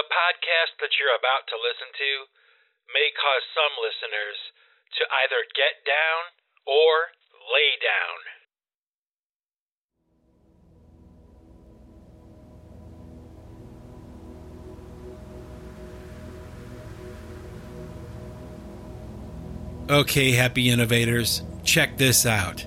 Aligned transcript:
The 0.00 0.08
podcast 0.08 0.80
that 0.80 0.96
you're 0.96 1.12
about 1.12 1.44
to 1.52 1.60
listen 1.60 1.92
to 1.92 2.24
may 2.88 3.12
cause 3.12 3.44
some 3.52 3.76
listeners 3.84 4.40
to 4.96 5.04
either 5.20 5.44
get 5.52 5.84
down 5.84 6.32
or 6.64 7.12
lay 7.52 7.76
down. 7.84 8.24
Okay, 20.00 20.32
happy 20.32 20.70
innovators, 20.70 21.42
check 21.62 21.98
this 21.98 22.24
out. 22.24 22.64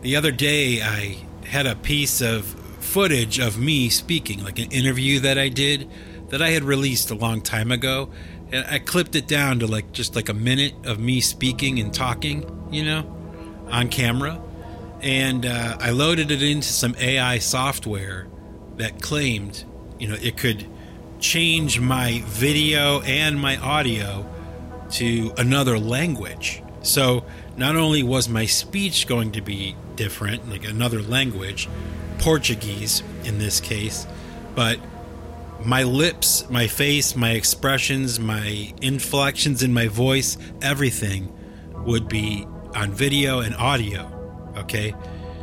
The 0.00 0.16
other 0.16 0.32
day, 0.32 0.80
I 0.80 1.18
had 1.46 1.66
a 1.66 1.76
piece 1.76 2.22
of 2.22 2.46
footage 2.80 3.38
of 3.38 3.58
me 3.58 3.90
speaking, 3.90 4.42
like 4.42 4.58
an 4.58 4.70
interview 4.70 5.20
that 5.20 5.36
I 5.36 5.50
did 5.50 5.90
that 6.28 6.42
I 6.42 6.50
had 6.50 6.64
released 6.64 7.10
a 7.10 7.14
long 7.14 7.40
time 7.40 7.70
ago. 7.70 8.10
And 8.52 8.64
I 8.66 8.78
clipped 8.78 9.14
it 9.14 9.26
down 9.26 9.60
to 9.60 9.66
like 9.66 9.92
just 9.92 10.14
like 10.14 10.28
a 10.28 10.34
minute 10.34 10.74
of 10.84 10.98
me 10.98 11.20
speaking 11.20 11.78
and 11.80 11.92
talking, 11.92 12.68
you 12.70 12.84
know, 12.84 13.16
on 13.70 13.88
camera. 13.88 14.40
And 15.00 15.44
uh, 15.44 15.76
I 15.80 15.90
loaded 15.90 16.30
it 16.30 16.42
into 16.42 16.68
some 16.68 16.94
AI 16.98 17.38
software 17.38 18.28
that 18.76 19.02
claimed, 19.02 19.64
you 19.98 20.08
know, 20.08 20.16
it 20.20 20.36
could 20.36 20.66
change 21.20 21.80
my 21.80 22.22
video 22.26 23.00
and 23.02 23.38
my 23.38 23.56
audio 23.56 24.26
to 24.90 25.32
another 25.38 25.78
language. 25.78 26.62
So 26.82 27.24
not 27.56 27.76
only 27.76 28.02
was 28.02 28.28
my 28.28 28.46
speech 28.46 29.06
going 29.06 29.32
to 29.32 29.40
be 29.40 29.74
different, 29.96 30.48
like 30.48 30.64
another 30.64 31.02
language, 31.02 31.68
Portuguese 32.18 33.02
in 33.24 33.38
this 33.38 33.60
case, 33.60 34.06
but 34.54 34.78
my 35.64 35.82
lips, 35.82 36.48
my 36.50 36.66
face, 36.66 37.16
my 37.16 37.30
expressions, 37.30 38.20
my 38.20 38.72
inflections 38.82 39.62
in 39.62 39.72
my 39.72 39.88
voice, 39.88 40.36
everything 40.62 41.32
would 41.86 42.08
be 42.08 42.46
on 42.74 42.92
video 42.92 43.40
and 43.40 43.54
audio. 43.56 44.10
Okay. 44.58 44.94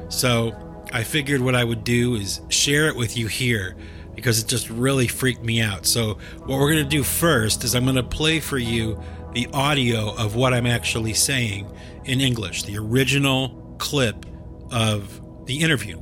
So 0.10 0.56
I 0.94 1.04
figured 1.04 1.42
what 1.42 1.56
I 1.56 1.64
would 1.64 1.84
do 1.84 2.16
is 2.16 2.42
share 2.50 2.88
it 2.88 2.96
with 2.96 3.18
you 3.18 3.28
here 3.28 3.76
because 4.16 4.40
it 4.40 4.48
just 4.48 4.70
really 4.70 5.08
freaked 5.08 5.44
me 5.44 5.62
out. 5.62 5.86
So, 5.86 6.18
what 6.40 6.60
we're 6.60 6.72
going 6.72 6.84
to 6.84 6.90
do 6.90 7.02
first 7.02 7.64
is 7.64 7.76
I'm 7.76 7.84
going 7.84 7.96
to 7.96 8.04
play 8.04 8.42
for 8.42 8.58
you 8.58 9.02
the 9.34 9.48
audio 9.54 10.14
of 10.16 10.36
what 10.36 10.54
I'm 10.54 10.66
actually 10.66 11.14
saying 11.14 11.72
in 12.06 12.20
English, 12.20 12.64
the 12.64 12.78
original 12.78 13.76
clip 13.78 14.26
of 14.72 15.22
the 15.46 15.60
interview. 15.60 16.02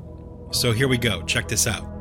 So 0.51 0.71
here 0.71 0.87
we 0.87 0.97
go. 0.97 1.21
Check 1.23 1.47
this 1.47 1.67
out. 1.67 1.98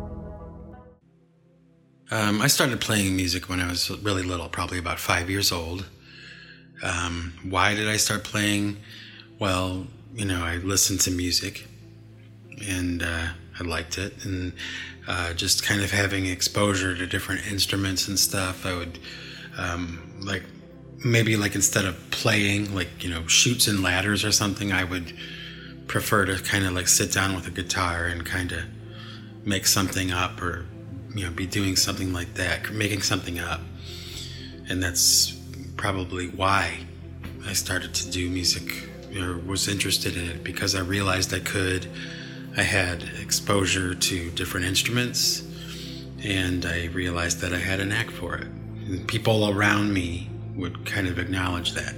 Um, 2.11 2.41
I 2.41 2.47
started 2.47 2.81
playing 2.81 3.17
music 3.17 3.49
when 3.49 3.61
I 3.61 3.69
was 3.69 3.91
really 4.03 4.23
little, 4.23 4.49
probably 4.49 4.79
about 4.79 4.99
five 4.99 5.29
years 5.29 5.53
old. 5.53 5.87
Um, 6.83 7.35
why 7.49 7.75
did 7.75 7.89
I 7.89 7.97
start 7.97 8.25
playing? 8.25 8.79
Well, 9.39 9.87
you 10.15 10.25
know, 10.25 10.43
I 10.43 10.57
listened 10.57 11.01
to 11.03 11.11
music 11.11 11.67
and 12.67 13.03
uh, 13.03 13.29
I 13.61 13.65
liked 13.65 13.99
it. 13.99 14.25
And 14.25 14.55
uh, 15.07 15.35
just 15.35 15.63
kind 15.63 15.83
of 15.83 15.91
having 15.91 16.27
exposure 16.27 16.97
to 16.97 17.07
different 17.07 17.47
instruments 17.51 18.09
and 18.09 18.19
stuff, 18.19 18.65
I 18.65 18.75
would 18.75 18.99
um, 19.59 20.21
like 20.21 20.45
maybe 21.05 21.37
like 21.37 21.55
instead 21.55 21.85
of 21.85 22.11
playing 22.11 22.75
like 22.75 23.05
you 23.05 23.11
know 23.11 23.27
Chutes 23.27 23.69
and 23.69 23.83
Ladders 23.83 24.25
or 24.25 24.33
something 24.33 24.73
i 24.73 24.85
would 24.85 25.13
prefer 25.87 26.25
to 26.25 26.37
kind 26.43 26.67
of 26.67 26.73
like 26.73 26.89
sit 26.89 27.13
down 27.13 27.35
with 27.35 27.47
a 27.47 27.51
guitar 27.51 28.07
and 28.07 28.25
kind 28.25 28.53
of 28.53 28.65
make 29.45 29.67
something 29.67 30.11
up 30.11 30.43
or 30.43 30.67
you 31.15 31.25
know 31.25 31.31
be 31.31 31.47
doing 31.47 31.77
something 31.77 32.13
like 32.13 32.35
that 32.35 32.71
making 32.71 33.03
something 33.03 33.39
up 33.39 33.61
and 34.69 34.83
that's 34.83 35.33
probably 35.77 36.29
why 36.29 36.79
i 37.47 37.53
started 37.53 37.95
to 37.95 38.11
do 38.11 38.29
music 38.29 38.89
or 39.19 39.39
was 39.39 39.69
interested 39.69 40.17
in 40.17 40.29
it 40.29 40.45
because 40.45 40.75
i 40.75 40.81
realized 40.81 41.33
i 41.33 41.41
could 41.41 41.87
i 42.57 42.63
had 42.63 43.03
exposure 43.21 43.95
to 43.95 44.31
different 44.33 44.67
instruments 44.67 45.43
and 46.25 46.67
i 46.67 46.87
realized 46.87 47.41
that 47.41 47.53
i 47.53 47.59
had 47.59 47.81
a 47.81 47.85
knack 47.85 48.11
for 48.11 48.37
it 48.37 48.47
and 48.47 49.07
people 49.07 49.51
around 49.51 49.93
me 49.93 50.29
would 50.57 50.85
kind 50.85 51.07
of 51.07 51.19
acknowledge 51.19 51.73
that 51.73 51.95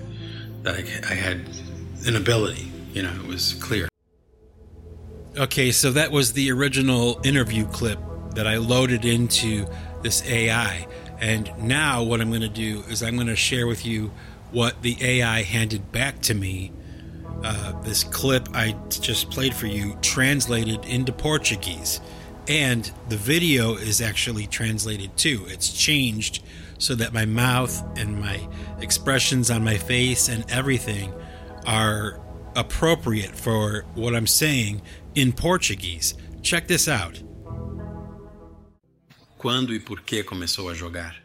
that 0.62 0.74
I, 0.74 1.12
I 1.12 1.14
had 1.14 1.40
an 2.06 2.16
ability. 2.16 2.70
You 2.92 3.02
know, 3.02 3.12
it 3.12 3.26
was 3.26 3.54
clear. 3.54 3.88
Okay, 5.36 5.70
so 5.70 5.92
that 5.92 6.10
was 6.10 6.32
the 6.32 6.50
original 6.50 7.20
interview 7.24 7.66
clip 7.66 7.98
that 8.40 8.46
I 8.46 8.56
loaded 8.56 9.04
into 9.04 9.66
this 10.00 10.26
AI. 10.26 10.86
And 11.20 11.52
now 11.58 12.02
what 12.02 12.22
I'm 12.22 12.30
going 12.30 12.40
to 12.40 12.48
do 12.48 12.82
is 12.88 13.02
I'm 13.02 13.16
going 13.16 13.26
to 13.26 13.36
share 13.36 13.66
with 13.66 13.84
you 13.84 14.12
what 14.50 14.80
the 14.80 14.96
AI 14.98 15.42
handed 15.42 15.92
back 15.92 16.20
to 16.20 16.32
me. 16.32 16.72
Uh, 17.44 17.78
this 17.82 18.02
clip 18.02 18.48
I 18.54 18.74
just 18.88 19.30
played 19.30 19.52
for 19.52 19.66
you 19.66 19.98
translated 20.00 20.86
into 20.86 21.12
Portuguese. 21.12 22.00
And 22.48 22.90
the 23.10 23.18
video 23.18 23.74
is 23.74 24.00
actually 24.00 24.46
translated 24.46 25.14
too. 25.18 25.44
It's 25.48 25.70
changed 25.70 26.42
so 26.78 26.94
that 26.94 27.12
my 27.12 27.26
mouth 27.26 27.98
and 27.98 28.18
my 28.18 28.48
expressions 28.80 29.50
on 29.50 29.62
my 29.62 29.76
face 29.76 30.30
and 30.30 30.50
everything 30.50 31.12
are 31.66 32.18
appropriate 32.56 33.36
for 33.36 33.84
what 33.94 34.14
I'm 34.14 34.26
saying 34.26 34.80
in 35.14 35.32
Portuguese. 35.34 36.14
Check 36.40 36.68
this 36.68 36.88
out. 36.88 37.22
Quando 39.40 39.74
e 39.74 39.80
por 39.80 40.02
que 40.02 40.22
começou 40.22 40.68
a 40.68 40.74
jogar? 40.74 41.16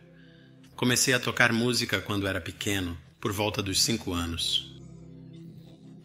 Comecei 0.73 1.13
a 1.13 1.19
tocar 1.19 1.51
música 1.51 1.99
quando 1.99 2.25
era 2.25 2.39
pequeno, 2.39 2.97
por 3.19 3.33
volta 3.33 3.61
dos 3.61 3.83
cinco 3.83 4.13
anos. 4.13 4.73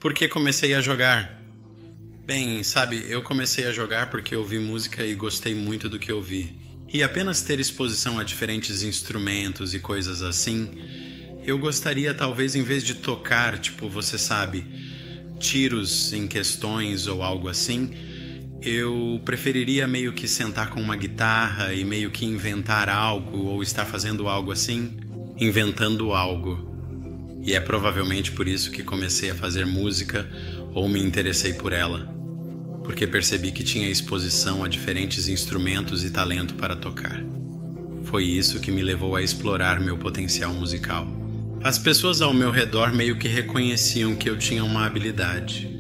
Por 0.01 0.13
que 0.13 0.27
comecei 0.27 0.75
a 0.75 0.81
jogar? 0.81 1.41
Bem, 2.27 2.65
sabe, 2.65 3.09
eu 3.09 3.23
comecei 3.23 3.65
a 3.65 3.73
jogar 3.73 4.11
porque 4.11 4.35
ouvi 4.35 4.59
música 4.59 5.07
e 5.07 5.15
gostei 5.15 5.55
muito 5.55 5.89
do 5.89 6.01
que 6.01 6.13
ouvi. 6.13 6.59
E 6.93 7.01
apenas 7.01 7.43
ter 7.43 7.61
exposição 7.61 8.19
a 8.19 8.25
diferentes 8.25 8.83
instrumentos 8.83 9.73
e 9.73 9.79
coisas 9.79 10.21
assim, 10.21 10.83
eu 11.45 11.59
gostaria 11.61 12.13
talvez 12.13 12.57
em 12.57 12.65
vez 12.65 12.83
de 12.83 12.97
tocar, 12.97 13.57
tipo, 13.57 13.89
você 13.89 14.19
sabe, 14.19 14.67
tiros 15.39 16.13
em 16.13 16.27
questões 16.27 17.07
ou 17.07 17.23
algo 17.23 17.47
assim, 17.47 18.10
eu 18.63 19.21
preferiria 19.25 19.87
meio 19.87 20.13
que 20.13 20.29
sentar 20.29 20.71
com 20.71 20.81
uma 20.81 20.97
guitarra 20.97 21.73
e 21.73 21.85
meio 21.85 22.11
que 22.11 22.25
inventar 22.25 22.89
algo 22.89 23.47
ou 23.47 23.63
estar 23.63 23.85
fazendo 23.85 24.29
algo 24.29 24.53
assim, 24.53 24.97
inventando 25.39 26.13
algo. 26.13 26.69
E 27.43 27.55
é 27.55 27.61
provavelmente 27.61 28.33
por 28.33 28.47
isso 28.47 28.71
que 28.71 28.83
comecei 28.83 29.31
a 29.31 29.35
fazer 29.35 29.65
música 29.65 30.29
ou 30.75 30.89
me 30.89 31.01
interessei 31.03 31.55
por 31.55 31.73
ela 31.73 32.21
porque 32.91 33.07
percebi 33.07 33.53
que 33.53 33.63
tinha 33.63 33.89
exposição 33.89 34.65
a 34.65 34.69
diferentes 34.69 35.29
instrumentos 35.29 36.05
e 36.05 36.11
talento 36.11 36.55
para 36.55 36.75
tocar. 36.75 37.23
Foi 38.03 38.25
isso 38.25 38.59
que 38.59 38.73
me 38.73 38.83
levou 38.83 39.15
a 39.15 39.23
explorar 39.23 39.79
meu 39.79 39.97
potencial 39.97 40.53
musical. 40.53 41.07
As 41.63 41.79
pessoas 41.79 42.21
ao 42.21 42.35
meu 42.35 42.51
redor 42.51 42.93
meio 42.93 43.17
que 43.17 43.29
reconheciam 43.29 44.17
que 44.17 44.29
eu 44.29 44.37
tinha 44.37 44.65
uma 44.65 44.87
habilidade. 44.87 45.71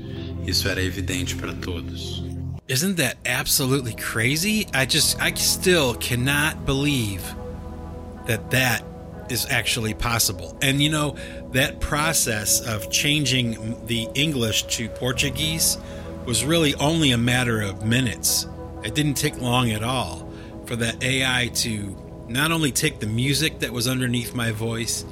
Isso 0.47 0.69
era 0.69 0.81
evidente 0.81 1.35
para 1.35 1.53
todos. 1.53 2.30
Isn't 2.71 2.99
that 2.99 3.17
absolutely 3.27 3.95
crazy? 3.95 4.69
I 4.73 4.87
just 4.87 5.21
I 5.21 5.35
still 5.35 5.97
cannot 5.97 6.67
believe 6.67 7.29
that 8.29 8.53
that 8.53 8.85
is 9.29 9.45
actually 9.51 9.93
possible. 9.93 10.57
And 10.63 10.81
you 10.81 10.89
know, 10.89 11.17
that 11.51 11.81
process 11.81 12.61
of 12.61 12.89
changing 12.89 13.87
the 13.87 14.07
English 14.15 14.69
to 14.77 14.89
Portuguese 14.89 15.79
was 16.27 16.45
really 16.45 16.77
only 16.77 17.11
a 17.11 17.19
matter 17.19 17.61
of 17.61 17.85
minutes. 17.85 18.47
It 18.85 18.95
didn't 18.95 19.15
take 19.15 19.41
long 19.41 19.73
at 19.73 19.83
all 19.83 20.31
for 20.67 20.77
that 20.77 21.03
AI 21.03 21.51
to 21.55 21.97
not 22.29 22.53
only 22.53 22.71
take 22.71 23.01
the 23.01 23.09
music 23.09 23.59
that 23.59 23.73
was 23.73 23.89
underneath 23.89 24.33
my 24.33 24.53
voice, 24.53 25.05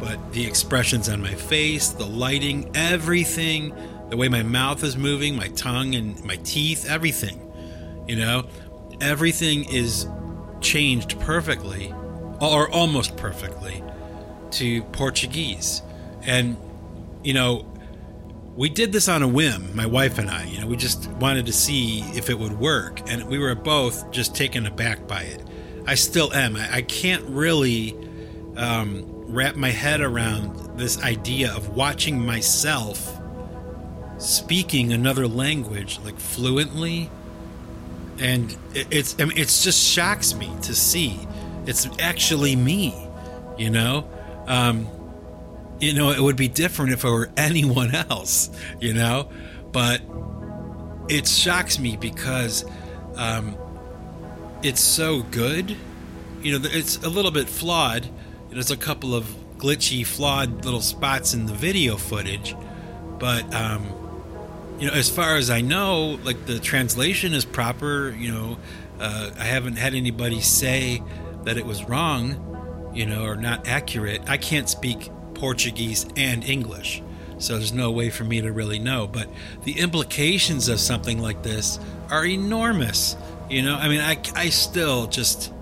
but 0.00 0.32
the 0.32 0.44
expressions 0.44 1.08
on 1.08 1.22
my 1.22 1.36
face, 1.36 1.90
the 1.90 2.04
lighting, 2.04 2.68
everything, 2.74 3.72
the 4.08 4.16
way 4.16 4.28
my 4.28 4.42
mouth 4.42 4.82
is 4.82 4.96
moving, 4.96 5.36
my 5.36 5.48
tongue 5.48 5.94
and 5.94 6.22
my 6.24 6.36
teeth, 6.36 6.88
everything. 6.88 7.40
You 8.06 8.16
know, 8.16 8.46
everything 9.00 9.64
is 9.72 10.06
changed 10.60 11.18
perfectly, 11.20 11.92
or 12.40 12.70
almost 12.70 13.16
perfectly, 13.16 13.82
to 14.52 14.82
Portuguese. 14.84 15.82
And, 16.22 16.56
you 17.22 17.34
know, 17.34 17.66
we 18.56 18.68
did 18.68 18.92
this 18.92 19.08
on 19.08 19.22
a 19.22 19.28
whim, 19.28 19.74
my 19.76 19.86
wife 19.86 20.18
and 20.18 20.30
I. 20.30 20.44
You 20.44 20.60
know, 20.60 20.66
we 20.66 20.76
just 20.76 21.08
wanted 21.12 21.46
to 21.46 21.52
see 21.52 22.00
if 22.14 22.30
it 22.30 22.38
would 22.38 22.58
work, 22.58 23.00
and 23.10 23.24
we 23.28 23.38
were 23.38 23.54
both 23.54 24.10
just 24.12 24.34
taken 24.34 24.66
aback 24.66 25.06
by 25.06 25.22
it. 25.22 25.42
I 25.86 25.94
still 25.94 26.32
am. 26.32 26.56
I, 26.56 26.76
I 26.76 26.82
can't 26.82 27.24
really 27.24 27.96
um, 28.56 29.04
wrap 29.26 29.56
my 29.56 29.70
head 29.70 30.00
around 30.00 30.78
this 30.78 31.02
idea 31.02 31.52
of 31.54 31.76
watching 31.76 32.18
myself 32.18 33.15
speaking 34.18 34.92
another 34.92 35.26
language 35.26 35.98
like 36.04 36.18
fluently, 36.18 37.10
and 38.18 38.50
it, 38.74 38.86
it's 38.90 39.16
I 39.18 39.24
mean, 39.24 39.36
it 39.36 39.48
just 39.48 39.82
shocks 39.82 40.34
me 40.34 40.50
to 40.62 40.74
see. 40.74 41.18
It's 41.66 41.88
actually 41.98 42.56
me, 42.56 42.94
you 43.58 43.70
know? 43.70 44.08
Um, 44.46 44.86
you 45.80 45.92
know, 45.92 46.10
it 46.10 46.20
would 46.20 46.36
be 46.36 46.48
different 46.48 46.92
if 46.92 47.04
it 47.04 47.10
were 47.10 47.30
anyone 47.36 47.94
else, 47.94 48.50
you 48.80 48.94
know? 48.94 49.28
But 49.72 50.00
it 51.08 51.26
shocks 51.28 51.78
me 51.78 51.96
because 51.96 52.64
um, 53.16 53.56
it's 54.62 54.80
so 54.80 55.22
good. 55.22 55.76
You 56.42 56.58
know, 56.58 56.68
it's 56.70 56.96
a 57.02 57.08
little 57.08 57.30
bit 57.30 57.48
flawed. 57.48 58.08
There's 58.50 58.70
a 58.70 58.76
couple 58.76 59.14
of 59.14 59.26
glitchy, 59.58 60.06
flawed 60.06 60.64
little 60.64 60.80
spots 60.80 61.34
in 61.34 61.46
the 61.46 61.52
video 61.52 61.96
footage, 61.96 62.54
but 63.18 63.52
um, 63.54 63.86
you 64.78 64.86
know, 64.88 64.92
as 64.92 65.08
far 65.08 65.36
as 65.36 65.50
I 65.50 65.60
know, 65.60 66.18
like 66.24 66.46
the 66.46 66.58
translation 66.58 67.32
is 67.32 67.44
proper. 67.44 68.14
You 68.16 68.32
know, 68.32 68.58
uh, 69.00 69.30
I 69.38 69.44
haven't 69.44 69.76
had 69.76 69.94
anybody 69.94 70.40
say 70.40 71.02
that 71.44 71.56
it 71.56 71.64
was 71.64 71.84
wrong, 71.84 72.92
you 72.94 73.06
know, 73.06 73.24
or 73.24 73.36
not 73.36 73.66
accurate. 73.66 74.22
I 74.28 74.36
can't 74.36 74.68
speak 74.68 75.10
Portuguese 75.34 76.06
and 76.16 76.44
English, 76.44 77.02
so 77.38 77.56
there's 77.56 77.72
no 77.72 77.90
way 77.90 78.10
for 78.10 78.24
me 78.24 78.40
to 78.42 78.52
really 78.52 78.78
know. 78.78 79.06
But 79.06 79.28
the 79.64 79.78
implications 79.78 80.68
of 80.68 80.80
something 80.80 81.20
like 81.20 81.42
this 81.42 81.78
are 82.10 82.26
enormous. 82.26 83.16
You 83.48 83.62
know, 83.62 83.76
I 83.76 83.88
mean, 83.88 84.00
I, 84.00 84.18
I 84.34 84.48
still 84.48 85.06
just, 85.06 85.52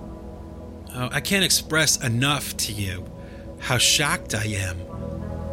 oh, 0.94 1.08
I 1.12 1.20
can't 1.20 1.44
express 1.44 2.02
enough 2.02 2.56
to 2.58 2.72
you 2.72 3.10
how 3.60 3.78
shocked 3.78 4.34
I 4.34 4.44
am 4.44 4.93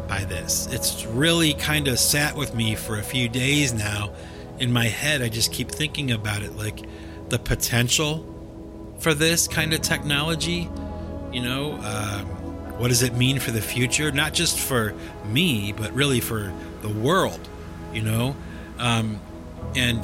by 0.08 0.24
this. 0.24 0.68
It's 0.70 1.04
really 1.06 1.54
kind 1.54 1.88
of 1.88 1.98
sat 1.98 2.36
with 2.36 2.54
me 2.54 2.74
for 2.74 2.98
a 2.98 3.02
few 3.02 3.28
days 3.28 3.72
now. 3.72 4.12
In 4.58 4.72
my 4.72 4.86
head, 4.86 5.22
I 5.22 5.28
just 5.28 5.52
keep 5.52 5.70
thinking 5.70 6.10
about 6.10 6.42
it 6.42 6.56
like 6.56 6.80
the 7.28 7.38
potential 7.38 8.28
for 8.98 9.14
this 9.14 9.48
kind 9.48 9.72
of 9.72 9.80
technology. 9.82 10.68
You 11.32 11.42
know, 11.42 11.72
um, 11.82 12.26
what 12.78 12.88
does 12.88 13.02
it 13.02 13.14
mean 13.14 13.38
for 13.38 13.50
the 13.50 13.62
future? 13.62 14.12
Not 14.12 14.34
just 14.34 14.58
for 14.58 14.94
me, 15.24 15.72
but 15.72 15.92
really 15.92 16.20
for 16.20 16.52
the 16.82 16.88
world. 16.88 17.48
You 17.92 18.02
know, 18.02 18.36
um, 18.78 19.20
and 19.74 20.02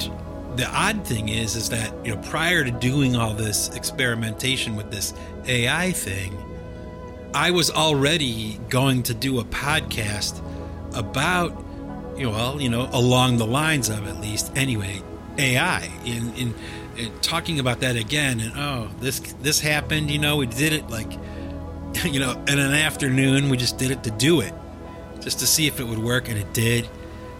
the 0.55 0.67
odd 0.67 1.05
thing 1.05 1.29
is 1.29 1.55
is 1.55 1.69
that 1.69 1.93
you 2.05 2.15
know 2.15 2.21
prior 2.23 2.63
to 2.63 2.71
doing 2.71 3.15
all 3.15 3.33
this 3.33 3.69
experimentation 3.75 4.75
with 4.75 4.91
this 4.91 5.13
AI 5.45 5.91
thing, 5.91 6.37
I 7.33 7.51
was 7.51 7.69
already 7.69 8.59
going 8.69 9.03
to 9.03 9.13
do 9.13 9.39
a 9.39 9.43
podcast 9.43 10.41
about 10.95 11.51
you 12.17 12.23
know 12.23 12.31
well 12.31 12.61
you 12.61 12.69
know 12.69 12.89
along 12.91 13.37
the 13.37 13.45
lines 13.45 13.89
of 13.89 14.07
at 14.07 14.19
least 14.19 14.51
anyway 14.55 15.01
AI 15.37 15.89
in 16.05 16.33
in, 16.33 16.55
in 16.97 17.19
talking 17.21 17.59
about 17.59 17.81
that 17.81 17.95
again 17.95 18.39
and 18.39 18.53
oh 18.55 18.89
this 18.99 19.19
this 19.41 19.59
happened 19.59 20.09
you 20.09 20.19
know 20.19 20.37
we 20.37 20.47
did 20.47 20.73
it 20.73 20.89
like 20.89 21.11
you 22.03 22.19
know 22.19 22.31
in 22.47 22.59
an 22.59 22.73
afternoon 22.73 23.49
we 23.49 23.57
just 23.57 23.77
did 23.77 23.91
it 23.91 24.03
to 24.03 24.11
do 24.11 24.41
it 24.41 24.53
just 25.21 25.39
to 25.39 25.47
see 25.47 25.67
if 25.67 25.79
it 25.79 25.83
would 25.85 25.99
work 25.99 26.27
and 26.29 26.37
it 26.37 26.51
did 26.53 26.89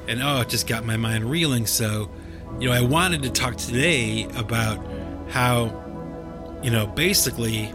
and 0.07 0.21
oh 0.21 0.41
it 0.41 0.49
just 0.49 0.67
got 0.67 0.85
my 0.85 0.95
mind 0.95 1.25
reeling 1.25 1.65
so 1.65 2.09
you 2.59 2.67
know, 2.67 2.75
I 2.75 2.81
wanted 2.81 3.23
to 3.23 3.29
talk 3.29 3.55
today 3.55 4.27
about 4.35 4.85
how, 5.29 6.59
you 6.61 6.71
know, 6.71 6.87
basically, 6.87 7.73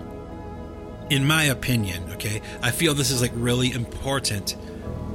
in 1.11 1.27
my 1.27 1.45
opinion, 1.45 2.11
okay, 2.13 2.41
I 2.63 2.71
feel 2.71 2.95
this 2.95 3.11
is 3.11 3.21
like 3.21 3.33
really 3.35 3.73
important 3.73 4.57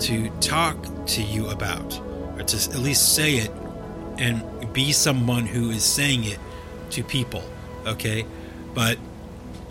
to 0.02 0.30
talk 0.40 0.78
to 1.08 1.22
you 1.22 1.50
about, 1.50 2.00
or 2.38 2.44
to 2.44 2.58
at 2.72 2.80
least 2.80 3.16
say 3.16 3.36
it 3.36 3.52
and 4.18 4.44
be 4.74 4.92
someone 4.92 5.46
who 5.46 5.72
is 5.72 5.84
saying 5.84 6.26
it 6.26 6.40
to 6.92 7.04
people, 7.04 7.44
okay? 7.86 8.26
But 8.74 8.98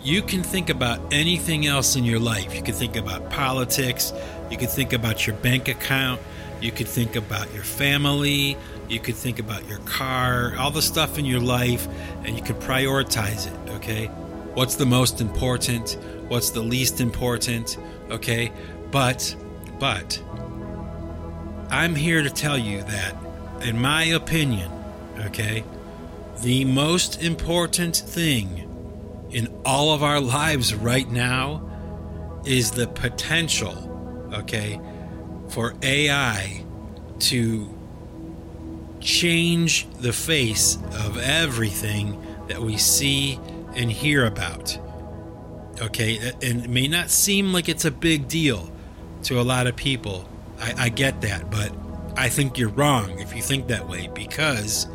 you 0.01 0.21
can 0.21 0.43
think 0.43 0.69
about 0.69 0.99
anything 1.13 1.65
else 1.65 1.95
in 1.95 2.03
your 2.03 2.19
life. 2.19 2.55
You 2.55 2.61
can 2.61 2.73
think 2.73 2.95
about 2.95 3.29
politics, 3.29 4.13
you 4.49 4.57
could 4.57 4.69
think 4.69 4.93
about 4.93 5.25
your 5.27 5.35
bank 5.37 5.67
account, 5.67 6.21
you 6.61 6.71
could 6.71 6.87
think 6.87 7.15
about 7.15 7.53
your 7.53 7.63
family, 7.63 8.57
you 8.89 8.99
could 8.99 9.15
think 9.15 9.39
about 9.39 9.67
your 9.67 9.79
car, 9.79 10.55
all 10.57 10.71
the 10.71 10.81
stuff 10.81 11.17
in 11.17 11.25
your 11.25 11.39
life, 11.39 11.87
and 12.23 12.35
you 12.35 12.43
could 12.43 12.59
prioritize 12.59 13.47
it, 13.47 13.71
okay? 13.75 14.09
What's 14.59 14.75
the 14.75 14.85
most 14.85 15.21
important? 15.21 15.97
What's 16.27 16.49
the 16.49 16.59
least 16.59 16.99
important? 16.99 17.77
Okay? 18.11 18.51
But, 18.91 19.33
but, 19.79 20.21
I'm 21.69 21.95
here 21.95 22.21
to 22.21 22.29
tell 22.29 22.57
you 22.57 22.83
that, 22.83 23.15
in 23.61 23.79
my 23.79 24.03
opinion, 24.03 24.69
okay, 25.19 25.63
the 26.41 26.65
most 26.65 27.23
important 27.23 27.95
thing 27.95 29.29
in 29.31 29.47
all 29.63 29.93
of 29.93 30.03
our 30.03 30.19
lives 30.19 30.75
right 30.75 31.09
now 31.09 32.41
is 32.45 32.71
the 32.71 32.87
potential, 32.87 34.29
okay, 34.33 34.77
for 35.47 35.73
AI 35.81 36.65
to 37.19 37.73
change 38.99 39.87
the 40.01 40.11
face 40.11 40.77
of 41.05 41.17
everything 41.17 42.21
that 42.49 42.59
we 42.61 42.75
see 42.75 43.39
and 43.75 43.91
hear 43.91 44.25
about. 44.25 44.77
Okay, 45.81 46.17
and 46.41 46.65
it 46.65 46.69
may 46.69 46.87
not 46.87 47.09
seem 47.09 47.53
like 47.53 47.69
it's 47.69 47.85
a 47.85 47.91
big 47.91 48.27
deal 48.27 48.69
to 49.23 49.39
a 49.39 49.43
lot 49.43 49.67
of 49.67 49.75
people. 49.75 50.27
I, 50.59 50.73
I 50.77 50.89
get 50.89 51.21
that, 51.21 51.49
but 51.49 51.71
I 52.17 52.29
think 52.29 52.57
you're 52.57 52.69
wrong 52.69 53.19
if 53.19 53.35
you 53.35 53.41
think 53.41 53.67
that 53.67 53.87
way 53.87 54.09
because 54.13 54.87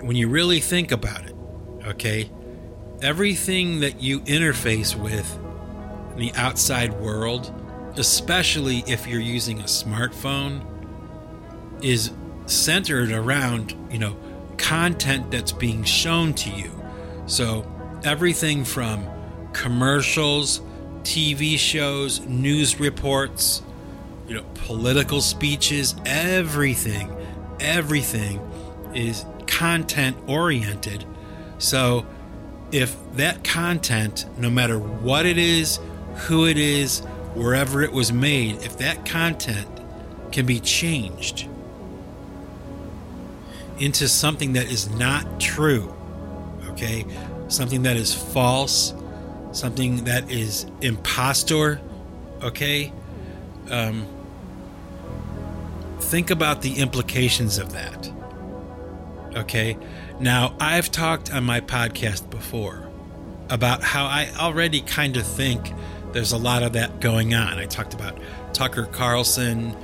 when 0.00 0.16
you 0.16 0.28
really 0.28 0.60
think 0.60 0.92
about 0.92 1.24
it, 1.24 1.34
okay, 1.86 2.30
everything 3.02 3.80
that 3.80 4.00
you 4.00 4.20
interface 4.20 4.94
with 4.94 5.36
in 6.12 6.18
the 6.18 6.32
outside 6.34 6.92
world, 7.00 7.52
especially 7.96 8.84
if 8.86 9.08
you're 9.08 9.20
using 9.20 9.60
a 9.60 9.64
smartphone, 9.64 10.64
is 11.82 12.12
centered 12.46 13.10
around, 13.10 13.74
you 13.90 13.98
know, 13.98 14.16
content 14.56 15.30
that's 15.30 15.52
being 15.52 15.84
shown 15.84 16.34
to 16.34 16.50
you. 16.50 16.77
So 17.28 17.64
everything 18.04 18.64
from 18.64 19.06
commercials, 19.52 20.62
TV 21.02 21.58
shows, 21.58 22.20
news 22.20 22.80
reports, 22.80 23.62
you 24.26 24.34
know, 24.34 24.44
political 24.54 25.20
speeches, 25.20 25.94
everything, 26.06 27.14
everything 27.60 28.40
is 28.94 29.26
content 29.46 30.16
oriented. 30.26 31.04
So 31.58 32.06
if 32.72 32.96
that 33.14 33.44
content, 33.44 34.24
no 34.38 34.48
matter 34.48 34.78
what 34.78 35.26
it 35.26 35.36
is, 35.36 35.78
who 36.26 36.46
it 36.46 36.56
is, 36.56 37.00
wherever 37.34 37.82
it 37.82 37.92
was 37.92 38.10
made, 38.10 38.56
if 38.62 38.78
that 38.78 39.04
content 39.04 39.68
can 40.32 40.46
be 40.46 40.60
changed 40.60 41.46
into 43.78 44.08
something 44.08 44.54
that 44.54 44.70
is 44.70 44.88
not 44.90 45.38
true, 45.38 45.94
okay? 46.78 47.04
Something 47.48 47.82
that 47.82 47.96
is 47.96 48.14
false, 48.14 48.94
something 49.52 50.04
that 50.04 50.30
is 50.30 50.66
impostor, 50.80 51.80
okay? 52.42 52.92
Um, 53.70 54.06
think 56.00 56.30
about 56.30 56.62
the 56.62 56.78
implications 56.78 57.58
of 57.58 57.72
that, 57.72 58.10
okay? 59.34 59.76
Now, 60.20 60.54
I've 60.60 60.90
talked 60.90 61.32
on 61.32 61.44
my 61.44 61.60
podcast 61.60 62.30
before 62.30 62.88
about 63.50 63.82
how 63.82 64.04
I 64.04 64.30
already 64.38 64.80
kind 64.80 65.16
of 65.16 65.26
think 65.26 65.72
there's 66.12 66.32
a 66.32 66.38
lot 66.38 66.62
of 66.62 66.74
that 66.74 67.00
going 67.00 67.34
on. 67.34 67.58
I 67.58 67.66
talked 67.66 67.94
about 67.94 68.18
Tucker 68.52 68.86
Carlson, 68.86 69.76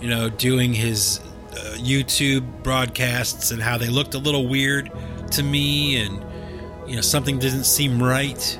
you 0.00 0.08
know, 0.08 0.28
doing 0.28 0.74
his 0.74 1.20
uh, 1.52 1.76
YouTube 1.78 2.62
broadcasts 2.62 3.50
and 3.50 3.62
how 3.62 3.78
they 3.78 3.88
looked 3.88 4.14
a 4.14 4.18
little 4.18 4.46
weird 4.46 4.90
to 5.32 5.42
me, 5.42 5.96
and 5.96 6.24
you 6.86 6.96
know 6.96 7.02
something 7.02 7.38
didn't 7.38 7.64
seem 7.64 8.02
right, 8.02 8.58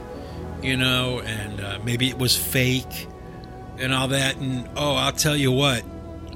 you 0.62 0.76
know, 0.76 1.20
and 1.20 1.60
uh, 1.60 1.78
maybe 1.84 2.08
it 2.08 2.18
was 2.18 2.36
fake 2.36 3.08
and 3.78 3.92
all 3.92 4.08
that. 4.08 4.36
And 4.36 4.68
oh, 4.76 4.94
I'll 4.94 5.12
tell 5.12 5.36
you 5.36 5.52
what, 5.52 5.84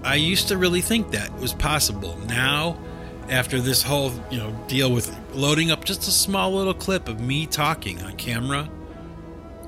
I 0.02 0.16
used 0.16 0.49
to 0.49 0.57
really 0.57 0.80
think 0.80 1.12
that 1.12 1.33
was 1.38 1.52
possible. 1.52 2.16
Now, 2.26 2.78
after 3.28 3.61
this 3.61 3.83
whole 3.83 4.12
you 4.30 4.38
know 4.38 4.52
deal 4.68 4.92
with 4.92 5.16
loading 5.35 5.71
up 5.71 5.85
just 5.85 6.07
a 6.09 6.11
small 6.11 6.52
little 6.54 6.75
clip 6.75 7.09
of 7.09 7.21
me 7.21 7.47
talking 7.47 8.02
on 8.02 8.16
camera 8.16 8.68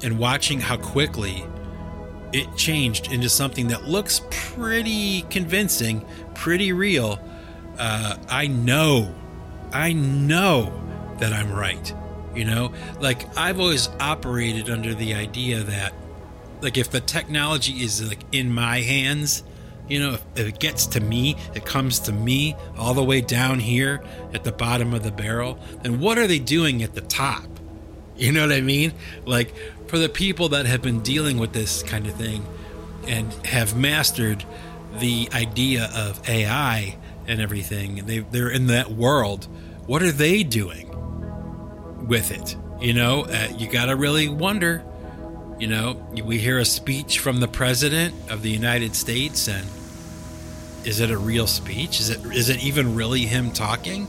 and 0.03 0.19
watching 0.19 0.61
how 0.61 0.77
quickly 0.77 1.45
it 2.33 2.57
changed 2.57 3.13
into 3.13 3.29
something 3.29 3.69
that 3.69 3.85
looks 3.85 4.23
pretty 4.31 5.23
convincing, 5.23 6.05
pretty 6.35 6.73
real. 6.73 7.19
Uh, 7.79 8.17
I 8.29 8.47
know, 8.47 9.15
I 9.73 9.93
know 9.93 10.81
that 11.19 11.33
I'm 11.33 11.53
right. 11.53 11.93
You 12.41 12.47
know, 12.47 12.73
like 13.01 13.37
I've 13.37 13.61
always 13.61 13.91
operated 14.01 14.71
under 14.71 14.95
the 14.95 15.13
idea 15.13 15.63
that, 15.63 15.93
like, 16.63 16.79
if 16.79 16.91
the 16.91 17.03
technology 17.03 17.83
is 17.83 18.03
like 18.09 18.25
in 18.33 18.51
my 18.51 18.81
hands, 18.81 19.45
you 19.91 20.01
know, 20.01 20.15
if, 20.15 20.47
it 20.47 20.59
gets 20.59 20.87
to 20.87 21.01
me, 21.01 21.37
it 21.55 21.67
comes 21.67 21.99
to 21.99 22.13
me 22.13 22.57
all 22.79 22.95
the 22.95 23.05
way 23.05 23.21
down 23.21 23.59
here 23.59 24.03
at 24.33 24.45
the 24.45 24.53
bottom 24.53 24.95
of 24.95 25.03
the 25.03 25.11
barrel, 25.11 25.59
then 25.83 26.01
what 26.01 26.17
are 26.17 26.27
they 26.27 26.39
doing 26.39 26.83
at 26.83 26.95
the 26.95 27.03
top? 27.03 27.45
You 28.17 28.33
know 28.33 28.43
what 28.43 28.53
I 28.53 28.61
mean? 28.61 28.93
Like 29.25 29.55
for 29.87 29.99
the 29.99 30.09
people 30.11 30.51
that 30.51 30.67
have 30.67 30.83
been 30.83 31.01
dealing 31.01 31.39
with 31.39 31.55
this 31.55 31.83
kind 31.83 32.07
of 32.07 32.15
thing 32.15 32.45
and 33.07 33.33
have 33.47 33.75
mastered 33.75 34.45
the 34.99 35.29
idea 35.33 35.91
of 35.95 36.29
AI 36.29 36.99
and 37.27 37.41
everything, 37.41 38.05
they 38.05 38.19
they're 38.19 38.51
in 38.51 38.67
that 38.67 38.91
world. 38.91 39.47
What 39.87 40.03
are 40.03 40.13
they 40.13 40.43
doing 40.43 40.91
with 42.11 42.31
it? 42.33 42.57
You 42.81 42.93
know, 42.93 43.23
uh, 43.23 43.49
you 43.57 43.71
got 43.71 43.87
to 43.87 43.97
really 43.97 44.29
wonder. 44.29 44.85
You 45.59 45.69
know, 45.69 46.07
we 46.25 46.39
hear 46.39 46.59
a 46.59 46.65
speech 46.65 47.19
from 47.19 47.41
the 47.41 47.49
president 47.49 48.15
of 48.31 48.43
the 48.43 48.51
United 48.51 48.97
States, 48.97 49.49
and 49.49 49.67
is 50.85 51.01
it 51.01 51.11
a 51.11 51.19
real 51.19 51.47
speech? 51.47 52.01
Is 52.01 52.11
it 52.11 52.25
is 52.27 52.51
it 52.51 52.63
even 52.63 52.95
really 52.95 53.21
him 53.21 53.51
talking, 53.51 54.09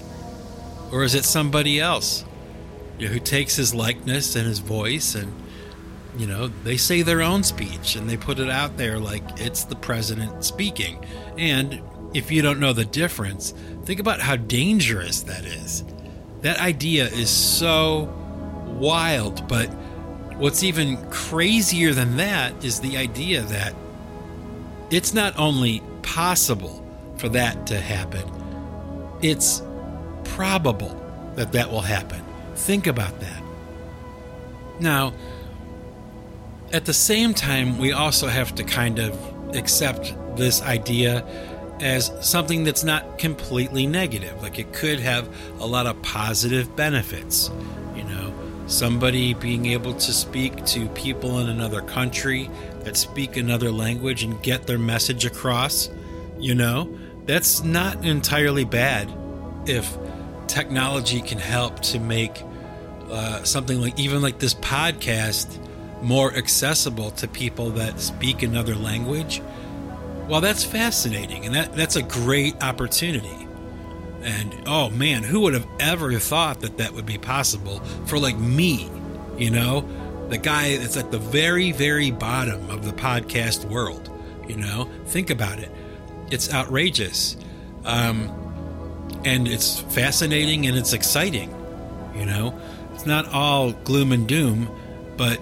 or 0.91 1.03
is 1.03 1.15
it 1.15 1.24
somebody 1.24 1.79
else 1.79 2.25
you 2.98 3.08
know, 3.08 3.13
who 3.13 3.20
takes 3.20 3.55
his 3.55 3.74
likeness 3.74 4.36
and 4.36 4.48
his 4.48 4.60
voice 4.60 5.15
and 5.15 5.34
you 6.17 6.27
know 6.27 6.48
they 6.63 6.77
say 6.77 7.01
their 7.01 7.22
own 7.22 7.41
speech 7.41 7.96
and 7.96 8.10
they 8.10 8.17
put 8.17 8.38
it 8.38 8.50
out 8.50 8.77
there 8.77 9.00
like 9.00 9.24
it's 9.39 9.63
the 9.63 9.75
president 9.75 10.43
speaking 10.43 11.03
and 11.38 11.81
if 12.13 12.29
you 12.29 12.41
don't 12.41 12.60
know 12.60 12.74
the 12.74 12.86
difference 12.86 13.53
think 13.86 14.00
about 14.00 14.20
how 14.20 14.36
dangerous 14.36 15.22
that 15.22 15.46
is 15.46 15.84
that 16.41 16.60
idea 16.60 17.05
is 17.07 17.29
so 17.29 18.03
wild 18.79 19.48
but 19.48 19.67
what's 20.38 20.63
even 20.63 20.98
crazier 21.10 21.93
than 21.93 22.17
that 22.17 22.63
is 22.63 22.79
the 22.79 22.98
idea 22.98 23.41
that 23.43 23.75
it's 24.89 25.13
not 25.13 25.38
only 25.38 25.81
possible 26.01 26.83
for 27.17 27.29
that 27.29 27.67
to 27.67 27.79
happen 27.79 28.24
it's 29.21 29.62
probable 30.24 30.98
that 31.36 31.51
that 31.51 31.71
will 31.71 31.81
happen. 31.81 32.24
Think 32.55 32.88
about 32.88 33.19
that. 33.19 33.43
Now 34.79 35.13
at 36.74 36.86
the 36.86 36.93
same 36.93 37.33
time, 37.33 37.77
we 37.77 37.91
also 37.91 38.27
have 38.27 38.55
to 38.55 38.63
kind 38.63 38.98
of 38.98 39.55
accept 39.55 40.15
this 40.38 40.62
idea 40.62 41.25
as 41.81 42.11
something 42.21 42.63
that's 42.63 42.83
not 42.83 43.17
completely 43.17 43.88
negative. 43.88 44.41
Like 44.41 44.59
it 44.59 44.71
could 44.71 45.00
have 45.00 45.27
a 45.59 45.65
lot 45.65 45.88
of 45.88 46.01
positive 46.01 46.75
benefits. 46.75 47.50
You 47.95 48.03
know, 48.03 48.33
somebody 48.67 49.33
being 49.33 49.65
able 49.65 49.93
to 49.95 50.13
speak 50.13 50.63
to 50.67 50.88
people 50.89 51.39
in 51.39 51.50
another 51.50 51.81
country 51.81 52.50
that 52.83 52.95
speak 52.95 53.35
another 53.35 53.71
language 53.71 54.23
and 54.23 54.41
get 54.41 54.67
their 54.67 54.79
message 54.79 55.25
across, 55.25 55.89
you 56.39 56.55
know, 56.55 56.97
that's 57.25 57.63
not 57.63 58.05
entirely 58.05 58.65
bad 58.65 59.11
if 59.65 59.97
technology 60.47 61.21
can 61.21 61.38
help 61.38 61.79
to 61.79 62.00
make 62.00 62.43
uh, 63.09 63.43
something 63.43 63.79
like 63.79 64.00
even 64.00 64.21
like 64.21 64.39
this 64.39 64.53
podcast 64.53 65.57
more 66.01 66.33
accessible 66.35 67.11
to 67.11 67.27
people 67.27 67.69
that 67.71 68.00
speak 68.00 68.43
another 68.43 68.75
language. 68.75 69.41
Well, 70.31 70.39
that's 70.39 70.63
fascinating, 70.63 71.45
and 71.45 71.53
that, 71.55 71.73
that's 71.73 71.97
a 71.97 72.01
great 72.01 72.63
opportunity. 72.63 73.50
And 74.23 74.63
oh 74.65 74.89
man, 74.89 75.23
who 75.23 75.41
would 75.41 75.53
have 75.53 75.67
ever 75.77 76.17
thought 76.19 76.61
that 76.61 76.77
that 76.77 76.93
would 76.93 77.05
be 77.05 77.17
possible 77.17 77.81
for 78.05 78.17
like 78.17 78.38
me, 78.38 78.89
you 79.38 79.50
know, 79.50 79.81
the 80.29 80.38
guy 80.38 80.77
that's 80.77 80.95
at 80.95 81.11
the 81.11 81.17
very, 81.17 81.73
very 81.73 82.11
bottom 82.11 82.69
of 82.69 82.85
the 82.85 82.93
podcast 82.93 83.65
world, 83.65 84.09
you 84.47 84.55
know? 84.55 84.89
Think 85.07 85.31
about 85.31 85.59
it. 85.59 85.69
It's 86.31 86.53
outrageous. 86.53 87.35
Um, 87.83 88.31
and 89.25 89.50
it's 89.50 89.81
fascinating 89.81 90.65
and 90.65 90.77
it's 90.77 90.93
exciting, 90.93 91.53
you 92.15 92.25
know? 92.25 92.57
It's 92.93 93.05
not 93.05 93.27
all 93.33 93.73
gloom 93.73 94.13
and 94.13 94.29
doom, 94.29 94.69
but 95.17 95.41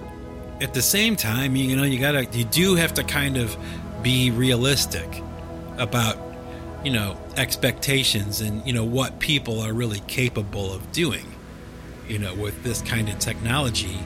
at 0.62 0.74
the 0.74 0.82
same 0.82 1.16
time, 1.16 1.56
you 1.56 1.76
know, 1.76 1.84
you 1.84 2.00
gotta, 2.00 2.26
you 2.26 2.44
do 2.44 2.74
have 2.74 2.96
to 2.96 3.04
kind 3.04 3.38
of 3.38 3.56
be 4.02 4.32
realistic 4.32 5.24
about, 5.78 6.18
you 6.84 6.92
know, 6.92 7.18
expectations 7.38 8.42
and, 8.42 8.66
you 8.66 8.74
know, 8.74 8.84
what 8.84 9.20
people 9.20 9.62
are 9.62 9.74
really 9.74 10.02
capable 10.02 10.74
of 10.74 10.92
doing. 10.92 11.26
You 12.08 12.20
know, 12.20 12.34
with 12.34 12.64
this 12.64 12.82
kind 12.82 13.08
of 13.08 13.20
technology, 13.20 14.00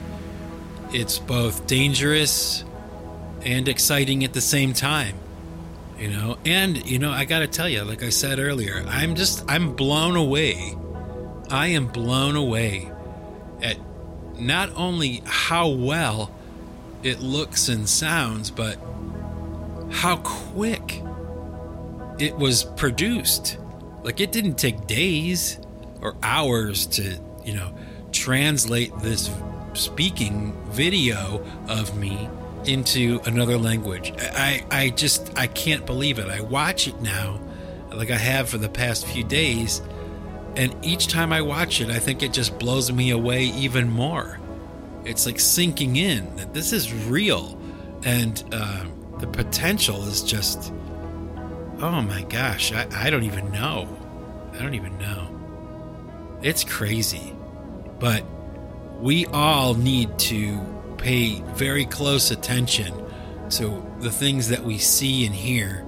it's 0.92 1.18
both 1.18 1.66
dangerous 1.66 2.64
and 3.42 3.68
exciting 3.68 4.24
at 4.24 4.32
the 4.32 4.40
same 4.40 4.72
time. 4.72 5.16
You 5.98 6.10
know, 6.10 6.38
and, 6.44 6.84
you 6.90 6.98
know, 6.98 7.12
I 7.12 7.24
gotta 7.24 7.46
tell 7.46 7.68
you, 7.68 7.82
like 7.84 8.02
I 8.02 8.10
said 8.10 8.38
earlier, 8.38 8.84
I'm 8.88 9.14
just, 9.14 9.44
I'm 9.48 9.74
blown 9.74 10.16
away. 10.16 10.76
I 11.50 11.68
am 11.68 11.86
blown 11.86 12.36
away 12.36 12.90
at 13.62 13.78
not 14.38 14.70
only 14.74 15.22
how 15.24 15.68
well 15.68 16.34
it 17.02 17.20
looks 17.20 17.68
and 17.68 17.88
sounds, 17.88 18.50
but 18.50 18.76
how 19.94 20.16
quick 20.18 21.02
it 22.18 22.36
was 22.36 22.64
produced. 22.64 23.58
Like 24.02 24.20
it 24.20 24.32
didn't 24.32 24.54
take 24.54 24.86
days 24.86 25.58
or 26.00 26.16
hours 26.22 26.86
to, 26.86 27.18
you 27.44 27.54
know, 27.54 27.74
translate 28.12 28.96
this 28.98 29.30
speaking 29.72 30.52
video 30.66 31.44
of 31.68 31.96
me 31.96 32.28
into 32.66 33.20
another 33.24 33.56
language. 33.56 34.12
I, 34.18 34.64
I 34.70 34.90
just 34.90 35.36
I 35.38 35.46
can't 35.46 35.86
believe 35.86 36.18
it. 36.18 36.28
I 36.28 36.40
watch 36.40 36.86
it 36.86 37.00
now 37.00 37.40
like 37.96 38.10
I 38.10 38.16
have 38.16 38.48
for 38.48 38.58
the 38.58 38.68
past 38.68 39.06
few 39.06 39.24
days 39.24 39.80
and 40.56 40.74
each 40.84 41.08
time 41.08 41.32
I 41.32 41.42
watch 41.42 41.80
it 41.80 41.90
I 41.90 41.98
think 41.98 42.22
it 42.22 42.32
just 42.32 42.58
blows 42.58 42.90
me 42.92 43.10
away 43.10 43.44
even 43.44 43.88
more 43.88 44.38
it's 45.04 45.26
like 45.26 45.38
sinking 45.38 45.96
in 45.96 46.34
that 46.36 46.54
this 46.54 46.72
is 46.72 46.92
real 46.92 47.60
and 48.04 48.42
uh, 48.52 48.84
the 49.20 49.26
potential 49.26 50.02
is 50.04 50.22
just 50.22 50.72
oh 51.80 52.02
my 52.02 52.22
gosh 52.24 52.72
I, 52.72 52.86
I 52.92 53.10
don't 53.10 53.24
even 53.24 53.50
know 53.52 53.88
i 54.52 54.58
don't 54.58 54.74
even 54.74 54.96
know 54.98 56.38
it's 56.42 56.64
crazy 56.64 57.34
but 57.98 58.24
we 59.00 59.26
all 59.26 59.74
need 59.74 60.18
to 60.18 60.60
pay 60.98 61.40
very 61.54 61.84
close 61.84 62.30
attention 62.30 62.92
to 63.50 63.84
the 64.00 64.10
things 64.10 64.48
that 64.48 64.64
we 64.64 64.78
see 64.78 65.26
and 65.26 65.34
hear 65.34 65.86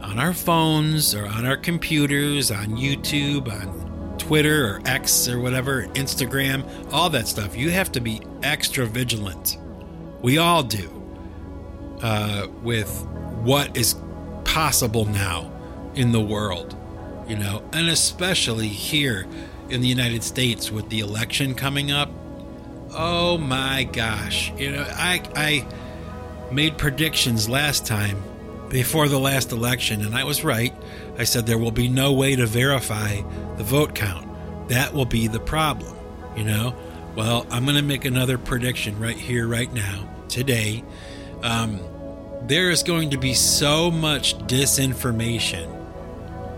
on 0.00 0.18
our 0.18 0.32
phones 0.32 1.14
or 1.14 1.26
on 1.26 1.46
our 1.46 1.56
computers 1.56 2.50
on 2.50 2.68
youtube 2.68 3.50
on 3.50 3.82
Twitter 4.18 4.66
or 4.66 4.80
X 4.84 5.28
or 5.28 5.40
whatever, 5.40 5.86
Instagram, 5.88 6.64
all 6.92 7.10
that 7.10 7.26
stuff. 7.26 7.56
You 7.56 7.70
have 7.70 7.90
to 7.92 8.00
be 8.00 8.20
extra 8.42 8.86
vigilant. 8.86 9.58
We 10.22 10.38
all 10.38 10.62
do 10.62 11.01
uh, 12.02 12.48
with 12.62 13.06
what 13.42 13.76
is 13.76 13.96
possible 14.44 15.04
now 15.04 15.50
in 15.94 16.12
the 16.12 16.20
world, 16.20 16.76
you 17.28 17.36
know, 17.36 17.62
and 17.72 17.88
especially 17.88 18.68
here 18.68 19.26
in 19.68 19.80
the 19.80 19.88
United 19.88 20.22
States 20.22 20.70
with 20.70 20.88
the 20.90 21.00
election 21.00 21.54
coming 21.54 21.90
up. 21.90 22.10
Oh 22.94 23.38
my 23.38 23.84
gosh. 23.84 24.52
You 24.58 24.72
know, 24.72 24.86
I, 24.88 25.22
I 25.34 26.52
made 26.52 26.76
predictions 26.76 27.48
last 27.48 27.86
time 27.86 28.22
before 28.68 29.08
the 29.08 29.18
last 29.18 29.52
election, 29.52 30.04
and 30.04 30.14
I 30.14 30.24
was 30.24 30.44
right. 30.44 30.74
I 31.18 31.24
said 31.24 31.46
there 31.46 31.58
will 31.58 31.70
be 31.70 31.88
no 31.88 32.12
way 32.12 32.36
to 32.36 32.46
verify 32.46 33.20
the 33.56 33.64
vote 33.64 33.94
count. 33.94 34.28
That 34.68 34.94
will 34.94 35.04
be 35.06 35.26
the 35.26 35.40
problem, 35.40 35.96
you 36.36 36.44
know? 36.44 36.74
Well, 37.14 37.46
I'm 37.50 37.64
going 37.64 37.76
to 37.76 37.82
make 37.82 38.06
another 38.06 38.38
prediction 38.38 38.98
right 38.98 39.16
here, 39.16 39.46
right 39.46 39.72
now, 39.72 40.08
today. 40.28 40.82
Um, 41.42 41.80
there 42.46 42.70
is 42.70 42.82
going 42.82 43.10
to 43.10 43.18
be 43.18 43.34
so 43.34 43.90
much 43.90 44.36
disinformation 44.46 45.68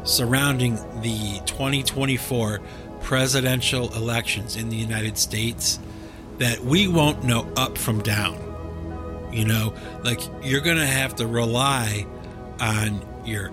surrounding 0.06 0.76
the 1.02 1.40
2024 1.46 2.60
presidential 3.00 3.92
elections 3.94 4.56
in 4.56 4.70
the 4.70 4.76
United 4.76 5.18
States 5.18 5.78
that 6.38 6.60
we 6.60 6.88
won't 6.88 7.22
know 7.22 7.50
up 7.56 7.76
from 7.76 8.02
down. 8.02 8.40
You 9.32 9.44
know, 9.44 9.74
like 10.02 10.20
you're 10.42 10.60
going 10.60 10.76
to 10.78 10.86
have 10.86 11.16
to 11.16 11.26
rely 11.26 12.06
on 12.60 13.04
your 13.24 13.52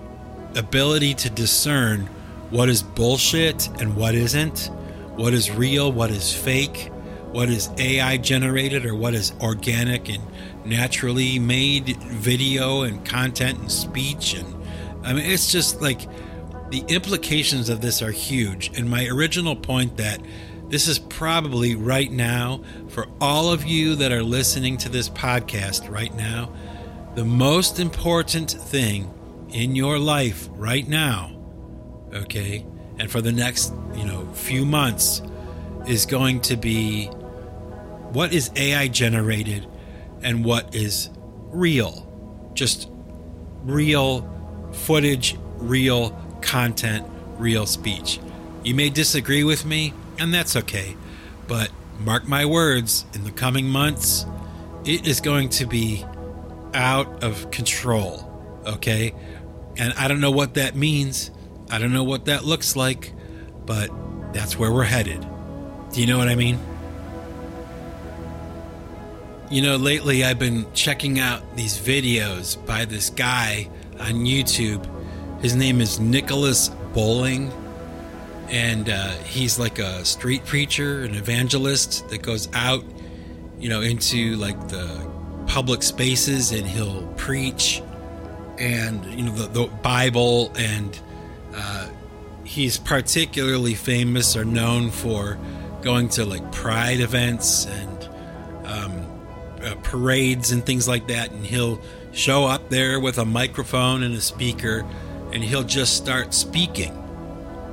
ability 0.54 1.14
to 1.14 1.30
discern 1.30 2.08
what 2.50 2.68
is 2.68 2.82
bullshit 2.82 3.68
and 3.80 3.96
what 3.96 4.14
isn't, 4.14 4.70
what 5.16 5.34
is 5.34 5.50
real, 5.50 5.90
what 5.90 6.10
is 6.10 6.32
fake, 6.32 6.91
what 7.32 7.48
is 7.48 7.70
AI 7.78 8.18
generated 8.18 8.84
or 8.84 8.94
what 8.94 9.14
is 9.14 9.32
organic 9.40 10.08
and 10.08 10.22
naturally 10.64 11.38
made 11.38 11.96
video 11.96 12.82
and 12.82 13.04
content 13.04 13.58
and 13.58 13.72
speech. 13.72 14.34
And 14.34 14.54
I 15.02 15.12
mean, 15.14 15.24
it's 15.24 15.50
just 15.50 15.80
like 15.80 16.00
the 16.70 16.84
implications 16.88 17.68
of 17.68 17.80
this 17.80 18.02
are 18.02 18.10
huge. 18.10 18.70
And 18.78 18.88
my 18.88 19.06
original 19.06 19.56
point 19.56 19.96
that 19.96 20.20
this 20.68 20.88
is 20.88 20.98
probably 20.98 21.74
right 21.74 22.10
now, 22.10 22.62
for 22.88 23.06
all 23.20 23.52
of 23.52 23.64
you 23.64 23.94
that 23.96 24.12
are 24.12 24.22
listening 24.22 24.76
to 24.78 24.88
this 24.88 25.08
podcast 25.08 25.90
right 25.90 26.14
now, 26.14 26.52
the 27.14 27.24
most 27.24 27.78
important 27.78 28.50
thing 28.50 29.12
in 29.50 29.76
your 29.76 29.98
life 29.98 30.48
right 30.52 30.88
now, 30.88 31.36
okay, 32.14 32.64
and 32.98 33.10
for 33.10 33.20
the 33.20 33.32
next, 33.32 33.74
you 33.94 34.04
know, 34.04 34.26
few 34.32 34.64
months 34.64 35.20
is 35.86 36.06
going 36.06 36.40
to 36.40 36.56
be 36.56 37.10
what 38.12 38.32
is 38.32 38.50
AI 38.56 38.88
generated 38.88 39.66
and 40.22 40.44
what 40.44 40.74
is 40.74 41.10
real. 41.50 42.06
Just 42.54 42.88
real 43.64 44.28
footage, 44.72 45.36
real 45.56 46.10
content, 46.40 47.06
real 47.38 47.66
speech. 47.66 48.20
You 48.64 48.74
may 48.74 48.90
disagree 48.90 49.44
with 49.44 49.64
me, 49.64 49.94
and 50.18 50.32
that's 50.32 50.56
okay. 50.56 50.96
But 51.48 51.70
mark 51.98 52.28
my 52.28 52.44
words, 52.44 53.04
in 53.14 53.24
the 53.24 53.32
coming 53.32 53.66
months, 53.66 54.26
it 54.84 55.06
is 55.06 55.20
going 55.20 55.48
to 55.50 55.66
be 55.66 56.04
out 56.74 57.24
of 57.24 57.50
control. 57.50 58.28
Okay? 58.66 59.14
And 59.76 59.92
I 59.94 60.08
don't 60.08 60.20
know 60.20 60.30
what 60.30 60.54
that 60.54 60.74
means. 60.76 61.30
I 61.70 61.78
don't 61.78 61.92
know 61.92 62.04
what 62.04 62.26
that 62.26 62.44
looks 62.44 62.76
like, 62.76 63.12
but 63.64 63.90
that's 64.32 64.58
where 64.58 64.70
we're 64.70 64.84
headed. 64.84 65.26
Do 65.92 66.00
you 66.00 66.06
know 66.06 66.18
what 66.18 66.28
I 66.28 66.34
mean? 66.34 66.58
You 69.52 69.60
know, 69.60 69.76
lately 69.76 70.24
I've 70.24 70.38
been 70.38 70.64
checking 70.72 71.18
out 71.18 71.56
these 71.56 71.78
videos 71.78 72.56
by 72.64 72.86
this 72.86 73.10
guy 73.10 73.68
on 74.00 74.24
YouTube. 74.24 74.82
His 75.42 75.54
name 75.54 75.82
is 75.82 76.00
Nicholas 76.00 76.70
Bowling, 76.94 77.52
and 78.48 78.88
uh, 78.88 79.10
he's 79.24 79.58
like 79.58 79.78
a 79.78 80.06
street 80.06 80.46
preacher, 80.46 81.02
an 81.02 81.14
evangelist 81.14 82.08
that 82.08 82.22
goes 82.22 82.48
out, 82.54 82.82
you 83.58 83.68
know, 83.68 83.82
into 83.82 84.36
like 84.36 84.68
the 84.68 85.06
public 85.48 85.82
spaces 85.82 86.52
and 86.52 86.66
he'll 86.66 87.06
preach 87.18 87.82
and, 88.58 89.04
you 89.04 89.26
know, 89.26 89.32
the, 89.32 89.48
the 89.48 89.66
Bible. 89.82 90.50
And 90.56 90.98
uh, 91.54 91.90
he's 92.44 92.78
particularly 92.78 93.74
famous 93.74 94.34
or 94.34 94.46
known 94.46 94.90
for 94.90 95.38
going 95.82 96.08
to 96.08 96.24
like 96.24 96.52
pride 96.52 97.00
events 97.00 97.66
and 97.66 98.08
um, 98.64 99.01
uh, 99.62 99.74
parades 99.82 100.52
and 100.52 100.64
things 100.64 100.88
like 100.88 101.08
that, 101.08 101.30
and 101.30 101.44
he'll 101.44 101.80
show 102.12 102.44
up 102.44 102.68
there 102.68 103.00
with 103.00 103.18
a 103.18 103.24
microphone 103.24 104.02
and 104.02 104.14
a 104.14 104.20
speaker, 104.20 104.84
and 105.32 105.42
he'll 105.42 105.62
just 105.62 105.96
start 105.96 106.34
speaking 106.34 106.98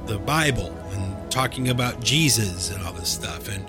the 0.05 0.17
Bible 0.17 0.75
and 0.91 1.31
talking 1.31 1.69
about 1.69 2.03
Jesus 2.03 2.71
and 2.71 2.83
all 2.83 2.93
this 2.93 3.09
stuff. 3.09 3.47
And 3.49 3.65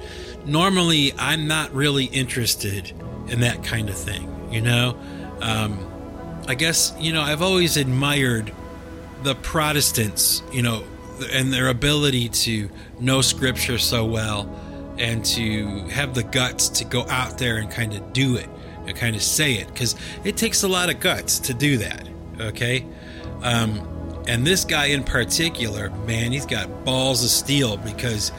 normally, 0.47 1.13
I'm 1.19 1.47
not 1.47 1.73
really 1.75 2.07
interested 2.07 2.93
in 3.29 3.41
that 3.41 3.63
kind 3.65 3.89
of 3.89 3.97
thing, 3.97 4.49
you 4.53 4.61
know. 4.61 4.99
Um, 5.41 5.87
I 6.49 6.55
guess 6.55 6.95
you 6.99 7.13
know 7.13 7.23
I've 7.23 7.43
always 7.43 7.77
admired 7.77 8.53
the 9.23 9.35
Protestants, 9.35 10.43
you 10.53 10.63
know, 10.63 10.85
and 11.33 11.53
their 11.53 11.69
ability 11.69 12.29
to 12.29 12.71
know 12.99 13.21
Scripture 13.21 13.79
so 13.79 14.05
well 14.05 14.45
and 15.01 15.25
to 15.25 15.67
have 15.89 16.15
the 16.15 16.23
guts 16.23 16.69
to 16.69 16.85
go 16.85 17.03
out 17.09 17.39
there 17.39 17.57
and 17.57 17.71
kind 17.71 17.95
of 17.95 18.13
do 18.13 18.37
it 18.37 18.49
and 18.87 18.97
kind 18.97 19.17
of 19.17 19.23
say 19.23 19.55
it 19.55 19.67
because 19.69 19.97
it 20.25 20.37
takes 20.37 20.63
a 20.63 20.69
lot 20.69 20.89
of 20.89 21.01
guts 21.01 21.41
to 21.41 21.55
do 21.55 21.79
that 21.79 22.07
okay? 22.41 22.87
Um, 23.43 23.87
and 24.29 24.47
this 24.47 24.65
guy 24.65 24.87
in 24.87 25.03
particular 25.03 25.91
man 26.07 26.33
he's 26.33 26.47
got 26.47 26.85
balls 26.85 27.25
of 27.25 27.31
steel 27.31 27.77
because 27.79 28.33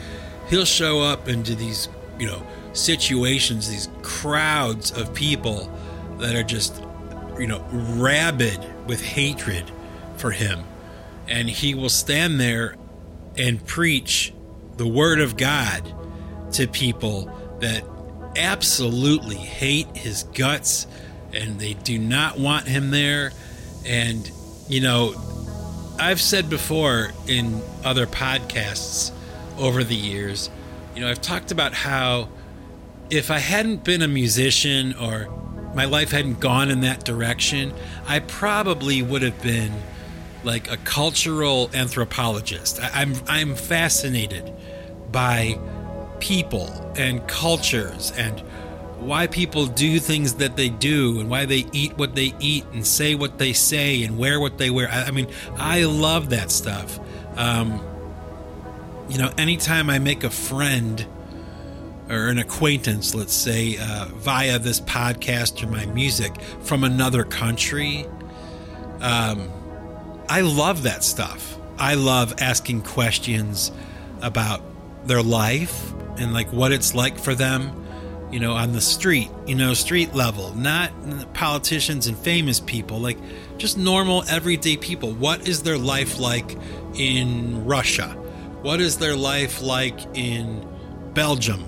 he'll 0.48 0.64
show 0.64 1.00
up 1.00 1.28
into 1.28 1.54
these 1.54 1.88
you 2.18 2.26
know 2.26 2.42
situations 2.72 3.68
these 3.68 3.88
crowds 4.02 4.90
of 4.92 5.12
people 5.12 5.70
that 6.18 6.34
are 6.34 6.42
just 6.42 6.82
you 7.38 7.46
know 7.46 7.60
rabid 7.70 8.58
with 8.86 9.02
hatred 9.02 9.70
for 10.16 10.30
him. 10.30 10.64
And 11.28 11.48
he 11.48 11.74
will 11.74 11.88
stand 11.88 12.40
there 12.40 12.76
and 13.36 13.64
preach 13.66 14.32
the 14.76 14.86
word 14.86 15.20
of 15.20 15.36
god 15.36 15.94
to 16.52 16.66
people 16.66 17.30
that 17.60 17.84
absolutely 18.36 19.36
hate 19.36 19.96
his 19.96 20.24
guts 20.24 20.86
and 21.32 21.58
they 21.58 21.74
do 21.74 21.98
not 21.98 22.38
want 22.38 22.66
him 22.66 22.90
there. 22.90 23.32
And, 23.86 24.30
you 24.68 24.80
know, 24.80 25.14
I've 25.98 26.20
said 26.20 26.50
before 26.50 27.12
in 27.26 27.62
other 27.84 28.06
podcasts 28.06 29.12
over 29.58 29.84
the 29.84 29.94
years, 29.94 30.50
you 30.94 31.00
know, 31.00 31.08
I've 31.10 31.22
talked 31.22 31.50
about 31.50 31.72
how 31.72 32.28
if 33.10 33.30
I 33.30 33.38
hadn't 33.38 33.84
been 33.84 34.02
a 34.02 34.08
musician 34.08 34.94
or 34.94 35.28
my 35.74 35.84
life 35.84 36.10
hadn't 36.10 36.40
gone 36.40 36.70
in 36.70 36.80
that 36.80 37.04
direction, 37.04 37.72
I 38.06 38.20
probably 38.20 39.02
would 39.02 39.22
have 39.22 39.40
been 39.42 39.72
like 40.44 40.70
a 40.70 40.76
cultural 40.78 41.70
anthropologist. 41.72 42.80
I, 42.80 43.02
I'm 43.02 43.14
I'm 43.28 43.54
fascinated 43.54 44.52
by 45.10 45.58
people 46.22 46.70
and 46.96 47.26
cultures 47.26 48.12
and 48.16 48.38
why 49.00 49.26
people 49.26 49.66
do 49.66 49.98
things 49.98 50.34
that 50.34 50.56
they 50.56 50.68
do 50.68 51.18
and 51.18 51.28
why 51.28 51.44
they 51.44 51.66
eat 51.72 51.98
what 51.98 52.14
they 52.14 52.32
eat 52.38 52.64
and 52.72 52.86
say 52.86 53.16
what 53.16 53.38
they 53.38 53.52
say 53.52 54.04
and 54.04 54.16
wear 54.16 54.38
what 54.38 54.56
they 54.56 54.70
wear. 54.70 54.88
I, 54.88 55.06
I 55.06 55.10
mean, 55.10 55.26
I 55.56 55.82
love 55.82 56.30
that 56.30 56.52
stuff. 56.52 57.00
Um, 57.36 57.84
you 59.08 59.18
know, 59.18 59.32
anytime 59.36 59.90
I 59.90 59.98
make 59.98 60.22
a 60.22 60.30
friend 60.30 61.04
or 62.08 62.28
an 62.28 62.38
acquaintance, 62.38 63.16
let's 63.16 63.34
say, 63.34 63.76
uh, 63.80 64.06
via 64.12 64.60
this 64.60 64.80
podcast 64.80 65.60
or 65.60 65.66
my 65.66 65.86
music 65.86 66.40
from 66.60 66.84
another 66.84 67.24
country, 67.24 68.06
um, 69.00 69.50
I 70.28 70.42
love 70.42 70.84
that 70.84 71.02
stuff. 71.02 71.58
I 71.78 71.94
love 71.94 72.34
asking 72.38 72.82
questions 72.82 73.72
about 74.20 74.62
their 75.04 75.22
life 75.22 75.91
and 76.18 76.32
like 76.32 76.52
what 76.52 76.72
it's 76.72 76.94
like 76.94 77.18
for 77.18 77.34
them 77.34 77.78
you 78.30 78.40
know 78.40 78.52
on 78.52 78.72
the 78.72 78.80
street 78.80 79.30
you 79.46 79.54
know 79.54 79.74
street 79.74 80.14
level 80.14 80.54
not 80.54 80.90
politicians 81.34 82.06
and 82.06 82.16
famous 82.16 82.60
people 82.60 82.98
like 82.98 83.18
just 83.62 83.78
normal 83.78 84.24
everyday 84.28 84.76
people. 84.76 85.12
What 85.12 85.46
is 85.46 85.62
their 85.62 85.78
life 85.78 86.18
like 86.18 86.58
in 86.94 87.64
russia? 87.64 88.08
What 88.62 88.80
is 88.80 88.98
their 88.98 89.14
life 89.14 89.62
like 89.62 90.00
in 90.14 90.66
belgium? 91.14 91.60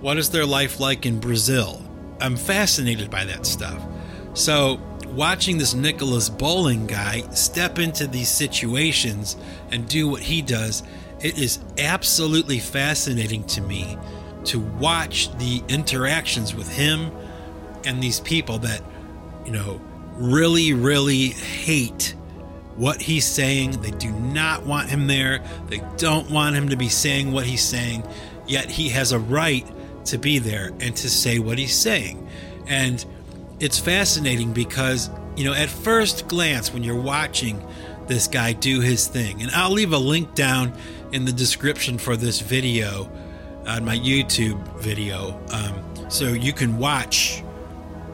What 0.00 0.16
is 0.16 0.30
their 0.30 0.46
life 0.46 0.80
like 0.80 1.04
in 1.04 1.20
brazil? 1.20 1.82
I'm 2.18 2.36
fascinated 2.36 3.10
by 3.10 3.26
that 3.26 3.44
stuff. 3.44 3.84
So 4.32 4.80
watching 5.08 5.58
this 5.58 5.74
nicholas 5.74 6.30
bowling 6.30 6.86
guy 6.86 7.20
step 7.34 7.78
into 7.78 8.06
these 8.06 8.30
situations 8.30 9.36
and 9.70 9.86
do 9.86 10.08
what 10.08 10.22
he 10.22 10.40
does 10.40 10.82
it 11.22 11.38
is 11.38 11.60
absolutely 11.78 12.58
fascinating 12.58 13.44
to 13.44 13.60
me 13.60 13.96
to 14.44 14.58
watch 14.58 15.30
the 15.38 15.62
interactions 15.68 16.54
with 16.54 16.68
him 16.68 17.10
and 17.84 18.02
these 18.02 18.20
people 18.20 18.58
that, 18.58 18.82
you 19.46 19.52
know, 19.52 19.80
really, 20.14 20.72
really 20.72 21.28
hate 21.28 22.14
what 22.76 23.00
he's 23.00 23.24
saying. 23.24 23.80
They 23.82 23.90
do 23.92 24.10
not 24.10 24.66
want 24.66 24.88
him 24.88 25.06
there. 25.06 25.44
They 25.68 25.82
don't 25.96 26.30
want 26.30 26.56
him 26.56 26.70
to 26.70 26.76
be 26.76 26.88
saying 26.88 27.32
what 27.32 27.46
he's 27.46 27.62
saying, 27.62 28.06
yet 28.46 28.70
he 28.70 28.88
has 28.90 29.12
a 29.12 29.18
right 29.18 29.66
to 30.06 30.18
be 30.18 30.38
there 30.38 30.72
and 30.80 30.96
to 30.96 31.08
say 31.08 31.38
what 31.38 31.58
he's 31.58 31.74
saying. 31.74 32.28
And 32.66 33.04
it's 33.60 33.78
fascinating 33.78 34.52
because, 34.52 35.08
you 35.36 35.44
know, 35.44 35.52
at 35.52 35.68
first 35.68 36.26
glance, 36.28 36.72
when 36.72 36.82
you're 36.82 37.00
watching 37.00 37.64
this 38.08 38.26
guy 38.26 38.52
do 38.52 38.80
his 38.80 39.06
thing, 39.06 39.42
and 39.42 39.50
I'll 39.52 39.70
leave 39.70 39.92
a 39.92 39.98
link 39.98 40.34
down 40.34 40.76
in 41.12 41.24
the 41.24 41.32
description 41.32 41.98
for 41.98 42.16
this 42.16 42.40
video 42.40 43.10
on 43.66 43.84
my 43.84 43.96
YouTube 43.96 44.60
video. 44.78 45.40
Um, 45.50 46.10
so 46.10 46.28
you 46.28 46.52
can 46.52 46.78
watch 46.78 47.42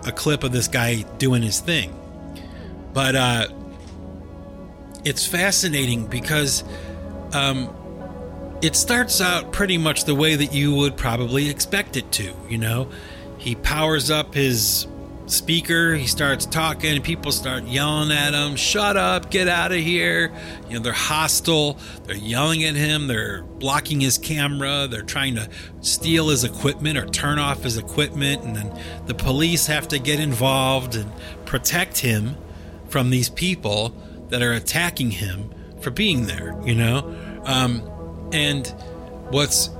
a 0.06 0.12
clip 0.12 0.44
of 0.44 0.52
this 0.52 0.68
guy 0.68 1.02
doing 1.18 1.42
his 1.42 1.61
thing. 1.61 1.94
But 2.92 3.14
uh, 3.14 3.48
it's 5.04 5.26
fascinating 5.26 6.06
because 6.06 6.64
um, 7.32 7.74
it 8.62 8.74
starts 8.76 9.20
out 9.20 9.52
pretty 9.52 9.78
much 9.78 10.04
the 10.04 10.14
way 10.14 10.34
that 10.34 10.52
you 10.52 10.74
would 10.74 10.96
probably 10.96 11.48
expect 11.48 11.96
it 11.96 12.11
to. 12.12 12.34
You 12.48 12.58
know, 12.58 12.90
he 13.38 13.54
powers 13.54 14.11
up 14.11 14.34
his 14.34 14.87
speaker. 15.31 15.95
He 15.95 16.07
starts 16.07 16.47
talking, 16.47 17.01
people 17.03 17.33
start 17.33 17.64
yelling 17.64 18.11
at 18.11 18.35
him, 18.35 18.57
Shut 18.57 18.97
up, 18.97 19.31
get 19.31 19.49
out 19.49 19.73
of 19.73 19.79
here. 19.79 20.33
You 20.69 20.75
know, 20.75 20.81
they're 20.81 20.93
hostile. 20.93 21.79
They're 22.05 22.17
yelling 22.17 22.64
at 22.64 22.75
him. 22.75 23.07
They're 23.07 23.43
blocking 23.43 24.01
his 24.01 24.19
camera. 24.19 24.87
They're 24.88 25.03
trying 25.03 25.35
to 25.37 25.49
steal 25.81 26.29
his 26.29 26.45
equipment 26.45 26.99
or 26.99 27.07
turn 27.07 27.38
off 27.38 27.62
his 27.62 27.77
equipment. 27.77 28.43
And 28.45 28.57
then 28.57 28.81
the 29.07 29.14
police 29.14 29.67
have 29.67 29.88
to 29.88 29.99
get 29.99 30.21
involved 30.21 30.95
and 30.95 31.11
protect 31.45 31.99
him 31.99 32.37
from 32.88 33.11
these 33.11 33.29
people 33.29 33.95
that 34.29 34.43
are 34.43 34.53
attacking 34.53 35.12
him 35.12 35.51
for 35.81 35.91
being 35.91 36.27
there, 36.27 36.59
you 36.64 36.75
know? 36.75 37.14
Um, 37.45 37.83
and 38.33 38.67
what's 39.31 39.71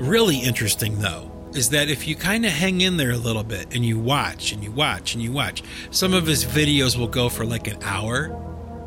really 0.00 0.38
interesting, 0.38 1.00
though, 1.00 1.27
is 1.54 1.70
that 1.70 1.88
if 1.88 2.06
you 2.06 2.14
kind 2.14 2.44
of 2.44 2.52
hang 2.52 2.80
in 2.80 2.96
there 2.96 3.10
a 3.10 3.16
little 3.16 3.42
bit 3.42 3.74
and 3.74 3.84
you 3.84 3.98
watch 3.98 4.52
and 4.52 4.62
you 4.62 4.70
watch 4.70 5.14
and 5.14 5.22
you 5.22 5.32
watch, 5.32 5.62
some 5.90 6.14
of 6.14 6.26
his 6.26 6.44
videos 6.44 6.96
will 6.96 7.08
go 7.08 7.28
for 7.28 7.44
like 7.44 7.66
an 7.66 7.82
hour 7.82 8.30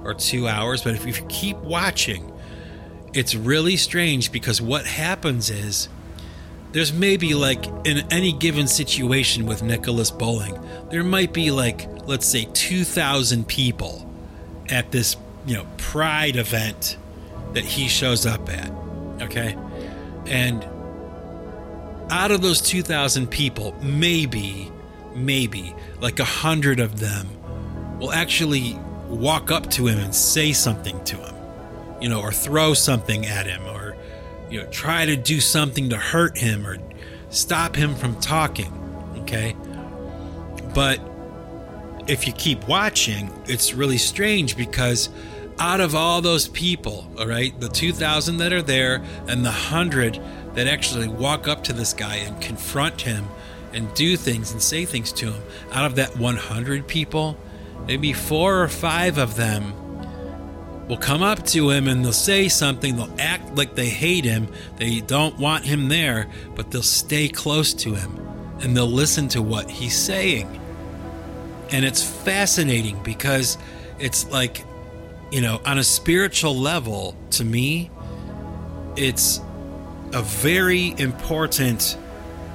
or 0.03 0.13
two 0.13 0.47
hours. 0.47 0.83
But 0.83 0.95
if 0.95 1.05
you 1.05 1.13
keep 1.27 1.57
watching, 1.57 2.31
it's 3.13 3.35
really 3.35 3.77
strange 3.77 4.31
because 4.31 4.61
what 4.61 4.85
happens 4.85 5.49
is 5.49 5.89
there's 6.71 6.93
maybe 6.93 7.33
like 7.33 7.65
in 7.85 7.99
any 8.11 8.31
given 8.31 8.67
situation 8.67 9.45
with 9.45 9.61
Nicholas 9.61 10.11
Bowling, 10.11 10.57
there 10.89 11.03
might 11.03 11.33
be 11.33 11.51
like 11.51 11.87
let's 12.07 12.25
say 12.25 12.47
2,000 12.53 13.47
people 13.47 14.09
at 14.69 14.91
this 14.91 15.15
you 15.45 15.55
know 15.55 15.67
pride 15.77 16.35
event 16.35 16.97
that 17.53 17.65
he 17.65 17.87
shows 17.87 18.25
up 18.25 18.49
at. 18.49 18.71
Okay, 19.21 19.55
and 20.25 20.65
out 22.11 22.29
of 22.29 22.41
those 22.41 22.61
2,000 22.61 23.27
people, 23.27 23.73
maybe, 23.81 24.71
maybe 25.15 25.73
like 25.99 26.19
a 26.19 26.25
hundred 26.25 26.79
of 26.79 26.99
them 26.99 27.27
will 27.99 28.11
actually 28.11 28.77
walk 29.07 29.49
up 29.49 29.69
to 29.71 29.87
him 29.87 29.97
and 29.97 30.13
say 30.13 30.51
something 30.51 31.01
to 31.05 31.15
him, 31.15 31.35
you 32.01 32.09
know, 32.09 32.19
or 32.19 32.31
throw 32.31 32.73
something 32.73 33.25
at 33.25 33.47
him, 33.47 33.65
or 33.65 33.95
you 34.49 34.61
know, 34.61 34.69
try 34.69 35.05
to 35.05 35.15
do 35.15 35.39
something 35.39 35.89
to 35.89 35.97
hurt 35.97 36.37
him 36.37 36.67
or 36.67 36.77
stop 37.29 37.75
him 37.75 37.95
from 37.95 38.19
talking. 38.19 38.71
Okay, 39.19 39.55
but 40.73 40.99
if 42.07 42.27
you 42.27 42.33
keep 42.33 42.67
watching, 42.67 43.31
it's 43.45 43.73
really 43.73 43.97
strange 43.97 44.57
because 44.57 45.09
out 45.59 45.79
of 45.79 45.95
all 45.95 46.21
those 46.21 46.47
people, 46.47 47.09
all 47.19 47.27
right, 47.27 47.57
the 47.59 47.69
2,000 47.69 48.37
that 48.37 48.51
are 48.51 48.63
there 48.63 49.03
and 49.27 49.45
the 49.45 49.51
100 49.51 50.19
that 50.53 50.67
actually 50.67 51.07
walk 51.07 51.47
up 51.47 51.63
to 51.65 51.73
this 51.73 51.93
guy 51.93 52.15
and 52.15 52.41
confront 52.41 53.01
him 53.01 53.27
and 53.73 53.93
do 53.93 54.17
things 54.17 54.51
and 54.51 54.61
say 54.61 54.85
things 54.85 55.11
to 55.13 55.31
him, 55.31 55.43
out 55.71 55.85
of 55.85 55.95
that 55.95 56.17
100 56.17 56.87
people, 56.87 57.37
maybe 57.87 58.13
four 58.13 58.61
or 58.61 58.67
five 58.67 59.17
of 59.17 59.35
them 59.35 59.73
will 60.87 60.97
come 60.97 61.23
up 61.23 61.45
to 61.45 61.69
him 61.69 61.87
and 61.87 62.03
they'll 62.03 62.11
say 62.11 62.49
something. 62.49 62.97
They'll 62.97 63.15
act 63.17 63.55
like 63.55 63.75
they 63.75 63.87
hate 63.87 64.25
him. 64.25 64.49
They 64.77 64.99
don't 64.99 65.37
want 65.39 65.63
him 65.63 65.87
there, 65.87 66.27
but 66.55 66.71
they'll 66.71 66.83
stay 66.83 67.29
close 67.29 67.73
to 67.75 67.95
him 67.95 68.19
and 68.59 68.75
they'll 68.75 68.87
listen 68.87 69.27
to 69.29 69.41
what 69.41 69.69
he's 69.69 69.95
saying. 69.97 70.59
And 71.71 71.85
it's 71.85 72.03
fascinating 72.03 73.01
because 73.03 73.57
it's 73.99 74.29
like, 74.29 74.65
you 75.31 75.39
know, 75.39 75.61
on 75.65 75.77
a 75.77 75.83
spiritual 75.83 76.55
level, 76.55 77.15
to 77.31 77.45
me, 77.45 77.89
it's 78.97 79.39
a 80.13 80.21
very 80.21 80.93
important 80.97 81.97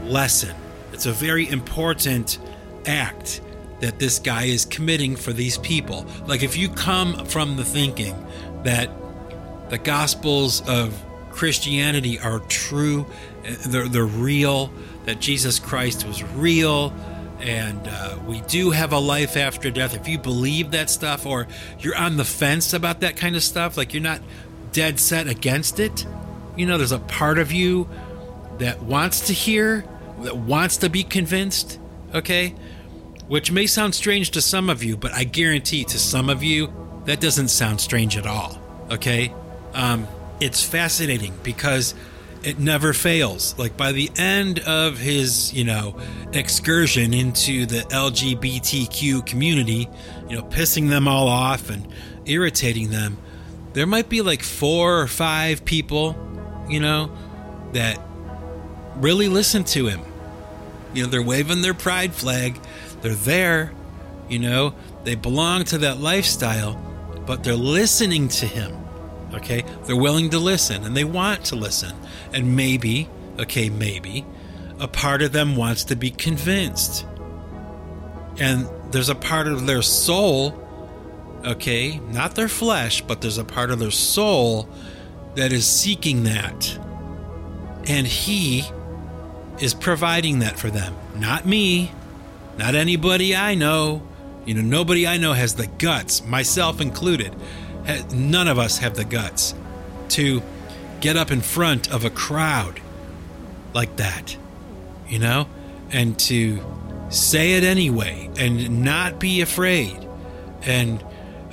lesson. 0.05 0.55
It's 0.92 1.07
a 1.07 1.12
very 1.12 1.49
important 1.49 2.38
act 2.87 3.40
that 3.81 3.99
this 3.99 4.19
guy 4.19 4.45
is 4.45 4.64
committing 4.64 5.16
for 5.16 5.33
these 5.33 5.59
people. 5.59 6.07
Like, 6.27 6.42
if 6.42 6.57
you 6.57 6.69
come 6.69 7.27
from 7.27 7.57
the 7.57 7.64
thinking 7.64 8.14
that 8.62 8.90
the 9.69 9.79
Gospels 9.79 10.66
of 10.69 11.03
Christianity 11.31 12.19
are 12.19 12.38
true, 12.40 13.07
they're, 13.66 13.88
they're 13.88 14.05
real, 14.05 14.73
that 15.05 15.21
Jesus 15.21 15.59
Christ 15.59 16.07
was 16.07 16.23
real, 16.23 16.95
and 17.40 17.87
uh, 17.87 18.19
we 18.27 18.40
do 18.42 18.71
have 18.71 18.92
a 18.92 18.99
life 18.99 19.37
after 19.37 19.71
death. 19.71 19.95
If 19.95 20.09
you 20.09 20.19
believe 20.19 20.71
that 20.71 20.88
stuff, 20.88 21.27
or 21.27 21.47
you're 21.81 21.97
on 21.97 22.16
the 22.16 22.25
fence 22.25 22.73
about 22.73 23.01
that 23.01 23.16
kind 23.16 23.37
of 23.37 23.42
stuff, 23.42 23.77
like 23.77 23.92
you're 23.92 24.03
not 24.03 24.23
dead 24.73 24.99
set 24.99 25.29
against 25.29 25.79
it, 25.79 26.07
you 26.57 26.66
know, 26.66 26.79
there's 26.79 26.92
a 26.92 26.99
part 26.99 27.38
of 27.38 27.53
you 27.53 27.88
that 28.59 28.83
wants 28.83 29.27
to 29.29 29.33
hear, 29.33 29.85
that 30.21 30.37
wants 30.37 30.79
to 30.79 30.90
be 30.90 31.03
convinced, 31.03 31.79
okay? 32.14 32.55
Which 33.29 33.53
may 33.53 33.66
sound 33.66 33.95
strange 33.95 34.31
to 34.33 34.40
some 34.40 34.71
of 34.71 34.83
you, 34.83 34.97
but 34.97 35.12
I 35.12 35.25
guarantee 35.25 35.85
to 35.85 35.99
some 35.99 36.31
of 36.31 36.42
you, 36.42 36.73
that 37.05 37.21
doesn't 37.21 37.49
sound 37.49 37.81
strange 37.81 38.16
at 38.16 38.27
all, 38.27 38.59
okay? 38.90 39.33
Um, 39.75 40.09
it's 40.40 40.62
fascinating 40.62 41.35
because 41.42 41.95
it 42.42 42.59
never 42.59 42.92
fails. 42.92 43.59
Like 43.59 43.77
by 43.77 43.92
the 43.92 44.11
end 44.16 44.61
of 44.61 44.99
his, 44.99 45.53
you 45.53 45.64
know, 45.64 45.99
excursion 46.33 47.12
into 47.12 47.66
the 47.66 47.81
LGBTQ 47.81 49.27
community, 49.27 49.88
you 50.29 50.37
know, 50.37 50.42
pissing 50.42 50.88
them 50.88 51.09
all 51.09 51.29
off 51.29 51.71
and 51.71 51.87
irritating 52.25 52.90
them, 52.90 53.19
there 53.73 53.87
might 53.87 54.09
be 54.09 54.23
like 54.23 54.42
four 54.42 55.01
or 55.01 55.07
five 55.07 55.64
people, 55.64 56.12
you 56.69 56.81
know, 56.81 57.11
that 57.73 58.01
really 58.97 59.29
listen 59.29 59.65
to 59.65 59.87
him. 59.87 60.01
You 60.95 61.05
know, 61.05 61.11
they're 61.11 61.23
waving 61.23 61.63
their 61.63 61.75
pride 61.75 62.15
flag. 62.15 62.59
They're 63.03 63.15
there, 63.15 63.73
you 64.29 64.39
know, 64.39 64.75
they 65.05 65.15
belong 65.15 65.65
to 65.65 65.79
that 65.79 65.99
lifestyle, 66.01 66.75
but 67.27 67.45
they're 67.45 67.55
listening 67.55 68.29
to 68.29 68.47
him. 68.47 68.75
Okay? 69.35 69.65
They're 69.85 69.97
willing 69.97 70.31
to 70.31 70.39
listen 70.39 70.85
and 70.85 70.97
they 70.97 71.05
want 71.05 71.45
to 71.47 71.57
listen. 71.57 71.95
And 72.33 72.57
maybe, 72.57 73.09
okay, 73.39 73.69
maybe, 73.69 74.25
a 74.81 74.89
part 74.89 75.23
of 75.23 75.33
them 75.33 75.57
wants 75.57 75.85
to 75.85 75.97
be 75.97 76.11
convinced. 76.11 77.07
And 78.39 78.69
there's 78.91 79.09
a 79.09 79.15
part 79.15 79.47
of 79.47 79.67
their 79.67 79.83
soul, 79.83 80.63
okay, 81.45 81.99
not 82.11 82.35
their 82.35 82.49
flesh, 82.49 83.03
but 83.03 83.21
there's 83.21 83.39
a 83.39 83.45
part 83.45 83.71
of 83.71 83.79
their 83.79 83.91
soul 83.91 84.69
that 85.37 85.53
is 85.53 85.66
seeking 85.66 86.25
that. 86.25 86.79
And 87.87 88.07
he 88.07 88.64
is 89.61 89.72
providing 89.75 90.40
that 90.40 90.59
for 90.59 90.70
them. 90.70 90.94
Not 91.14 91.46
me, 91.46 91.92
not 92.59 92.75
anybody 92.75 93.37
I 93.37 93.55
know. 93.55 94.03
You 94.44 94.55
know, 94.55 94.62
nobody 94.62 95.07
I 95.07 95.16
know 95.16 95.33
has 95.33 95.55
the 95.55 95.66
guts, 95.66 96.25
myself 96.25 96.81
included. 96.81 97.35
None 98.12 98.49
of 98.49 98.59
us 98.59 98.79
have 98.79 98.96
the 98.96 99.05
guts 99.05 99.55
to 100.11 100.42
get 101.01 101.16
up 101.16 101.31
in 101.31 101.40
front 101.40 101.92
of 101.92 102.05
a 102.05 102.11
crowd 102.11 102.81
like 103.75 103.96
that, 103.96 104.37
you 105.09 105.18
know, 105.18 105.46
and 105.90 106.18
to 106.18 106.61
say 107.11 107.55
it 107.55 107.64
anyway 107.64 108.31
and 108.38 108.83
not 108.83 109.20
be 109.20 109.40
afraid. 109.40 109.96
And 110.62 111.05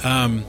um, 0.04 0.46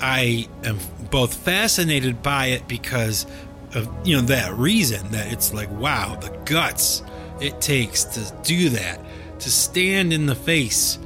I 0.00 0.48
am 0.64 0.78
both 1.10 1.34
fascinated 1.34 2.22
by 2.22 2.46
it 2.46 2.68
because 2.68 3.26
of 3.74 3.88
you 4.06 4.16
know 4.16 4.22
that 4.22 4.54
reason 4.54 5.10
that 5.12 5.32
it's 5.32 5.52
like 5.52 5.70
wow 5.72 6.16
the 6.16 6.30
guts 6.44 7.02
it 7.40 7.60
takes 7.60 8.04
to 8.04 8.32
do 8.42 8.68
that 8.70 9.00
to 9.40 9.50
stand 9.50 10.12
in 10.12 10.26
the 10.26 10.34
face 10.34 10.98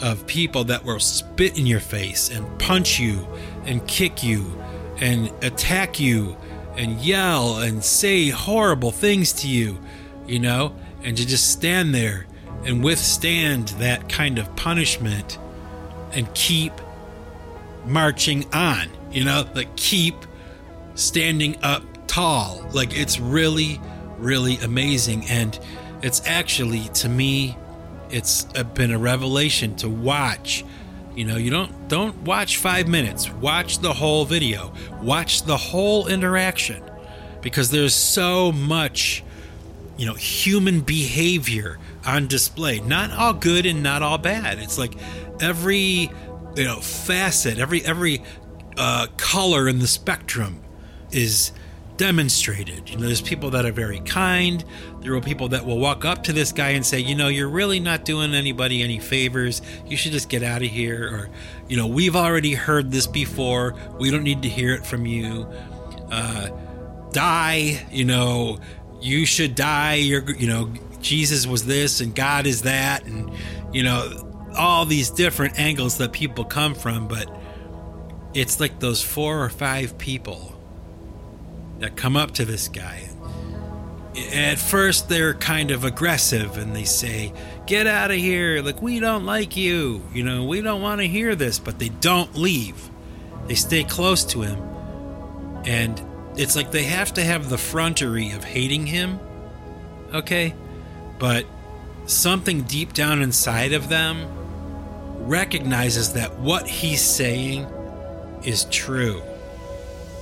of 0.00 0.26
people 0.26 0.64
that 0.64 0.84
will 0.84 1.00
spit 1.00 1.58
in 1.58 1.66
your 1.66 1.80
face 1.80 2.30
and 2.30 2.58
punch 2.58 2.98
you 2.98 3.26
and 3.64 3.86
kick 3.86 4.22
you 4.22 4.60
and 4.98 5.30
attack 5.42 5.98
you 5.98 6.36
and 6.76 7.00
yell 7.00 7.58
and 7.58 7.84
say 7.84 8.30
horrible 8.30 8.90
things 8.90 9.32
to 9.32 9.48
you, 9.48 9.78
you 10.26 10.38
know, 10.38 10.74
and 11.02 11.16
to 11.16 11.26
just 11.26 11.50
stand 11.50 11.94
there 11.94 12.26
and 12.64 12.82
withstand 12.82 13.68
that 13.68 14.08
kind 14.08 14.38
of 14.38 14.54
punishment 14.56 15.38
and 16.12 16.32
keep 16.34 16.72
marching 17.86 18.52
on, 18.52 18.88
you 19.10 19.24
know, 19.24 19.46
like 19.54 19.74
keep 19.76 20.14
standing 20.94 21.56
up 21.62 21.82
tall. 22.06 22.66
Like 22.72 22.98
it's 22.98 23.18
really, 23.18 23.80
really 24.18 24.56
amazing. 24.58 25.26
And 25.26 25.58
it's 26.02 26.22
actually, 26.26 26.88
to 26.94 27.08
me, 27.08 27.56
it's 28.10 28.44
been 28.74 28.92
a 28.92 28.98
revelation 28.98 29.74
to 29.76 29.88
watch. 29.88 30.64
You 31.14 31.24
know 31.24 31.36
you 31.36 31.50
don't 31.50 31.88
don't 31.88 32.16
watch 32.22 32.56
five 32.56 32.88
minutes. 32.88 33.30
Watch 33.30 33.78
the 33.78 33.92
whole 33.92 34.24
video. 34.24 34.72
Watch 35.00 35.42
the 35.42 35.56
whole 35.56 36.08
interaction. 36.08 36.82
Because 37.40 37.70
there's 37.70 37.94
so 37.94 38.50
much 38.52 39.22
you 39.96 40.06
know 40.06 40.14
human 40.14 40.80
behavior 40.80 41.78
on 42.04 42.26
display. 42.26 42.80
Not 42.80 43.12
all 43.12 43.32
good 43.32 43.64
and 43.64 43.82
not 43.82 44.02
all 44.02 44.18
bad. 44.18 44.58
It's 44.58 44.78
like 44.78 44.94
every 45.40 46.10
you 46.56 46.64
know 46.64 46.80
facet 46.80 47.58
every 47.58 47.84
every 47.84 48.22
uh, 48.76 49.06
color 49.16 49.68
in 49.68 49.78
the 49.78 49.86
spectrum 49.86 50.60
is 51.10 51.52
demonstrated. 51.96 52.90
You 52.90 52.96
know, 52.96 53.06
there's 53.06 53.20
people 53.20 53.50
that 53.50 53.64
are 53.64 53.72
very 53.72 54.00
kind. 54.00 54.64
There 55.00 55.14
are 55.14 55.20
people 55.20 55.48
that 55.50 55.64
will 55.64 55.78
walk 55.78 56.04
up 56.04 56.24
to 56.24 56.32
this 56.32 56.52
guy 56.52 56.70
and 56.70 56.84
say, 56.84 56.98
you 56.98 57.14
know, 57.14 57.28
you're 57.28 57.48
really 57.48 57.80
not 57.80 58.04
doing 58.04 58.34
anybody 58.34 58.82
any 58.82 58.98
favors. 58.98 59.62
You 59.86 59.96
should 59.96 60.12
just 60.12 60.28
get 60.28 60.42
out 60.42 60.62
of 60.62 60.68
here. 60.68 61.04
Or, 61.04 61.30
you 61.68 61.76
know, 61.76 61.86
we've 61.86 62.16
already 62.16 62.54
heard 62.54 62.90
this 62.90 63.06
before. 63.06 63.74
We 63.98 64.10
don't 64.10 64.24
need 64.24 64.42
to 64.42 64.48
hear 64.48 64.74
it 64.74 64.84
from 64.84 65.06
you. 65.06 65.46
Uh, 66.10 66.48
die. 67.12 67.86
You 67.90 68.04
know, 68.04 68.58
you 69.00 69.26
should 69.26 69.54
die. 69.54 69.94
You're, 69.94 70.28
you 70.34 70.48
know, 70.48 70.72
Jesus 71.00 71.46
was 71.46 71.66
this 71.66 72.00
and 72.00 72.14
God 72.14 72.46
is 72.46 72.62
that. 72.62 73.04
And, 73.04 73.30
you 73.72 73.84
know, 73.84 74.33
all 74.56 74.84
these 74.84 75.10
different 75.10 75.58
angles 75.58 75.98
that 75.98 76.12
people 76.12 76.44
come 76.44 76.74
from. 76.74 77.08
But 77.08 77.30
it's 78.34 78.60
like 78.60 78.80
those 78.80 79.02
four 79.02 79.44
or 79.44 79.48
five 79.48 79.98
people 79.98 80.54
that 81.78 81.96
come 81.96 82.16
up 82.16 82.32
to 82.32 82.44
this 82.44 82.68
guy. 82.68 83.08
At 84.32 84.58
first, 84.58 85.08
they're 85.08 85.34
kind 85.34 85.70
of 85.70 85.84
aggressive 85.84 86.56
and 86.56 86.74
they 86.74 86.84
say, 86.84 87.32
Get 87.66 87.86
out 87.86 88.10
of 88.10 88.16
here. 88.16 88.62
Like, 88.62 88.82
we 88.82 89.00
don't 89.00 89.24
like 89.24 89.56
you. 89.56 90.02
You 90.12 90.22
know, 90.22 90.44
we 90.44 90.60
don't 90.60 90.82
want 90.82 91.00
to 91.00 91.08
hear 91.08 91.34
this. 91.34 91.58
But 91.58 91.78
they 91.78 91.88
don't 91.88 92.34
leave, 92.36 92.90
they 93.46 93.54
stay 93.54 93.84
close 93.84 94.24
to 94.26 94.42
him. 94.42 94.60
And 95.64 96.00
it's 96.36 96.56
like 96.56 96.70
they 96.70 96.84
have 96.84 97.14
to 97.14 97.24
have 97.24 97.48
the 97.48 97.58
frontery 97.58 98.32
of 98.32 98.44
hating 98.44 98.86
him 98.86 99.18
okay? 100.14 100.54
But 101.18 101.44
something 102.06 102.62
deep 102.62 102.92
down 102.92 103.22
inside 103.22 103.72
of 103.72 103.88
them 103.88 104.26
recognizes 105.28 106.12
that 106.14 106.38
what 106.38 106.66
he's 106.66 107.02
saying 107.02 107.66
is 108.44 108.64
true 108.66 109.22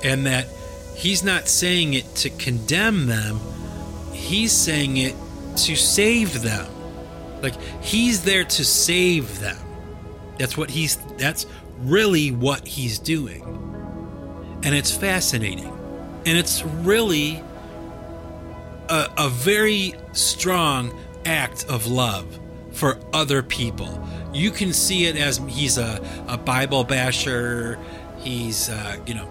and 0.05 0.27
that 0.27 0.47
he's 0.95 1.23
not 1.23 1.49
saying 1.49 1.95
it 1.95 2.15
to 2.17 2.31
condemn 2.31 3.07
them, 3.07 3.41
he's 4.13 4.53
saying 4.53 4.97
it 4.97 5.15
to 5.57 5.77
save 5.77 6.43
them. 6.43 6.67
Like 7.43 7.61
he's 7.83 8.25
there 8.25 8.45
to 8.45 8.65
save 8.65 9.41
them. 9.41 9.57
That's 10.39 10.57
what 10.57 10.71
he's 10.71 10.97
that's 11.19 11.47
really 11.79 12.31
what 12.31 12.67
he's 12.67 12.99
doing. 12.99 13.43
And 14.65 14.75
it's 14.75 14.93
fascinating. 14.93 15.71
And 16.25 16.39
it's 16.39 16.65
really 16.65 17.43
a, 18.89 19.09
a 19.19 19.29
very 19.29 19.95
strong 20.13 20.97
act 21.25 21.65
of 21.69 21.87
love 21.87 22.39
for 22.73 22.99
other 23.13 23.43
people. 23.43 24.07
You 24.33 24.51
can 24.51 24.73
see 24.73 25.07
it 25.07 25.17
as 25.17 25.39
he's 25.49 25.79
a, 25.79 26.03
a 26.29 26.39
Bible 26.39 26.85
basher. 26.85 27.79
He's, 28.19 28.69
uh, 28.69 28.97
you 29.07 29.15
know, 29.15 29.29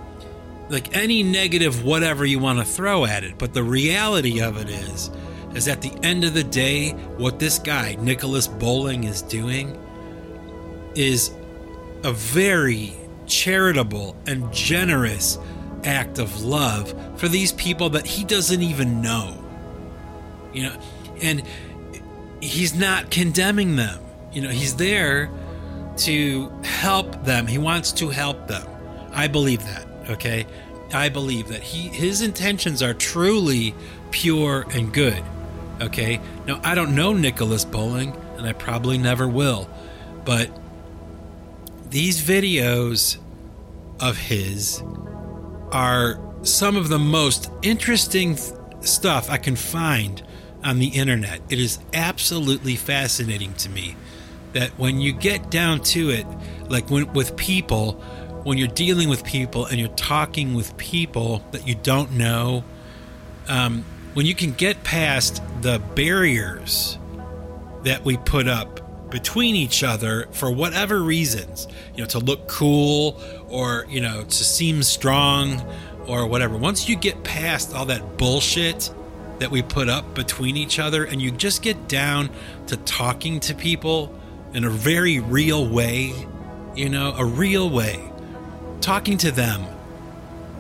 like 0.70 0.96
any 0.96 1.24
negative 1.24 1.84
whatever 1.84 2.26
you 2.26 2.40
want 2.40 2.60
to 2.60 2.66
throw 2.66 3.06
at 3.06 3.24
it. 3.24 3.38
But 3.38 3.54
the 3.54 3.64
reality 3.64 4.42
of 4.42 4.58
it 4.58 4.70
is, 4.70 5.10
is 5.54 5.68
at 5.68 5.82
the 5.82 5.92
end 6.04 6.24
of 6.24 6.34
the 6.34 6.44
day, 6.44 6.92
what 7.18 7.40
this 7.40 7.60
guy, 7.60 7.96
Nicholas 8.00 8.48
Bowling, 8.48 9.04
is 9.04 9.22
doing 9.22 9.78
is 10.96 11.32
a 12.04 12.12
very 12.12 12.94
charitable 13.26 14.16
and 14.28 14.52
generous 14.54 15.38
act 15.84 16.20
of 16.20 16.42
love 16.42 16.94
for 17.20 17.28
these 17.28 17.52
people 17.54 17.90
that 17.90 18.06
he 18.06 18.24
doesn't 18.24 18.62
even 18.62 19.02
know. 19.02 19.38
You 20.54 20.64
know, 20.64 20.82
and 21.22 21.44
he's 22.42 22.76
not 22.76 23.12
condemning 23.12 23.76
them. 23.76 24.00
You 24.34 24.42
know, 24.42 24.50
he's 24.50 24.76
there 24.76 25.30
to 25.98 26.50
help 26.64 27.24
them. 27.24 27.48
He 27.48 27.58
wants 27.58 27.92
to 27.94 28.10
help 28.10 28.48
them. 28.48 28.68
I 29.14 29.28
believe 29.28 29.64
that, 29.64 29.86
okay? 30.10 30.46
I 30.94 31.10
believe 31.10 31.48
that 31.50 31.62
he 31.62 31.90
his 31.90 32.22
intentions 32.22 32.82
are 32.82 32.94
truly 32.94 33.74
pure 34.12 34.66
and 34.72 34.94
good. 34.94 35.24
Okay? 35.82 36.20
Now 36.46 36.60
I 36.64 36.76
don't 36.76 36.96
know 36.96 37.14
Nicholas 37.14 37.66
Bowling 37.66 38.16
and 38.38 38.46
I 38.46 38.54
probably 38.54 38.98
never 38.98 39.28
will, 39.28 39.70
but 40.26 40.50
these 41.90 42.22
videos 42.22 43.18
of 44.00 44.18
his 44.18 44.82
are 45.72 46.20
some 46.44 46.76
of 46.76 46.90
the 46.90 47.00
most 47.00 47.52
interesting 47.62 48.36
th- 48.36 48.54
stuff 48.82 49.30
I 49.30 49.38
can 49.38 49.56
find 49.56 50.22
on 50.64 50.80
the 50.80 50.88
internet. 50.88 51.42
It 51.50 51.60
is 51.60 51.80
absolutely 51.94 52.76
fascinating 52.76 53.54
to 53.56 53.70
me 53.70 53.96
that 54.54 54.72
when 54.78 55.00
you 55.00 55.14
get 55.14 55.50
down 55.50 55.82
to 55.82 56.10
it, 56.10 56.26
like 56.70 56.90
when, 56.90 57.12
with 57.14 57.36
people, 57.36 57.94
when 58.44 58.58
you're 58.58 58.68
dealing 58.68 59.10
with 59.10 59.24
people 59.24 59.66
and 59.66 59.80
you're 59.80 59.90
talking 59.90 60.54
with 60.54 60.76
people 60.78 61.44
that 61.52 61.68
you 61.68 61.76
don't 61.76 62.12
know, 62.12 62.64
um, 63.48 63.86
when 64.14 64.26
you 64.26 64.36
can 64.36 64.52
get 64.52 64.84
past 64.84 65.42
the 65.62 65.80
barriers 65.96 66.98
that 67.84 68.04
we 68.04 68.18
put 68.18 68.48
up 68.48 69.10
between 69.10 69.56
each 69.56 69.84
other 69.84 70.28
for 70.32 70.52
whatever 70.52 71.02
reasons, 71.02 71.68
you 71.96 72.02
know, 72.02 72.08
to 72.08 72.20
look 72.20 72.48
cool 72.48 73.22
or, 73.50 73.86
you 73.90 74.02
know, 74.02 74.24
to 74.24 74.44
seem 74.44 74.84
strong 74.84 75.62
or 76.08 76.26
whatever. 76.26 76.58
Once 76.58 76.88
you 76.88 76.96
get 76.96 77.24
past 77.24 77.74
all 77.74 77.86
that 77.86 78.18
bullshit 78.18 78.94
that 79.42 79.50
we 79.50 79.64
put 79.64 79.90
up 79.90 80.14
between 80.14 80.56
each 80.56 80.78
other 80.78 81.04
and 81.04 81.20
you 81.20 81.32
just 81.32 81.64
get 81.64 81.88
down 81.88 82.30
to 82.68 82.78
talking 82.78 83.40
to 83.40 83.56
people 83.56 84.16
in 84.54 84.64
a 84.64 84.70
very 84.70 85.20
real 85.20 85.68
way, 85.68 86.14
you 86.76 86.88
know, 86.88 87.16
a 87.18 87.26
real 87.26 87.68
way, 87.68 88.00
talking 88.82 89.18
to 89.18 89.32
them, 89.32 89.66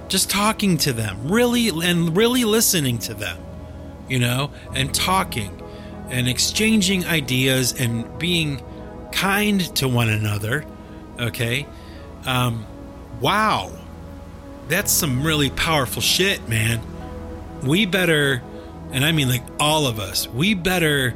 just 0.07 0.31
talking 0.31 0.77
to 0.77 0.93
them, 0.93 1.27
really, 1.27 1.69
and 1.69 2.17
really 2.17 2.43
listening 2.43 2.97
to 2.97 3.13
them, 3.13 3.37
you 4.09 4.17
know, 4.17 4.49
and 4.73 4.91
talking 4.95 5.61
and 6.09 6.27
exchanging 6.27 7.05
ideas 7.05 7.79
and 7.79 8.17
being 8.17 8.63
kind 9.11 9.61
to 9.75 9.87
one 9.87 10.09
another. 10.09 10.65
Okay. 11.19 11.67
Um, 12.25 12.65
wow. 13.19 13.71
That's 14.69 14.91
some 14.91 15.21
really 15.21 15.51
powerful 15.51 16.01
shit, 16.01 16.49
man. 16.49 16.81
We 17.61 17.85
better, 17.85 18.41
and 18.91 19.06
I 19.06 19.12
mean 19.12 19.30
like 19.30 19.43
all 19.60 19.88
of 19.88 19.99
us, 19.99 20.27
we 20.27 20.54
better 20.54 21.15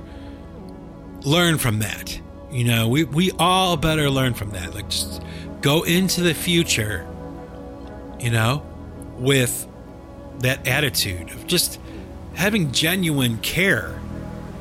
learn 1.26 1.58
from 1.58 1.80
that. 1.80 2.20
You 2.52 2.64
know, 2.64 2.88
we, 2.88 3.04
we 3.04 3.32
all 3.32 3.76
better 3.76 4.10
learn 4.10 4.34
from 4.34 4.52
that. 4.52 4.74
Like, 4.74 4.90
just 4.90 5.22
go 5.62 5.84
into 5.84 6.22
the 6.22 6.34
future, 6.34 7.06
you 8.20 8.32
know, 8.32 8.66
with 9.18 9.68
that 10.40 10.68
attitude 10.68 11.32
of 11.32 11.48
just 11.48 11.80
having 12.36 12.72
genuine 12.72 13.40
care 13.40 14.00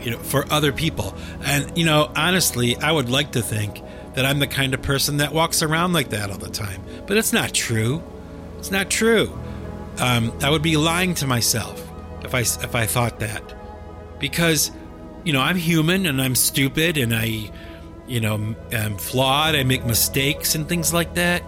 you 0.00 0.10
know, 0.10 0.18
for 0.18 0.50
other 0.52 0.72
people. 0.72 1.14
And, 1.42 1.76
you 1.76 1.84
know, 1.84 2.10
honestly, 2.14 2.76
I 2.76 2.92
would 2.92 3.08
like 3.08 3.32
to 3.32 3.42
think 3.42 3.80
that 4.14 4.26
I'm 4.26 4.38
the 4.38 4.46
kind 4.46 4.74
of 4.74 4.82
person 4.82 5.18
that 5.18 5.32
walks 5.32 5.62
around 5.62 5.92
like 5.92 6.10
that 6.10 6.30
all 6.30 6.38
the 6.38 6.50
time. 6.50 6.82
But 7.06 7.16
it's 7.16 7.32
not 7.32 7.52
true. 7.52 8.02
It's 8.58 8.70
not 8.70 8.90
true. 8.90 9.36
Um, 9.98 10.32
I 10.42 10.50
would 10.50 10.62
be 10.62 10.76
lying 10.76 11.14
to 11.14 11.26
myself 11.26 11.83
if 12.24 12.34
I 12.34 12.40
if 12.40 12.74
I 12.74 12.86
thought 12.86 13.20
that, 13.20 13.54
because, 14.18 14.70
you 15.24 15.32
know, 15.32 15.40
I'm 15.40 15.56
human 15.56 16.06
and 16.06 16.20
I'm 16.20 16.34
stupid 16.34 16.96
and 16.96 17.14
I, 17.14 17.50
you 18.06 18.20
know, 18.20 18.54
I'm 18.72 18.96
flawed. 18.96 19.54
I 19.54 19.64
make 19.64 19.84
mistakes 19.84 20.54
and 20.54 20.68
things 20.68 20.92
like 20.92 21.14
that. 21.14 21.42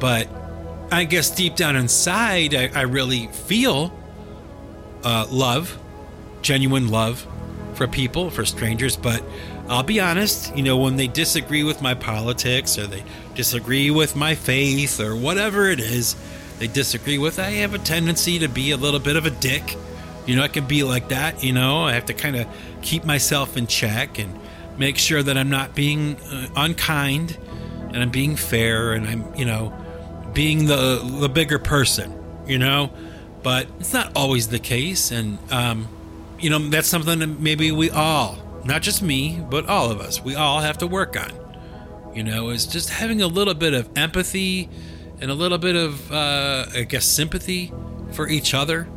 But 0.00 0.28
I 0.90 1.04
guess 1.04 1.30
deep 1.30 1.56
down 1.56 1.76
inside, 1.76 2.54
I, 2.54 2.70
I 2.74 2.82
really 2.82 3.26
feel 3.26 3.92
uh, 5.04 5.26
love, 5.30 5.76
genuine 6.42 6.88
love 6.88 7.26
for 7.74 7.86
people, 7.86 8.30
for 8.30 8.44
strangers, 8.44 8.96
but 8.96 9.22
I'll 9.68 9.82
be 9.82 10.00
honest, 10.00 10.56
you 10.56 10.62
know, 10.62 10.78
when 10.78 10.96
they 10.96 11.08
disagree 11.08 11.62
with 11.62 11.82
my 11.82 11.94
politics 11.94 12.78
or 12.78 12.86
they 12.86 13.04
disagree 13.34 13.90
with 13.90 14.16
my 14.16 14.34
faith 14.34 14.98
or 14.98 15.14
whatever 15.14 15.68
it 15.68 15.78
is 15.78 16.16
they 16.58 16.66
disagree 16.66 17.18
with, 17.18 17.38
I 17.38 17.50
have 17.50 17.74
a 17.74 17.78
tendency 17.78 18.38
to 18.40 18.48
be 18.48 18.70
a 18.70 18.76
little 18.76 18.98
bit 18.98 19.16
of 19.16 19.26
a 19.26 19.30
dick. 19.30 19.76
You 20.28 20.36
know, 20.36 20.42
I 20.42 20.48
can 20.48 20.66
be 20.66 20.82
like 20.82 21.08
that, 21.08 21.42
you 21.42 21.54
know, 21.54 21.84
I 21.84 21.94
have 21.94 22.04
to 22.06 22.14
kind 22.14 22.36
of 22.36 22.46
keep 22.82 23.04
myself 23.04 23.56
in 23.56 23.66
check 23.66 24.18
and 24.18 24.38
make 24.76 24.98
sure 24.98 25.22
that 25.22 25.38
I'm 25.38 25.48
not 25.48 25.74
being 25.74 26.16
uh, 26.16 26.48
unkind 26.54 27.38
and 27.88 27.96
I'm 27.96 28.10
being 28.10 28.36
fair 28.36 28.92
and 28.92 29.06
I'm, 29.08 29.34
you 29.34 29.46
know, 29.46 29.72
being 30.34 30.66
the 30.66 31.00
the 31.20 31.30
bigger 31.30 31.58
person, 31.58 32.12
you 32.46 32.58
know, 32.58 32.92
but 33.42 33.68
it's 33.80 33.94
not 33.94 34.14
always 34.14 34.48
the 34.48 34.58
case 34.58 35.10
and 35.10 35.38
um 35.50 35.88
you 36.38 36.50
know, 36.50 36.58
that's 36.58 36.88
something 36.88 37.18
that 37.20 37.40
maybe 37.40 37.72
we 37.72 37.90
all, 37.90 38.36
not 38.64 38.82
just 38.82 39.02
me, 39.02 39.40
but 39.50 39.66
all 39.66 39.90
of 39.90 39.98
us, 39.98 40.22
we 40.22 40.34
all 40.34 40.60
have 40.60 40.76
to 40.78 40.86
work 40.86 41.16
on. 41.18 41.32
You 42.14 42.22
know, 42.22 42.50
is 42.50 42.66
just 42.66 42.90
having 42.90 43.22
a 43.22 43.26
little 43.26 43.54
bit 43.54 43.72
of 43.72 43.88
empathy 43.96 44.68
and 45.20 45.30
a 45.30 45.34
little 45.34 45.58
bit 45.58 45.74
of, 45.74 46.12
uh, 46.12 46.66
I 46.74 46.82
guess, 46.82 47.06
sympathy 47.06 47.72
for 48.12 48.28
each 48.28 48.52
other. 48.52 48.88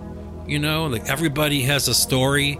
You 0.51 0.59
know, 0.59 0.87
like 0.87 1.07
everybody 1.07 1.61
has 1.61 1.87
a 1.87 1.93
story, 1.93 2.59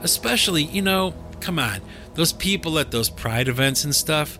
especially, 0.00 0.62
you 0.62 0.80
know, 0.80 1.12
come 1.40 1.58
on, 1.58 1.80
those 2.14 2.32
people 2.32 2.78
at 2.78 2.92
those 2.92 3.10
pride 3.10 3.48
events 3.48 3.82
and 3.82 3.92
stuff, 3.92 4.38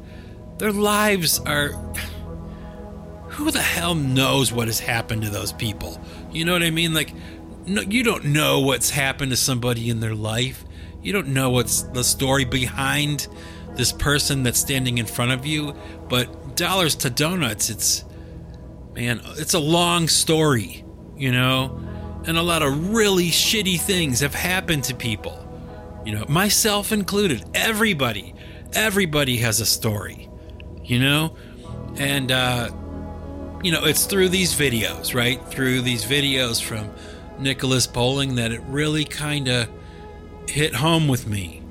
their 0.58 0.70
lives 0.70 1.40
are. 1.40 1.70
Who 3.30 3.50
the 3.50 3.60
hell 3.60 3.96
knows 3.96 4.52
what 4.52 4.68
has 4.68 4.78
happened 4.78 5.22
to 5.22 5.30
those 5.30 5.52
people? 5.52 6.00
You 6.30 6.44
know 6.44 6.52
what 6.52 6.62
I 6.62 6.70
mean? 6.70 6.94
Like, 6.94 7.12
no, 7.66 7.80
you 7.80 8.04
don't 8.04 8.26
know 8.26 8.60
what's 8.60 8.90
happened 8.90 9.32
to 9.32 9.36
somebody 9.36 9.90
in 9.90 9.98
their 9.98 10.14
life. 10.14 10.64
You 11.02 11.12
don't 11.12 11.28
know 11.28 11.50
what's 11.50 11.82
the 11.82 12.04
story 12.04 12.44
behind 12.44 13.26
this 13.74 13.90
person 13.90 14.44
that's 14.44 14.60
standing 14.60 14.98
in 14.98 15.06
front 15.06 15.32
of 15.32 15.44
you. 15.44 15.74
But 16.08 16.54
dollars 16.54 16.94
to 16.96 17.10
donuts, 17.10 17.68
it's 17.68 18.04
man, 18.94 19.20
it's 19.38 19.54
a 19.54 19.58
long 19.58 20.06
story, 20.06 20.84
you 21.16 21.32
know, 21.32 21.80
and 22.26 22.38
a 22.38 22.42
lot 22.42 22.62
of 22.62 22.90
really 22.92 23.28
shitty 23.28 23.80
things 23.80 24.20
have 24.20 24.34
happened 24.34 24.84
to 24.84 24.94
people, 24.94 25.38
you 26.04 26.14
know, 26.14 26.24
myself 26.28 26.92
included. 26.92 27.44
Everybody, 27.54 28.34
everybody 28.72 29.38
has 29.38 29.60
a 29.60 29.66
story, 29.66 30.28
you 30.84 30.98
know, 30.98 31.36
and 31.96 32.30
uh, 32.30 32.70
you 33.62 33.70
know, 33.72 33.84
it's 33.84 34.06
through 34.06 34.28
these 34.28 34.52
videos, 34.54 35.14
right? 35.14 35.44
Through 35.48 35.82
these 35.82 36.04
videos 36.04 36.62
from 36.62 36.90
Nicholas 37.38 37.86
Bowling 37.86 38.36
that 38.36 38.52
it 38.52 38.60
really 38.66 39.04
kind 39.04 39.48
of 39.48 39.68
hit 40.48 40.74
home 40.74 41.08
with 41.08 41.26
me. 41.26 41.62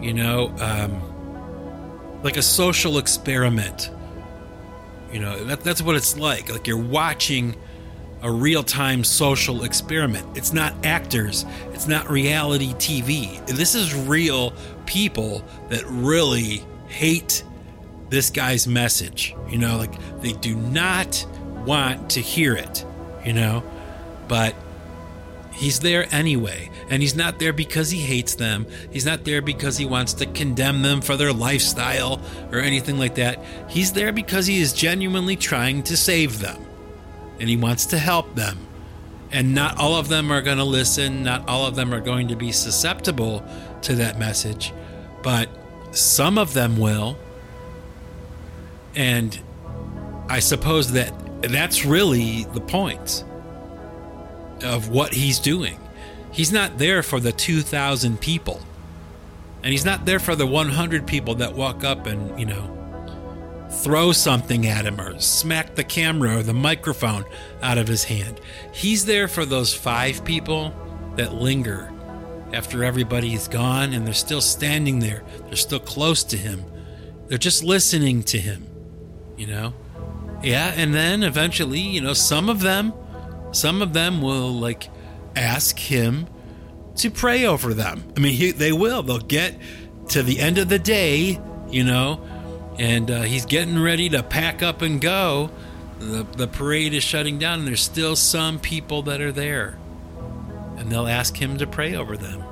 You 0.00 0.14
know, 0.14 0.54
um, 0.60 2.22
like 2.22 2.36
a 2.36 2.42
social 2.42 2.98
experiment. 2.98 3.90
You 5.12 5.20
know, 5.20 5.44
that, 5.44 5.62
that's 5.62 5.82
what 5.82 5.96
it's 5.96 6.16
like. 6.16 6.50
Like 6.52 6.66
you're 6.66 6.76
watching 6.76 7.56
a 8.22 8.30
real 8.30 8.62
time 8.62 9.04
social 9.04 9.64
experiment. 9.64 10.36
It's 10.36 10.52
not 10.52 10.74
actors, 10.84 11.44
it's 11.72 11.86
not 11.86 12.10
reality 12.10 12.74
TV. 12.74 13.44
This 13.46 13.74
is 13.74 13.94
real 13.94 14.52
people 14.86 15.44
that 15.68 15.84
really 15.86 16.64
hate 16.88 17.44
this 18.10 18.30
guy's 18.30 18.66
message. 18.66 19.34
You 19.48 19.58
know, 19.58 19.76
like 19.76 20.20
they 20.20 20.32
do 20.32 20.56
not 20.56 21.26
want 21.64 22.10
to 22.10 22.20
hear 22.20 22.54
it, 22.54 22.84
you 23.24 23.32
know, 23.32 23.62
but 24.26 24.54
he's 25.52 25.80
there 25.80 26.06
anyway. 26.12 26.70
And 26.90 27.02
he's 27.02 27.14
not 27.14 27.38
there 27.38 27.52
because 27.52 27.90
he 27.90 28.00
hates 28.00 28.34
them. 28.34 28.66
He's 28.90 29.04
not 29.04 29.24
there 29.24 29.42
because 29.42 29.76
he 29.76 29.84
wants 29.84 30.14
to 30.14 30.26
condemn 30.26 30.80
them 30.80 31.02
for 31.02 31.16
their 31.16 31.34
lifestyle 31.34 32.22
or 32.50 32.60
anything 32.60 32.98
like 32.98 33.16
that. 33.16 33.44
He's 33.68 33.92
there 33.92 34.10
because 34.10 34.46
he 34.46 34.60
is 34.60 34.72
genuinely 34.72 35.36
trying 35.36 35.82
to 35.84 35.96
save 35.98 36.38
them 36.38 36.67
and 37.40 37.48
he 37.48 37.56
wants 37.56 37.86
to 37.86 37.98
help 37.98 38.34
them. 38.34 38.58
And 39.30 39.54
not 39.54 39.78
all 39.78 39.96
of 39.96 40.08
them 40.08 40.32
are 40.32 40.40
going 40.40 40.58
to 40.58 40.64
listen, 40.64 41.22
not 41.22 41.48
all 41.48 41.66
of 41.66 41.76
them 41.76 41.92
are 41.92 42.00
going 42.00 42.28
to 42.28 42.36
be 42.36 42.50
susceptible 42.50 43.44
to 43.82 43.94
that 43.96 44.18
message, 44.18 44.72
but 45.22 45.48
some 45.90 46.38
of 46.38 46.54
them 46.54 46.78
will. 46.78 47.18
And 48.94 49.38
I 50.28 50.40
suppose 50.40 50.92
that 50.92 51.12
that's 51.42 51.84
really 51.84 52.44
the 52.44 52.60
point 52.60 53.24
of 54.62 54.88
what 54.88 55.12
he's 55.12 55.38
doing. 55.38 55.78
He's 56.32 56.52
not 56.52 56.78
there 56.78 57.02
for 57.02 57.20
the 57.20 57.32
2,000 57.32 58.20
people. 58.20 58.60
And 59.62 59.72
he's 59.72 59.84
not 59.84 60.06
there 60.06 60.20
for 60.20 60.36
the 60.36 60.46
100 60.46 61.06
people 61.06 61.36
that 61.36 61.54
walk 61.54 61.84
up 61.84 62.06
and, 62.06 62.38
you 62.38 62.46
know, 62.46 62.77
throw 63.70 64.12
something 64.12 64.66
at 64.66 64.86
him 64.86 65.00
or 65.00 65.18
smack 65.20 65.74
the 65.74 65.84
camera 65.84 66.38
or 66.38 66.42
the 66.42 66.54
microphone 66.54 67.24
out 67.62 67.78
of 67.78 67.88
his 67.88 68.04
hand. 68.04 68.40
He's 68.72 69.04
there 69.04 69.28
for 69.28 69.44
those 69.44 69.74
five 69.74 70.24
people 70.24 70.74
that 71.16 71.34
linger 71.34 71.92
after 72.52 72.82
everybody 72.82 73.34
is 73.34 73.48
gone 73.48 73.92
and 73.92 74.06
they're 74.06 74.14
still 74.14 74.40
standing 74.40 75.00
there. 75.00 75.22
They're 75.46 75.56
still 75.56 75.80
close 75.80 76.24
to 76.24 76.36
him. 76.36 76.64
They're 77.26 77.38
just 77.38 77.62
listening 77.62 78.22
to 78.24 78.38
him, 78.38 78.66
you 79.36 79.46
know? 79.46 79.74
Yeah, 80.42 80.72
and 80.76 80.94
then 80.94 81.22
eventually, 81.22 81.80
you 81.80 82.00
know, 82.00 82.14
some 82.14 82.48
of 82.48 82.60
them, 82.60 82.92
some 83.52 83.82
of 83.82 83.92
them 83.92 84.22
will 84.22 84.52
like 84.52 84.88
ask 85.36 85.78
him 85.78 86.26
to 86.96 87.10
pray 87.10 87.44
over 87.44 87.74
them. 87.74 88.04
I 88.16 88.20
mean, 88.20 88.34
he, 88.34 88.50
they 88.52 88.72
will. 88.72 89.02
They'll 89.02 89.18
get 89.18 89.56
to 90.10 90.22
the 90.22 90.38
end 90.38 90.58
of 90.58 90.68
the 90.68 90.78
day, 90.78 91.40
you 91.70 91.84
know, 91.84 92.24
and 92.78 93.10
uh, 93.10 93.22
he's 93.22 93.44
getting 93.44 93.78
ready 93.78 94.08
to 94.10 94.22
pack 94.22 94.62
up 94.62 94.82
and 94.82 95.00
go. 95.00 95.50
The, 95.98 96.24
the 96.36 96.46
parade 96.46 96.94
is 96.94 97.02
shutting 97.02 97.38
down, 97.38 97.60
and 97.60 97.68
there's 97.68 97.82
still 97.82 98.14
some 98.14 98.60
people 98.60 99.02
that 99.02 99.20
are 99.20 99.32
there. 99.32 99.78
And 100.76 100.90
they'll 100.90 101.08
ask 101.08 101.36
him 101.36 101.58
to 101.58 101.66
pray 101.66 101.96
over 101.96 102.16
them. 102.16 102.42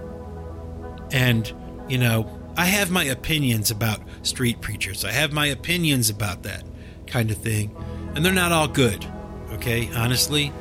And, 1.12 1.53
you 1.89 1.99
know, 1.99 2.29
I 2.57 2.65
have 2.65 2.91
my 2.91 3.05
opinions 3.05 3.71
about 3.71 4.01
street 4.23 4.61
preachers, 4.61 5.05
I 5.05 5.12
have 5.12 5.33
my 5.33 5.47
opinions 5.47 6.11
about 6.11 6.43
that 6.43 6.65
kind 7.07 7.31
of 7.31 7.37
thing. 7.39 7.75
And 8.15 8.25
they're 8.25 8.33
not 8.33 8.51
all 8.51 8.67
good, 8.67 9.07
okay, 9.53 9.89
honestly. 9.95 10.53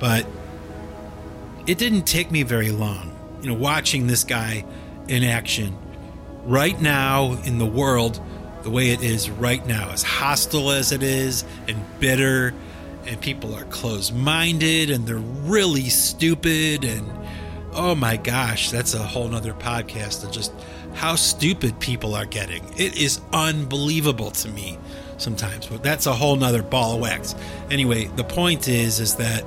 But 0.00 0.26
it 1.66 1.78
didn't 1.78 2.02
take 2.06 2.30
me 2.30 2.42
very 2.42 2.70
long, 2.70 3.16
you 3.42 3.48
know, 3.48 3.54
watching 3.54 4.06
this 4.06 4.24
guy 4.24 4.64
in 5.06 5.22
action. 5.22 5.76
Right 6.44 6.80
now 6.80 7.34
in 7.44 7.58
the 7.58 7.66
world, 7.66 8.20
the 8.66 8.72
way 8.72 8.90
it 8.90 9.00
is 9.00 9.30
right 9.30 9.64
now, 9.64 9.90
as 9.92 10.02
hostile 10.02 10.72
as 10.72 10.90
it 10.90 11.00
is 11.00 11.44
and 11.68 11.80
bitter, 12.00 12.52
and 13.06 13.20
people 13.20 13.54
are 13.54 13.62
closed 13.66 14.12
minded 14.12 14.90
and 14.90 15.06
they're 15.06 15.18
really 15.18 15.88
stupid. 15.88 16.84
And 16.84 17.08
oh 17.74 17.94
my 17.94 18.16
gosh, 18.16 18.72
that's 18.72 18.92
a 18.92 18.98
whole 18.98 19.28
nother 19.28 19.52
podcast 19.52 20.24
of 20.24 20.32
just 20.32 20.52
how 20.94 21.14
stupid 21.14 21.78
people 21.78 22.16
are 22.16 22.26
getting. 22.26 22.64
It 22.76 23.00
is 23.00 23.20
unbelievable 23.32 24.32
to 24.32 24.48
me 24.48 24.80
sometimes, 25.16 25.68
but 25.68 25.84
that's 25.84 26.06
a 26.06 26.12
whole 26.12 26.34
nother 26.34 26.64
ball 26.64 26.96
of 26.96 27.00
wax. 27.00 27.36
Anyway, 27.70 28.06
the 28.16 28.24
point 28.24 28.66
is, 28.66 28.98
is 28.98 29.14
that 29.14 29.44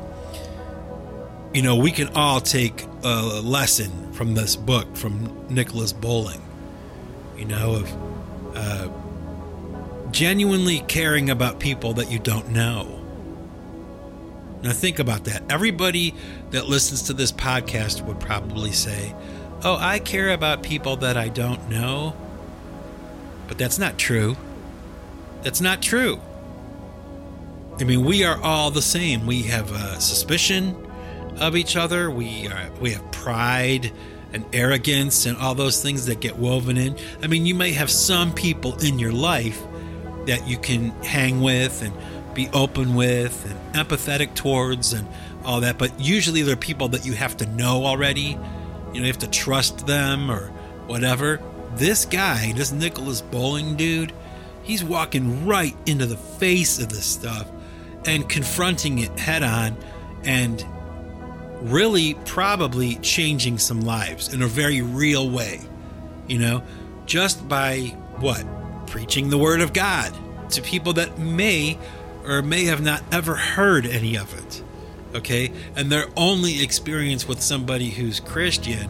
you 1.54 1.62
know, 1.62 1.76
we 1.76 1.92
can 1.92 2.08
all 2.16 2.40
take 2.40 2.86
a 3.04 3.42
lesson 3.42 4.14
from 4.14 4.36
this 4.36 4.56
book 4.56 4.96
from 4.96 5.46
Nicholas 5.50 5.92
Bowling. 5.92 6.42
You 7.36 7.46
know, 7.46 7.76
of 7.76 7.94
uh, 8.56 8.90
genuinely 10.12 10.80
caring 10.88 11.30
about 11.30 11.60
people 11.60 11.94
that 11.94 12.12
you 12.12 12.20
don't 12.20 12.50
know. 12.50 13.00
Now, 14.62 14.74
think 14.74 15.00
about 15.00 15.26
that. 15.26 15.44
Everybody 15.50 16.14
that 16.52 16.68
listens 16.68 17.04
to 17.04 17.14
this 17.14 17.32
podcast 17.32 18.06
would 18.06 18.20
probably 18.20 18.72
say, 18.72 19.16
Oh, 19.64 19.76
I 19.78 20.00
care 20.00 20.32
about 20.32 20.64
people 20.64 20.98
that 20.98 21.18
I 21.18 21.28
don't 21.28 21.70
know. 21.70 22.16
But 23.48 23.58
that's 23.58 23.78
not 23.78 23.98
true. 23.98 24.38
That's 25.42 25.60
not 25.60 25.82
true. 25.82 26.22
I 27.80 27.84
mean, 27.84 28.06
we 28.06 28.24
are 28.24 28.42
all 28.42 28.72
the 28.72 28.82
same. 28.82 29.26
We 29.26 29.44
have 29.44 29.72
a 29.72 30.00
suspicion 30.00 30.76
of 31.40 31.56
each 31.56 31.76
other. 31.76 32.12
We 32.12 32.48
are, 32.48 32.70
we 32.80 32.92
have 32.92 33.12
pride 33.12 33.92
and 34.32 34.46
arrogance 34.54 35.26
and 35.26 35.38
all 35.38 35.56
those 35.56 35.82
things 35.82 36.06
that 36.06 36.20
get 36.20 36.38
woven 36.38 36.78
in. 36.78 36.98
I 37.22 37.28
mean, 37.28 37.46
you 37.46 37.56
may 37.56 37.72
have 37.72 37.90
some 37.90 38.34
people 38.34 38.78
in 38.80 39.00
your 39.00 39.12
life 39.12 39.62
that 40.26 40.48
you 40.48 40.58
can 40.58 40.90
hang 41.04 41.42
with 41.42 41.82
and 41.82 41.94
be 42.34 42.50
open 42.54 42.96
with 42.96 43.46
and 43.46 43.74
empathetic 43.74 44.34
towards 44.36 44.94
and 44.94 45.08
all 45.44 45.62
that. 45.62 45.78
But 45.78 46.00
usually 46.00 46.42
they're 46.42 46.56
people 46.56 46.90
that 46.90 47.06
you 47.06 47.14
have 47.14 47.38
to 47.38 47.46
know 47.46 47.86
already. 47.86 48.38
You 48.94 49.02
know, 49.02 49.02
you 49.02 49.06
have 49.08 49.20
to 49.20 49.30
trust 49.30 49.88
them 49.88 50.30
or 50.32 50.48
whatever. 50.88 51.42
This 51.76 52.06
guy, 52.06 52.54
this 52.54 52.72
Nicholas 52.72 53.22
Bowling 53.22 53.76
dude, 53.76 54.14
he's 54.64 54.84
walking 54.84 55.46
right 55.46 55.76
into 55.86 56.06
the 56.06 56.18
face 56.18 56.80
of 56.80 56.90
this 56.90 57.06
stuff 57.06 57.48
and 58.06 58.28
confronting 58.30 59.00
it 59.00 59.18
head 59.20 59.44
on 59.44 59.78
and 60.24 60.66
really 61.62 62.14
probably 62.26 62.96
changing 62.98 63.58
some 63.58 63.82
lives 63.82 64.34
in 64.34 64.42
a 64.42 64.48
very 64.48 64.82
real 64.82 65.30
way. 65.30 65.62
You 66.28 66.40
know, 66.40 66.64
just 67.06 67.48
by 67.48 67.96
what? 68.18 68.46
Preaching 68.90 69.30
the 69.30 69.38
Word 69.38 69.62
of 69.62 69.74
God 69.74 70.14
to 70.52 70.62
people 70.62 70.94
that 70.94 71.18
may 71.18 71.78
or 72.26 72.42
may 72.42 72.66
have 72.66 72.82
not 72.82 73.04
ever 73.12 73.36
heard 73.36 73.86
any 73.86 74.18
of 74.18 74.38
it. 74.38 74.64
Okay? 75.16 75.52
And 75.76 75.92
their 75.92 76.08
only 76.18 76.62
experience 76.64 77.28
with 77.28 77.42
somebody 77.42 77.90
who's 77.90 78.20
Christian 78.20 78.90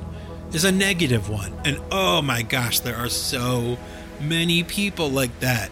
is 0.53 0.63
a 0.63 0.71
negative 0.71 1.29
one. 1.29 1.53
And 1.65 1.79
oh 1.91 2.21
my 2.21 2.41
gosh, 2.41 2.79
there 2.79 2.95
are 2.95 3.09
so 3.09 3.77
many 4.19 4.63
people 4.63 5.09
like 5.09 5.39
that, 5.41 5.69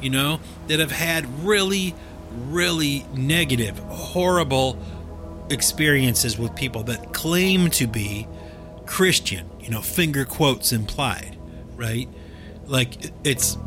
you 0.00 0.10
know, 0.10 0.40
that 0.68 0.78
have 0.78 0.92
had 0.92 1.44
really, 1.44 1.94
really 2.32 3.04
negative, 3.14 3.78
horrible 3.78 4.78
experiences 5.50 6.38
with 6.38 6.54
people 6.54 6.84
that 6.84 7.12
claim 7.12 7.70
to 7.70 7.86
be 7.86 8.26
Christian, 8.86 9.48
you 9.60 9.70
know, 9.70 9.82
finger 9.82 10.24
quotes 10.24 10.72
implied, 10.72 11.36
right? 11.76 12.08
Like 12.70 13.12
it's 13.24 13.58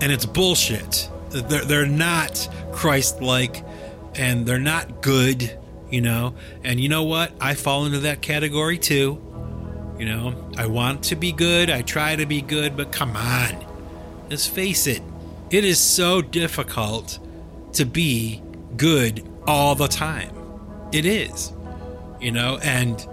and 0.00 0.10
it's 0.12 0.24
bullshit. 0.24 1.10
They're 1.30 1.64
they're 1.64 1.86
not 1.86 2.48
Christ-like, 2.72 3.64
and 4.14 4.46
they're 4.46 4.58
not 4.58 5.02
good. 5.02 5.58
You 5.90 6.00
know, 6.00 6.34
and 6.62 6.80
you 6.80 6.88
know 6.88 7.02
what? 7.02 7.32
I 7.40 7.54
fall 7.54 7.84
into 7.84 7.98
that 8.00 8.22
category 8.22 8.78
too. 8.78 9.20
You 9.98 10.06
know, 10.06 10.50
I 10.56 10.66
want 10.66 11.04
to 11.04 11.16
be 11.16 11.32
good. 11.32 11.70
I 11.70 11.82
try 11.82 12.16
to 12.16 12.26
be 12.26 12.40
good, 12.40 12.76
but 12.76 12.90
come 12.90 13.16
on, 13.16 13.64
let's 14.30 14.46
face 14.46 14.86
it. 14.86 15.02
It 15.50 15.64
is 15.64 15.78
so 15.78 16.20
difficult 16.22 17.18
to 17.74 17.84
be 17.84 18.42
good 18.76 19.28
all 19.46 19.74
the 19.74 19.86
time. 19.86 20.30
It 20.92 21.04
is, 21.04 21.52
you 22.20 22.32
know, 22.32 22.58
and 22.62 23.06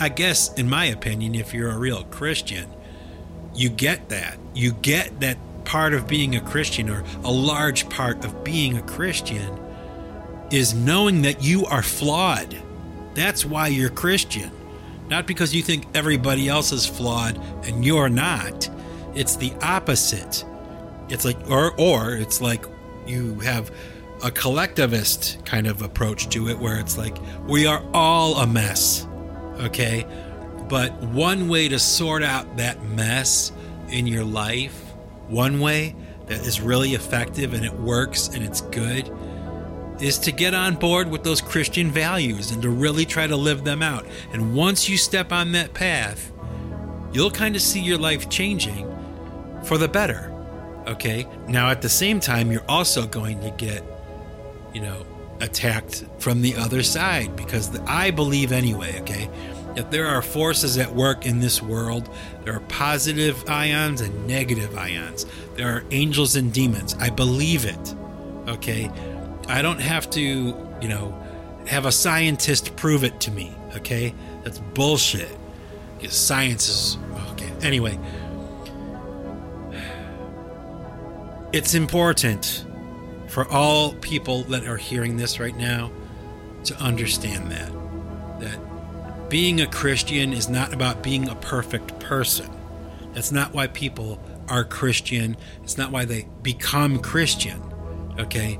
I 0.00 0.08
guess, 0.10 0.54
in 0.54 0.68
my 0.68 0.86
opinion, 0.86 1.34
if 1.34 1.52
you're 1.54 1.70
a 1.70 1.78
real 1.78 2.04
Christian, 2.04 2.68
you 3.58 3.68
get 3.68 4.08
that. 4.10 4.38
You 4.54 4.72
get 4.72 5.18
that 5.20 5.36
part 5.64 5.92
of 5.92 6.06
being 6.06 6.36
a 6.36 6.40
Christian, 6.40 6.88
or 6.88 7.02
a 7.24 7.30
large 7.30 7.88
part 7.88 8.24
of 8.24 8.44
being 8.44 8.78
a 8.78 8.82
Christian, 8.82 9.58
is 10.50 10.74
knowing 10.74 11.22
that 11.22 11.42
you 11.42 11.66
are 11.66 11.82
flawed. 11.82 12.56
That's 13.14 13.44
why 13.44 13.66
you're 13.66 13.90
Christian. 13.90 14.50
Not 15.08 15.26
because 15.26 15.54
you 15.54 15.62
think 15.62 15.86
everybody 15.94 16.48
else 16.48 16.70
is 16.70 16.86
flawed 16.86 17.36
and 17.64 17.84
you're 17.84 18.08
not. 18.08 18.70
It's 19.14 19.36
the 19.36 19.52
opposite. 19.60 20.44
It's 21.08 21.24
like, 21.24 21.50
or, 21.50 21.72
or 21.78 22.12
it's 22.12 22.40
like 22.40 22.64
you 23.06 23.40
have 23.40 23.72
a 24.22 24.30
collectivist 24.30 25.44
kind 25.44 25.66
of 25.66 25.82
approach 25.82 26.28
to 26.30 26.48
it 26.48 26.58
where 26.58 26.78
it's 26.78 26.96
like, 26.96 27.16
we 27.46 27.66
are 27.66 27.82
all 27.92 28.36
a 28.36 28.46
mess. 28.46 29.06
Okay. 29.60 30.06
But 30.68 30.92
one 31.02 31.48
way 31.48 31.68
to 31.68 31.78
sort 31.78 32.22
out 32.22 32.58
that 32.58 32.82
mess 32.82 33.52
in 33.88 34.06
your 34.06 34.24
life, 34.24 34.74
one 35.28 35.60
way 35.60 35.94
that 36.26 36.40
is 36.40 36.60
really 36.60 36.94
effective 36.94 37.54
and 37.54 37.64
it 37.64 37.72
works 37.74 38.28
and 38.28 38.44
it's 38.44 38.60
good, 38.60 39.10
is 40.00 40.18
to 40.18 40.32
get 40.32 40.54
on 40.54 40.76
board 40.76 41.10
with 41.10 41.24
those 41.24 41.40
Christian 41.40 41.90
values 41.90 42.50
and 42.50 42.62
to 42.62 42.70
really 42.70 43.04
try 43.04 43.26
to 43.26 43.36
live 43.36 43.64
them 43.64 43.82
out. 43.82 44.06
And 44.32 44.54
once 44.54 44.88
you 44.88 44.96
step 44.96 45.32
on 45.32 45.52
that 45.52 45.74
path, 45.74 46.30
you'll 47.12 47.30
kind 47.30 47.56
of 47.56 47.62
see 47.62 47.80
your 47.80 47.98
life 47.98 48.28
changing 48.28 48.86
for 49.64 49.78
the 49.78 49.88
better. 49.88 50.32
Okay? 50.86 51.26
Now, 51.48 51.70
at 51.70 51.82
the 51.82 51.88
same 51.88 52.20
time, 52.20 52.52
you're 52.52 52.64
also 52.68 53.06
going 53.06 53.40
to 53.40 53.50
get, 53.50 53.82
you 54.72 54.82
know, 54.82 55.04
attacked 55.40 56.04
from 56.18 56.42
the 56.42 56.54
other 56.56 56.82
side 56.82 57.34
because 57.36 57.70
the, 57.70 57.82
I 57.90 58.10
believe, 58.10 58.52
anyway, 58.52 59.00
okay, 59.00 59.28
that 59.74 59.90
there 59.90 60.06
are 60.06 60.22
forces 60.22 60.76
at 60.78 60.94
work 60.94 61.26
in 61.26 61.40
this 61.40 61.62
world. 61.62 62.08
There 62.44 62.54
are 62.54 62.60
positive 62.60 63.48
ions 63.48 64.00
and 64.00 64.26
negative 64.26 64.76
ions. 64.76 65.26
There 65.54 65.68
are 65.68 65.84
angels 65.90 66.36
and 66.36 66.52
demons. 66.52 66.94
I 66.94 67.10
believe 67.10 67.64
it. 67.64 67.94
Okay? 68.48 68.90
I 69.48 69.62
don't 69.62 69.80
have 69.80 70.10
to, 70.10 70.20
you 70.20 70.88
know, 70.88 71.14
have 71.66 71.86
a 71.86 71.92
scientist 71.92 72.76
prove 72.76 73.04
it 73.04 73.20
to 73.20 73.30
me. 73.30 73.54
Okay? 73.76 74.14
That's 74.44 74.58
bullshit. 74.58 75.36
Because 75.98 76.14
science 76.16 76.68
is. 76.68 76.98
Okay. 77.32 77.52
Anyway. 77.62 77.98
It's 81.52 81.74
important 81.74 82.64
for 83.28 83.46
all 83.48 83.94
people 83.94 84.42
that 84.44 84.66
are 84.66 84.76
hearing 84.76 85.16
this 85.16 85.40
right 85.40 85.56
now 85.56 85.90
to 86.64 86.76
understand 86.76 87.50
that. 87.50 87.72
That 88.40 88.67
being 89.28 89.60
a 89.60 89.66
Christian 89.66 90.32
is 90.32 90.48
not 90.48 90.72
about 90.72 91.02
being 91.02 91.28
a 91.28 91.34
perfect 91.36 91.98
person. 92.00 92.50
That's 93.12 93.32
not 93.32 93.52
why 93.52 93.66
people 93.66 94.20
are 94.48 94.64
Christian. 94.64 95.36
It's 95.62 95.76
not 95.76 95.90
why 95.90 96.04
they 96.04 96.28
become 96.42 97.00
Christian. 97.00 97.62
Okay? 98.18 98.58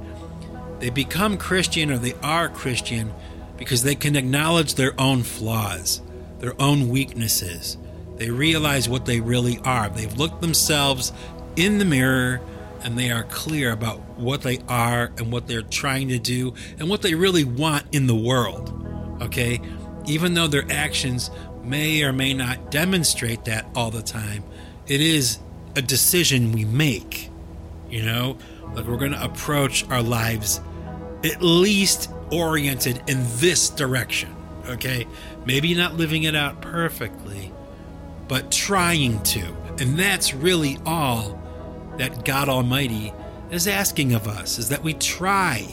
They 0.78 0.90
become 0.90 1.38
Christian 1.38 1.90
or 1.90 1.98
they 1.98 2.14
are 2.22 2.48
Christian 2.48 3.12
because 3.56 3.82
they 3.82 3.94
can 3.94 4.14
acknowledge 4.14 4.74
their 4.74 4.98
own 5.00 5.22
flaws, 5.22 6.02
their 6.38 6.60
own 6.60 6.88
weaknesses. 6.88 7.76
They 8.16 8.30
realize 8.30 8.88
what 8.88 9.06
they 9.06 9.20
really 9.20 9.58
are. 9.64 9.88
They've 9.88 10.16
looked 10.16 10.40
themselves 10.40 11.12
in 11.56 11.78
the 11.78 11.84
mirror 11.84 12.40
and 12.82 12.96
they 12.96 13.10
are 13.10 13.24
clear 13.24 13.72
about 13.72 14.00
what 14.18 14.42
they 14.42 14.58
are 14.68 15.10
and 15.18 15.32
what 15.32 15.48
they're 15.48 15.62
trying 15.62 16.08
to 16.08 16.18
do 16.18 16.54
and 16.78 16.88
what 16.88 17.02
they 17.02 17.14
really 17.14 17.44
want 17.44 17.84
in 17.92 18.06
the 18.06 18.14
world. 18.14 18.74
Okay? 19.22 19.60
Even 20.08 20.34
though 20.34 20.48
their 20.48 20.64
actions 20.70 21.30
may 21.62 22.02
or 22.02 22.12
may 22.12 22.34
not 22.34 22.70
demonstrate 22.70 23.44
that 23.44 23.66
all 23.74 23.90
the 23.90 24.02
time, 24.02 24.42
it 24.86 25.00
is 25.00 25.38
a 25.76 25.82
decision 25.82 26.52
we 26.52 26.64
make. 26.64 27.30
You 27.90 28.04
know, 28.04 28.38
like 28.74 28.86
we're 28.86 28.96
going 28.96 29.12
to 29.12 29.22
approach 29.22 29.88
our 29.88 30.02
lives 30.02 30.60
at 31.24 31.42
least 31.42 32.10
oriented 32.30 33.02
in 33.06 33.24
this 33.36 33.70
direction. 33.70 34.34
Okay? 34.66 35.06
Maybe 35.46 35.74
not 35.74 35.94
living 35.94 36.24
it 36.24 36.34
out 36.34 36.60
perfectly, 36.60 37.52
but 38.28 38.50
trying 38.50 39.22
to. 39.24 39.44
And 39.78 39.98
that's 39.98 40.34
really 40.34 40.78
all 40.84 41.40
that 41.98 42.24
God 42.24 42.48
Almighty 42.48 43.12
is 43.50 43.66
asking 43.66 44.14
of 44.14 44.28
us 44.28 44.58
is 44.58 44.68
that 44.68 44.82
we 44.82 44.94
try. 44.94 45.66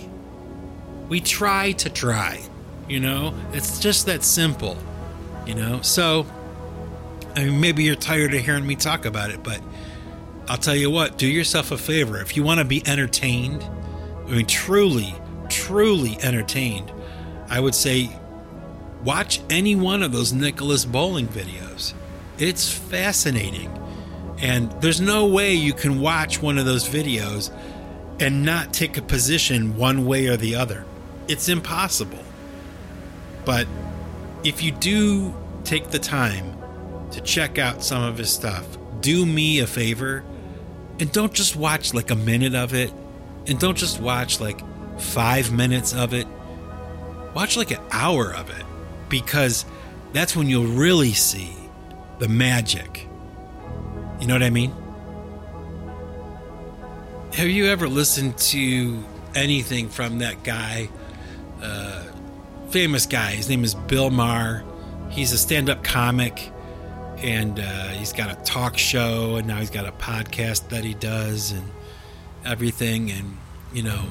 We 1.09 1.19
try 1.19 1.73
to 1.73 1.89
try. 1.89 2.41
You 2.87 2.99
know, 2.99 3.33
it's 3.53 3.79
just 3.79 4.05
that 4.05 4.23
simple. 4.23 4.77
You 5.45 5.55
know, 5.55 5.81
so 5.81 6.25
I 7.35 7.45
mean, 7.45 7.59
maybe 7.59 7.83
you're 7.83 7.95
tired 7.95 8.33
of 8.33 8.41
hearing 8.41 8.65
me 8.65 8.75
talk 8.75 9.05
about 9.05 9.29
it, 9.29 9.43
but 9.43 9.61
I'll 10.47 10.57
tell 10.57 10.75
you 10.75 10.89
what, 10.89 11.17
do 11.17 11.27
yourself 11.27 11.71
a 11.71 11.77
favor. 11.77 12.21
If 12.21 12.37
you 12.37 12.43
want 12.43 12.59
to 12.59 12.65
be 12.65 12.81
entertained, 12.87 13.63
I 14.25 14.31
mean, 14.31 14.45
truly, 14.45 15.13
truly 15.49 16.17
entertained, 16.21 16.91
I 17.49 17.59
would 17.59 17.75
say 17.75 18.09
watch 19.03 19.41
any 19.49 19.75
one 19.75 20.01
of 20.01 20.11
those 20.11 20.33
Nicholas 20.33 20.85
Bowling 20.85 21.27
videos. 21.27 21.93
It's 22.37 22.71
fascinating. 22.71 23.71
And 24.39 24.71
there's 24.81 25.01
no 25.01 25.27
way 25.27 25.53
you 25.53 25.73
can 25.73 25.99
watch 25.99 26.41
one 26.41 26.57
of 26.57 26.65
those 26.65 26.87
videos 26.87 27.51
and 28.19 28.45
not 28.45 28.73
take 28.73 28.97
a 28.97 29.01
position 29.01 29.77
one 29.77 30.05
way 30.05 30.27
or 30.27 30.37
the 30.37 30.55
other. 30.55 30.85
It's 31.27 31.49
impossible. 31.49 32.24
But 33.45 33.67
if 34.43 34.63
you 34.63 34.71
do 34.71 35.33
take 35.63 35.89
the 35.89 35.99
time 35.99 36.57
to 37.11 37.21
check 37.21 37.57
out 37.57 37.83
some 37.83 38.03
of 38.03 38.17
his 38.17 38.31
stuff, 38.31 38.65
do 39.01 39.25
me 39.25 39.59
a 39.59 39.67
favor 39.67 40.23
and 40.99 41.11
don't 41.11 41.33
just 41.33 41.55
watch 41.55 41.93
like 41.93 42.11
a 42.11 42.15
minute 42.15 42.55
of 42.55 42.73
it 42.73 42.91
and 43.47 43.59
don't 43.59 43.77
just 43.77 43.99
watch 43.99 44.39
like 44.39 44.61
five 44.99 45.51
minutes 45.51 45.93
of 45.93 46.13
it. 46.13 46.27
Watch 47.33 47.57
like 47.57 47.71
an 47.71 47.81
hour 47.91 48.33
of 48.33 48.49
it 48.49 48.65
because 49.09 49.65
that's 50.13 50.35
when 50.35 50.49
you'll 50.49 50.65
really 50.65 51.13
see 51.13 51.53
the 52.19 52.27
magic. 52.27 53.07
You 54.19 54.27
know 54.27 54.33
what 54.33 54.43
I 54.43 54.49
mean? 54.49 54.73
Have 57.33 57.49
you 57.49 57.65
ever 57.67 57.89
listened 57.89 58.37
to 58.37 59.03
anything 59.35 59.89
from 59.89 60.19
that 60.19 60.43
guy? 60.43 60.89
Uh, 61.61 62.05
famous 62.69 63.05
guy. 63.05 63.31
His 63.31 63.49
name 63.49 63.63
is 63.63 63.75
Bill 63.75 64.09
Maher. 64.09 64.63
He's 65.09 65.31
a 65.31 65.37
stand 65.37 65.69
up 65.69 65.83
comic 65.83 66.51
and 67.17 67.59
uh, 67.59 67.87
he's 67.89 68.13
got 68.13 68.31
a 68.31 68.41
talk 68.43 68.77
show 68.77 69.35
and 69.35 69.47
now 69.47 69.57
he's 69.59 69.69
got 69.69 69.85
a 69.85 69.91
podcast 69.91 70.69
that 70.69 70.83
he 70.83 70.93
does 70.93 71.51
and 71.51 71.69
everything. 72.45 73.11
And, 73.11 73.37
you 73.73 73.83
know, 73.83 74.03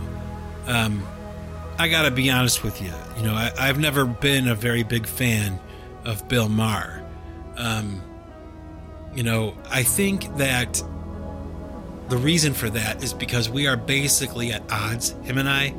um, 0.66 1.06
I 1.78 1.88
got 1.88 2.02
to 2.02 2.10
be 2.10 2.30
honest 2.30 2.62
with 2.62 2.80
you. 2.80 2.92
You 3.16 3.24
know, 3.24 3.34
I, 3.34 3.66
have 3.66 3.78
never 3.78 4.04
been 4.04 4.48
a 4.48 4.54
very 4.54 4.82
big 4.82 5.06
fan 5.06 5.58
of 6.04 6.26
Bill 6.28 6.48
Maher. 6.48 7.04
Um, 7.56 8.00
you 9.14 9.22
know, 9.22 9.56
I 9.70 9.82
think 9.82 10.36
that 10.36 10.82
the 12.08 12.16
reason 12.16 12.52
for 12.52 12.70
that 12.70 13.02
is 13.02 13.12
because 13.12 13.48
we 13.48 13.66
are 13.66 13.76
basically 13.76 14.52
at 14.52 14.62
odds, 14.70 15.10
him 15.22 15.38
and 15.38 15.48
I. 15.48 15.74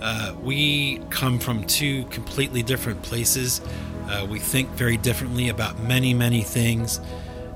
Uh, 0.00 0.34
we 0.42 0.98
come 1.10 1.38
from 1.38 1.64
two 1.64 2.04
completely 2.06 2.62
different 2.62 3.02
places. 3.02 3.60
Uh, 4.08 4.26
we 4.28 4.38
think 4.38 4.68
very 4.70 4.96
differently 4.96 5.48
about 5.48 5.78
many, 5.80 6.14
many 6.14 6.42
things. 6.42 7.00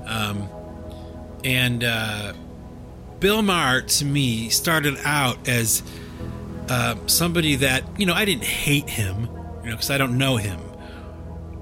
Um, 0.05 0.47
and 1.43 1.83
uh, 1.83 2.33
Bill 3.19 3.41
Maher, 3.41 3.81
to 3.81 4.05
me, 4.05 4.49
started 4.49 4.97
out 5.03 5.47
as 5.47 5.83
uh, 6.69 6.95
somebody 7.07 7.55
that, 7.55 7.83
you 7.99 8.05
know, 8.05 8.13
I 8.13 8.25
didn't 8.25 8.43
hate 8.43 8.89
him, 8.89 9.29
you 9.63 9.69
know, 9.69 9.75
because 9.75 9.89
I 9.89 9.97
don't 9.97 10.17
know 10.17 10.37
him. 10.37 10.59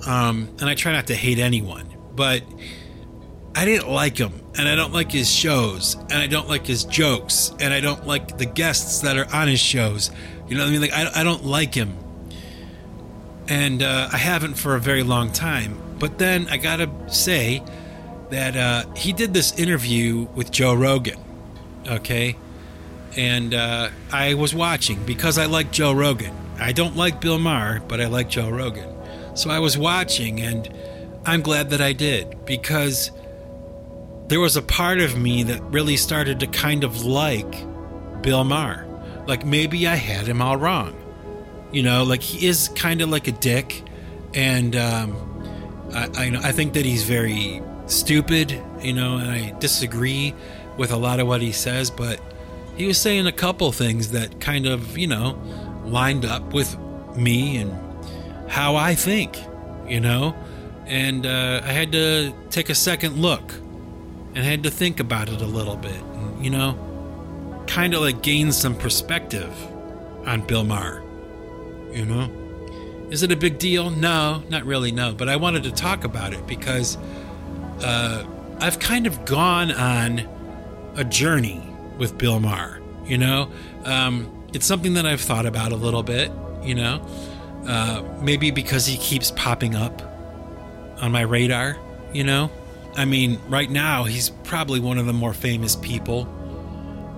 Um, 0.06 0.50
and 0.60 0.64
I 0.64 0.76
try 0.76 0.92
not 0.92 1.08
to 1.08 1.16
hate 1.16 1.40
anyone. 1.40 1.90
But 2.16 2.44
I 3.56 3.66
didn't 3.66 3.90
like 3.90 4.18
him, 4.18 4.34
and 4.58 4.68
I 4.68 4.76
don't 4.76 4.94
like 4.94 5.12
his 5.12 5.30
shows, 5.30 5.96
and 5.96 6.14
I 6.14 6.28
don't 6.28 6.48
like 6.48 6.66
his 6.66 6.86
jokes, 6.86 7.54
and 7.60 7.74
I 7.74 7.82
don't 7.82 8.06
like 8.08 8.38
the 8.38 8.46
guests 8.46 9.02
that 9.02 9.18
are 9.18 9.32
on 9.34 9.48
his 9.48 9.60
shows. 9.60 10.10
You 10.48 10.58
know 10.58 10.64
what 10.64 10.70
I 10.70 10.72
mean? 10.72 10.82
Like 10.82 10.94
I, 10.94 11.22
I 11.22 11.24
don't 11.24 11.46
like 11.46 11.74
him, 11.74 11.98
and 13.48 13.82
uh, 13.82 14.10
I 14.12 14.18
haven't 14.18 14.56
for 14.56 14.76
a 14.76 14.80
very 14.80 15.04
long 15.04 15.32
time. 15.32 15.80
But 16.00 16.18
then 16.18 16.48
I 16.50 16.58
gotta 16.58 16.90
say 17.08 17.64
that 18.30 18.56
uh, 18.56 18.94
he 18.94 19.14
did 19.14 19.34
this 19.34 19.58
interview 19.58 20.28
with 20.36 20.52
Joe 20.52 20.74
Rogan, 20.74 21.20
okay, 21.88 22.36
and 23.16 23.54
uh, 23.54 23.90
I 24.12 24.34
was 24.34 24.54
watching 24.54 25.04
because 25.06 25.38
I 25.38 25.46
like 25.46 25.72
Joe 25.72 25.94
Rogan. 25.94 26.36
I 26.60 26.72
don't 26.72 26.96
like 26.96 27.22
Bill 27.22 27.40
Maher, 27.40 27.82
but 27.88 28.00
I 28.02 28.08
like 28.08 28.30
Joe 28.30 28.50
Rogan, 28.50 28.90
so 29.36 29.50
I 29.50 29.60
was 29.60 29.78
watching, 29.78 30.42
and 30.42 30.70
I'm 31.26 31.42
glad 31.42 31.70
that 31.70 31.82
I 31.82 31.94
did 31.94 32.46
because 32.46 33.12
there 34.28 34.40
was 34.40 34.58
a 34.58 34.62
part 34.62 35.00
of 35.00 35.18
me 35.18 35.44
that 35.44 35.62
really 35.64 35.98
started 35.98 36.40
to 36.42 36.48
kind 36.48 36.84
of 36.84 37.04
like 37.06 37.52
Bill 38.22 38.44
Maher. 38.44 38.86
Like 39.26 39.46
maybe 39.46 39.88
I 39.88 39.96
had 39.96 40.28
him 40.28 40.42
all 40.42 40.58
wrong. 40.58 41.00
You 41.72 41.84
know, 41.84 42.04
like 42.04 42.22
he 42.22 42.48
is 42.48 42.70
kind 42.70 43.02
of 43.02 43.10
like 43.10 43.28
a 43.28 43.32
dick, 43.32 43.84
and 44.34 44.76
um, 44.76 45.16
I, 45.94 46.10
I, 46.16 46.50
I 46.50 46.52
think 46.52 46.74
that 46.74 46.86
he's 46.86 47.04
very 47.04 47.62
stupid. 47.88 48.52
You 48.82 48.94
know, 48.94 49.18
and 49.18 49.32
I 49.32 49.58
disagree 49.60 50.36
with 50.78 50.92
a 50.92 50.98
lot 50.98 51.20
of 51.20 51.28
what 51.28 51.42
he 51.42 51.52
says, 51.52 51.90
but 51.90 52.20
he 52.76 52.86
was 52.86 53.00
saying 53.00 53.28
a 53.28 53.32
couple 53.32 53.72
things 53.72 54.12
that 54.12 54.40
kind 54.40 54.66
of 54.66 54.98
you 54.98 55.08
know 55.08 55.40
lined 55.86 56.26
up 56.26 56.54
with 56.54 56.78
me 57.16 57.58
and 57.58 57.72
how 58.50 58.76
I 58.76 58.96
think. 58.96 59.38
You 59.88 60.00
know, 60.00 60.36
and 60.86 61.26
uh, 61.26 61.62
I 61.64 61.72
had 61.72 61.92
to 61.94 62.34
take 62.50 62.70
a 62.70 62.76
second 62.76 63.22
look 63.22 63.54
and 64.36 64.44
had 64.44 64.64
to 64.64 64.72
think 64.72 65.00
about 65.00 65.30
it 65.30 65.42
a 65.42 65.46
little 65.46 65.76
bit. 65.76 66.02
And, 66.02 66.44
you 66.44 66.50
know, 66.50 66.78
kind 67.68 67.94
of 67.94 68.02
like 68.02 68.22
gain 68.22 68.52
some 68.52 68.76
perspective 68.76 69.52
on 70.26 70.42
Bill 70.42 70.64
Maher. 70.64 71.04
You 71.92 72.06
know? 72.06 72.30
Is 73.10 73.24
it 73.24 73.32
a 73.32 73.36
big 73.36 73.60
deal? 73.60 73.90
No, 73.90 74.42
not 74.50 74.66
really, 74.66 74.92
no. 74.92 75.14
But 75.14 75.30
I 75.30 75.36
wanted 75.36 75.64
to 75.64 75.72
talk 75.72 76.04
about 76.04 76.34
it 76.34 76.46
because 76.48 76.98
uh, 77.84 78.26
I've 78.60 78.80
kind 78.80 79.06
of 79.06 79.26
gone 79.26 79.72
on 79.72 80.28
a 80.96 81.04
journey 81.04 81.62
with 81.98 82.18
Bill 82.18 82.40
Maher. 82.40 82.82
You 83.06 83.18
know? 83.18 83.52
Um, 83.84 84.46
it's 84.54 84.66
something 84.66 84.94
that 84.96 85.06
I've 85.06 85.22
thought 85.22 85.46
about 85.46 85.72
a 85.72 85.76
little 85.76 86.04
bit, 86.04 86.32
you 86.64 86.76
know. 86.76 87.06
Uh, 87.68 88.04
maybe 88.22 88.52
because 88.52 88.86
he 88.86 88.98
keeps 88.98 89.32
popping 89.32 89.76
up 89.76 90.02
on 91.02 91.12
my 91.12 91.22
radar, 91.22 91.78
you 92.14 92.24
know. 92.24 92.52
I 92.96 93.06
mean, 93.06 93.40
right 93.48 93.70
now 93.70 94.04
he's 94.04 94.30
probably 94.30 94.80
one 94.80 94.98
of 94.98 95.06
the 95.06 95.14
more 95.14 95.34
famous 95.34 95.76
people 95.76 96.26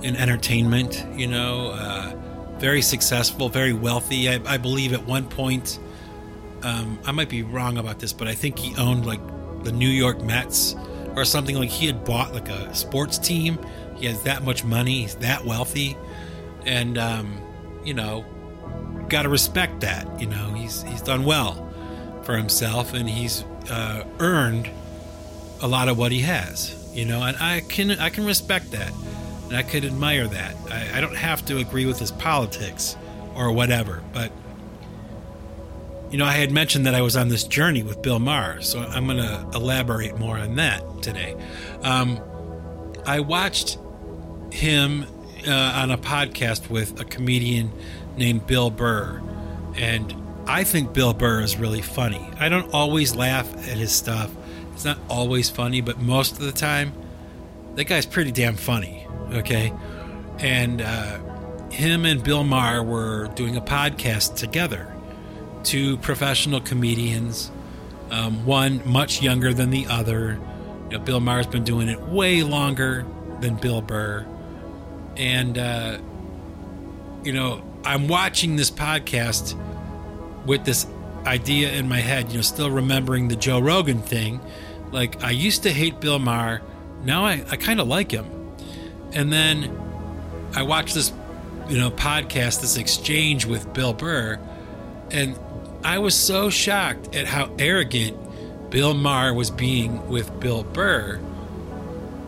in 0.02 0.16
entertainment, 0.16 1.06
you 1.16 1.28
know. 1.28 1.72
Uh, 1.72 2.16
very 2.58 2.82
successful, 2.82 3.50
very 3.50 3.74
wealthy. 3.74 4.30
I, 4.30 4.40
I 4.46 4.58
believe 4.58 4.94
at 4.94 5.06
one 5.06 5.26
point, 5.28 5.78
um, 6.64 6.98
I 7.06 7.12
might 7.12 7.30
be 7.30 7.44
wrong 7.44 7.78
about 7.78 8.00
this, 8.00 8.14
but 8.14 8.28
I 8.28 8.34
think 8.34 8.58
he 8.58 8.76
owned 8.78 9.06
like 9.06 9.20
the 9.64 9.72
New 9.72 9.90
York 9.90 10.22
Mets 10.22 10.76
or 11.16 11.26
something. 11.26 11.56
Like 11.56 11.70
he 11.70 11.86
had 11.86 12.06
bought 12.06 12.34
like 12.34 12.50
a 12.50 12.74
sports 12.74 13.18
team. 13.18 13.60
He 13.98 14.06
has 14.08 14.24
that 14.24 14.44
much 14.44 14.64
money. 14.64 15.02
He's 15.02 15.16
that 15.16 15.46
wealthy, 15.46 15.98
and 16.66 16.98
um, 16.98 17.38
you 17.84 17.94
know, 17.94 18.26
got 19.10 19.24
to 19.24 19.30
respect 19.30 19.82
that. 19.82 20.20
You 20.20 20.28
know, 20.28 20.54
he's 20.54 20.82
he's 20.84 21.02
done 21.02 21.26
well 21.26 21.72
for 22.24 22.36
himself, 22.36 22.94
and 22.94 23.10
he's 23.10 23.44
uh, 23.70 24.06
earned 24.20 24.70
a 25.62 25.68
lot 25.68 25.88
of 25.88 25.98
what 25.98 26.12
he 26.12 26.20
has. 26.22 26.74
You 26.94 27.06
know, 27.06 27.22
and 27.24 27.38
I 27.38 27.62
can 27.62 27.92
I 27.92 28.10
can 28.10 28.26
respect 28.26 28.72
that, 28.72 28.92
and 29.48 29.56
I 29.56 29.64
could 29.64 29.86
admire 29.86 30.28
that. 30.28 30.56
I, 30.70 30.98
I 30.98 31.02
don't 31.02 31.16
have 31.16 31.46
to 31.46 31.58
agree 31.58 31.86
with 31.86 32.00
his 32.00 32.12
politics 32.12 32.96
or 33.36 33.52
whatever, 33.52 34.04
but 34.14 34.32
you 36.12 36.18
know, 36.18 36.26
I 36.26 36.34
had 36.34 36.52
mentioned 36.52 36.86
that 36.86 36.96
I 36.96 37.02
was 37.02 37.16
on 37.18 37.30
this 37.30 37.44
journey 37.44 37.84
with 37.84 38.02
Bill 38.02 38.20
Maher, 38.20 38.62
so 38.62 38.80
I'm 38.80 39.06
going 39.06 39.18
to 39.18 39.50
elaborate 39.54 40.18
more 40.18 40.38
on 40.38 40.56
that 40.56 41.02
today. 41.02 41.36
Um, 41.82 42.22
I 43.06 43.20
watched 43.20 43.78
him 44.52 45.06
uh, 45.48 45.52
on 45.52 45.92
a 45.92 45.98
podcast 45.98 46.70
with 46.70 47.00
a 47.02 47.06
comedian 47.06 47.72
named 48.18 48.48
Bill 48.48 48.70
Burr, 48.70 49.22
and 49.76 50.16
I 50.48 50.64
think 50.64 50.94
Bill 50.94 51.14
Burr 51.14 51.42
is 51.42 51.58
really 51.58 51.82
funny. 51.82 52.30
I 52.40 52.50
don't 52.50 52.74
always 52.74 53.16
laugh 53.16 53.52
at 53.54 53.78
his 53.78 53.92
stuff. 53.92 54.32
It's 54.74 54.86
not 54.86 55.00
always 55.10 55.50
funny, 55.50 55.82
but 55.82 56.00
most 56.00 56.34
of 56.34 56.40
the 56.40 56.52
time, 56.52 56.94
that 57.76 57.86
guy's 57.86 58.06
pretty 58.06 58.32
damn 58.32 58.56
funny. 58.56 59.05
Okay, 59.34 59.74
and 60.40 60.82
uh, 60.82 61.20
him 61.70 62.06
and 62.06 62.24
Bill 62.24 62.44
Maher 62.44 62.84
were 62.84 63.28
doing 63.36 63.58
a 63.58 63.62
podcast 63.62 64.36
together. 64.36 64.94
Two 65.64 65.98
professional 65.98 66.62
comedians, 66.62 67.52
um, 68.12 68.46
one 68.46 68.82
much 68.88 69.22
younger 69.22 69.54
than 69.54 69.72
the 69.72 69.88
other. 69.88 70.40
You 70.90 70.98
know, 70.98 71.04
Bill 71.04 71.20
Maher's 71.20 71.48
been 71.48 71.64
doing 71.64 71.90
it 71.90 72.00
way 72.02 72.44
longer 72.44 73.06
than 73.42 73.56
Bill 73.56 73.82
Burr, 73.82 74.26
and 75.18 75.58
uh, 75.58 75.98
you 77.24 77.34
know, 77.34 77.64
I'm 77.84 78.08
watching 78.08 78.56
this 78.56 78.72
podcast 78.72 79.56
with 80.46 80.64
this 80.64 80.86
idea 81.26 81.72
in 81.74 81.90
my 81.90 82.00
head, 82.00 82.30
you 82.30 82.38
know, 82.38 82.42
still 82.42 82.70
remembering 82.70 83.28
the 83.28 83.36
Joe 83.36 83.60
Rogan 83.60 84.02
thing. 84.02 84.40
Like, 84.92 85.24
I 85.24 85.32
used 85.32 85.64
to 85.64 85.72
hate 85.72 86.00
Bill 86.00 86.20
Maher. 86.20 86.62
Now 87.04 87.26
I, 87.26 87.44
I 87.50 87.58
kind 87.58 87.80
of 87.80 87.88
like 87.88 88.12
him. 88.12 88.26
And 89.16 89.32
then 89.32 89.76
I 90.54 90.64
watched 90.64 90.94
this, 90.94 91.12
you 91.68 91.78
know, 91.78 91.90
podcast, 91.90 92.62
this 92.62 92.78
exchange 92.78 93.46
with 93.46 93.74
Bill 93.74 93.94
Burr. 93.94 94.38
And 95.10 95.40
I 95.84 96.00
was 96.00 96.16
so 96.16 96.50
shocked 96.50 97.16
at 97.16 97.26
how 97.26 97.50
arrogant 97.58 98.18
Bill 98.70 98.94
Maher 98.94 99.34
was 99.34 99.50
being 99.50 100.08
with 100.10 100.40
Bill 100.40 100.64
Burr 100.64 101.20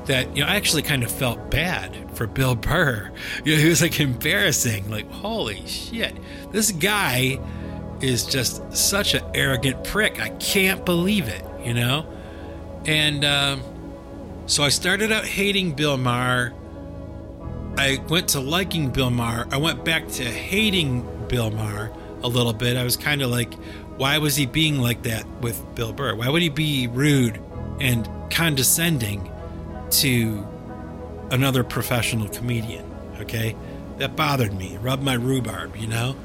that, 0.06 0.36
you 0.36 0.44
know, 0.44 0.50
I 0.50 0.56
actually 0.56 0.84
kind 0.84 1.04
of 1.04 1.12
felt 1.12 1.52
bad 1.52 2.16
for 2.16 2.26
Bill 2.26 2.56
Burr. 2.56 3.12
You 3.44 3.56
know, 3.56 3.62
he 3.62 3.70
was 3.70 3.82
like 3.82 4.00
embarrassing. 4.00 4.90
Like, 4.90 5.10
holy 5.12 5.66
shit. 5.68 6.16
This 6.52 6.72
guy 6.72 7.40
is 8.02 8.26
just 8.26 8.76
such 8.76 9.14
an 9.14 9.24
arrogant 9.34 9.84
prick. 9.84 10.22
I 10.22 10.30
can't 10.30 10.86
believe 10.86 11.28
it, 11.28 11.44
you 11.64 11.74
know? 11.74 12.06
And 12.86 13.26
um, 13.26 13.62
so 14.46 14.64
I 14.64 14.70
started 14.70 15.12
out 15.12 15.26
hating 15.26 15.74
Bill 15.74 15.98
Maher. 15.98 16.54
I 17.78 18.04
went 18.10 18.30
to 18.30 18.40
liking 18.40 18.90
Bill 18.90 19.12
Maher. 19.12 19.48
I 19.52 19.58
went 19.58 19.86
back 19.86 20.08
to 20.08 20.24
hating 20.24 21.28
Bill 21.28 21.52
Maher 21.52 21.92
a 22.24 22.28
little 22.28 22.54
bit. 22.54 22.76
I 22.76 22.84
was 22.84 22.98
kind 22.98 23.22
of 23.22 23.30
like, 23.30 23.54
why 23.98 24.18
was 24.18 24.36
he 24.36 24.48
being 24.48 24.82
like 24.82 25.04
that 25.04 25.28
with 25.42 25.64
Bill 25.76 25.94
Burr? 25.94 26.16
Why 26.16 26.28
would 26.28 26.42
he 26.42 26.50
be 26.50 26.88
rude 26.88 27.40
and 27.80 28.10
condescending 28.32 29.32
to 29.92 30.48
another 31.30 31.64
professional 31.64 32.28
comedian? 32.30 32.84
Okay. 33.22 33.56
That 33.98 34.16
bothered 34.16 34.54
me, 34.54 34.78
rubbed 34.78 35.04
my 35.04 35.14
rhubarb, 35.14 35.76
you 35.76 35.88
know? 35.88 36.16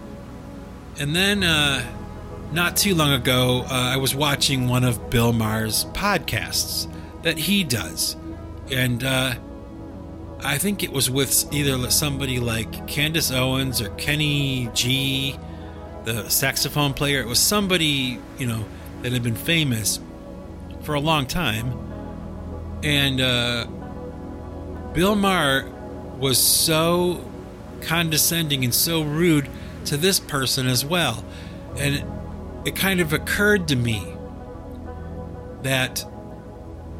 And 0.98 1.14
then, 1.14 1.42
uh, 1.42 1.84
not 2.52 2.76
too 2.76 2.94
long 2.94 3.12
ago, 3.12 3.64
uh, 3.70 3.72
I 3.72 3.96
was 3.96 4.14
watching 4.14 4.68
one 4.68 4.84
of 4.84 5.10
Bill 5.10 5.32
Maher's 5.32 5.86
podcasts 5.86 6.86
that 7.22 7.38
he 7.38 7.64
does. 7.64 8.16
And 8.70 9.02
uh, 9.02 9.34
I 10.44 10.58
think 10.58 10.82
it 10.82 10.92
was 10.92 11.08
with 11.08 11.52
either 11.52 11.90
somebody 11.90 12.40
like 12.40 12.86
Candace 12.88 13.30
Owens 13.30 13.80
or 13.80 13.90
Kenny 13.90 14.68
G, 14.74 15.38
the 16.04 16.28
saxophone 16.28 16.94
player. 16.94 17.20
It 17.20 17.26
was 17.26 17.38
somebody, 17.38 18.18
you 18.38 18.46
know, 18.46 18.64
that 19.02 19.12
had 19.12 19.22
been 19.22 19.36
famous 19.36 20.00
for 20.82 20.94
a 20.94 21.00
long 21.00 21.26
time. 21.26 21.78
And 22.82 23.20
uh, 23.20 23.66
Bill 24.94 25.14
Maher 25.14 25.70
was 26.18 26.38
so 26.38 27.24
condescending 27.80 28.64
and 28.64 28.74
so 28.74 29.02
rude 29.02 29.48
to 29.86 29.96
this 29.96 30.18
person 30.18 30.66
as 30.66 30.84
well. 30.84 31.24
And 31.76 31.94
it, 31.94 32.04
it 32.64 32.76
kind 32.76 33.00
of 33.00 33.12
occurred 33.12 33.68
to 33.68 33.76
me 33.76 34.06
that 35.62 36.04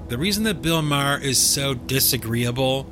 the 0.09 0.19
reason 0.19 0.45
that 0.45 0.63
Bill 0.63 0.83
Maher 0.83 1.19
is 1.19 1.39
so 1.39 1.75
disagreeable 1.75 2.87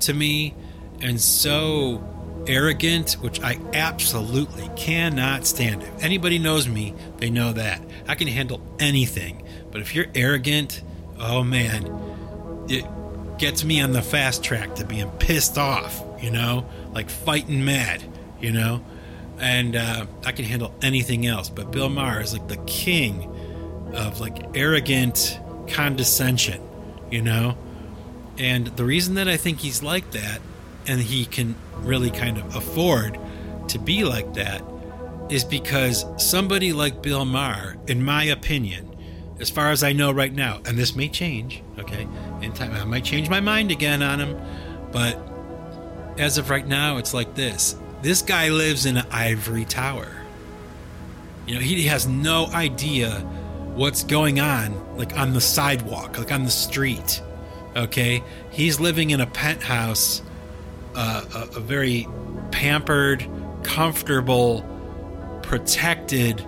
to 0.00 0.14
me 0.14 0.54
and 1.00 1.20
so 1.20 2.02
arrogant, 2.46 3.12
which 3.14 3.40
I 3.40 3.58
absolutely 3.72 4.70
cannot 4.76 5.46
stand. 5.46 5.82
If 5.82 6.04
anybody 6.04 6.38
knows 6.38 6.68
me, 6.68 6.94
they 7.18 7.30
know 7.30 7.52
that. 7.52 7.82
I 8.06 8.14
can 8.14 8.28
handle 8.28 8.60
anything. 8.78 9.46
But 9.70 9.80
if 9.80 9.94
you're 9.94 10.06
arrogant, 10.14 10.82
oh 11.18 11.42
man, 11.42 11.90
it 12.68 12.84
gets 13.38 13.64
me 13.64 13.80
on 13.80 13.92
the 13.92 14.02
fast 14.02 14.44
track 14.44 14.74
to 14.76 14.84
being 14.84 15.10
pissed 15.12 15.58
off, 15.58 16.02
you 16.22 16.30
know, 16.30 16.66
like 16.92 17.10
fighting 17.10 17.64
mad, 17.64 18.02
you 18.40 18.52
know 18.52 18.82
and 19.38 19.76
uh, 19.76 20.06
I 20.24 20.32
can 20.32 20.44
handle 20.44 20.74
anything 20.82 21.26
else. 21.26 21.48
But 21.48 21.70
Bill 21.72 21.88
Maher 21.88 22.20
is 22.20 22.32
like 22.32 22.48
the 22.48 22.56
king 22.66 23.30
of 23.94 24.20
like 24.20 24.56
arrogant 24.56 25.38
condescension, 25.68 26.60
you 27.10 27.22
know. 27.22 27.56
And 28.38 28.68
the 28.68 28.84
reason 28.84 29.14
that 29.14 29.28
I 29.28 29.36
think 29.36 29.60
he's 29.60 29.82
like 29.82 30.10
that, 30.12 30.40
and 30.86 31.00
he 31.00 31.24
can 31.24 31.54
really 31.78 32.10
kind 32.10 32.38
of 32.38 32.56
afford 32.56 33.18
to 33.68 33.78
be 33.78 34.04
like 34.04 34.34
that, 34.34 34.62
is 35.30 35.44
because 35.44 36.04
somebody 36.18 36.72
like 36.72 37.02
Bill 37.02 37.24
Maher, 37.24 37.76
in 37.86 38.04
my 38.04 38.24
opinion, 38.24 38.94
as 39.40 39.50
far 39.50 39.70
as 39.70 39.82
I 39.82 39.92
know 39.92 40.12
right 40.12 40.32
now, 40.32 40.60
and 40.66 40.78
this 40.78 40.94
may 40.94 41.08
change, 41.08 41.62
okay, 41.78 42.06
in 42.40 42.52
time 42.52 42.72
I 42.72 42.84
might 42.84 43.04
change 43.04 43.28
my 43.28 43.40
mind 43.40 43.70
again 43.70 44.02
on 44.02 44.20
him, 44.20 44.40
but 44.92 45.18
as 46.18 46.38
of 46.38 46.50
right 46.50 46.66
now, 46.66 46.98
it's 46.98 47.14
like 47.14 47.34
this 47.34 47.76
this 48.02 48.20
guy 48.20 48.50
lives 48.50 48.84
in 48.84 48.98
an 48.98 49.06
ivory 49.10 49.64
tower. 49.64 50.14
You 51.46 51.54
know, 51.54 51.60
he 51.60 51.84
has 51.84 52.06
no 52.06 52.46
idea 52.48 53.20
what's 53.74 54.04
going 54.04 54.40
on, 54.40 54.98
like 54.98 55.18
on 55.18 55.32
the 55.32 55.40
sidewalk, 55.40 56.18
like 56.18 56.30
on 56.30 56.44
the 56.44 56.50
street. 56.50 57.22
Okay? 57.76 58.22
He's 58.50 58.80
living 58.80 59.10
in 59.10 59.20
a 59.20 59.26
penthouse, 59.26 60.22
uh, 60.94 61.24
a, 61.34 61.56
a 61.56 61.60
very 61.60 62.06
pampered, 62.50 63.26
comfortable, 63.62 64.64
protected, 65.42 66.46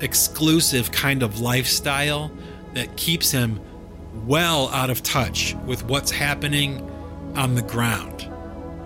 exclusive 0.00 0.90
kind 0.90 1.22
of 1.22 1.40
lifestyle 1.40 2.32
that 2.74 2.96
keeps 2.96 3.30
him 3.30 3.60
well 4.26 4.68
out 4.68 4.90
of 4.90 5.02
touch 5.02 5.54
with 5.66 5.84
what's 5.84 6.10
happening 6.10 6.88
on 7.36 7.54
the 7.54 7.62
ground 7.62 8.28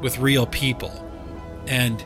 with 0.02 0.18
real 0.18 0.46
people. 0.46 0.92
And, 1.66 2.04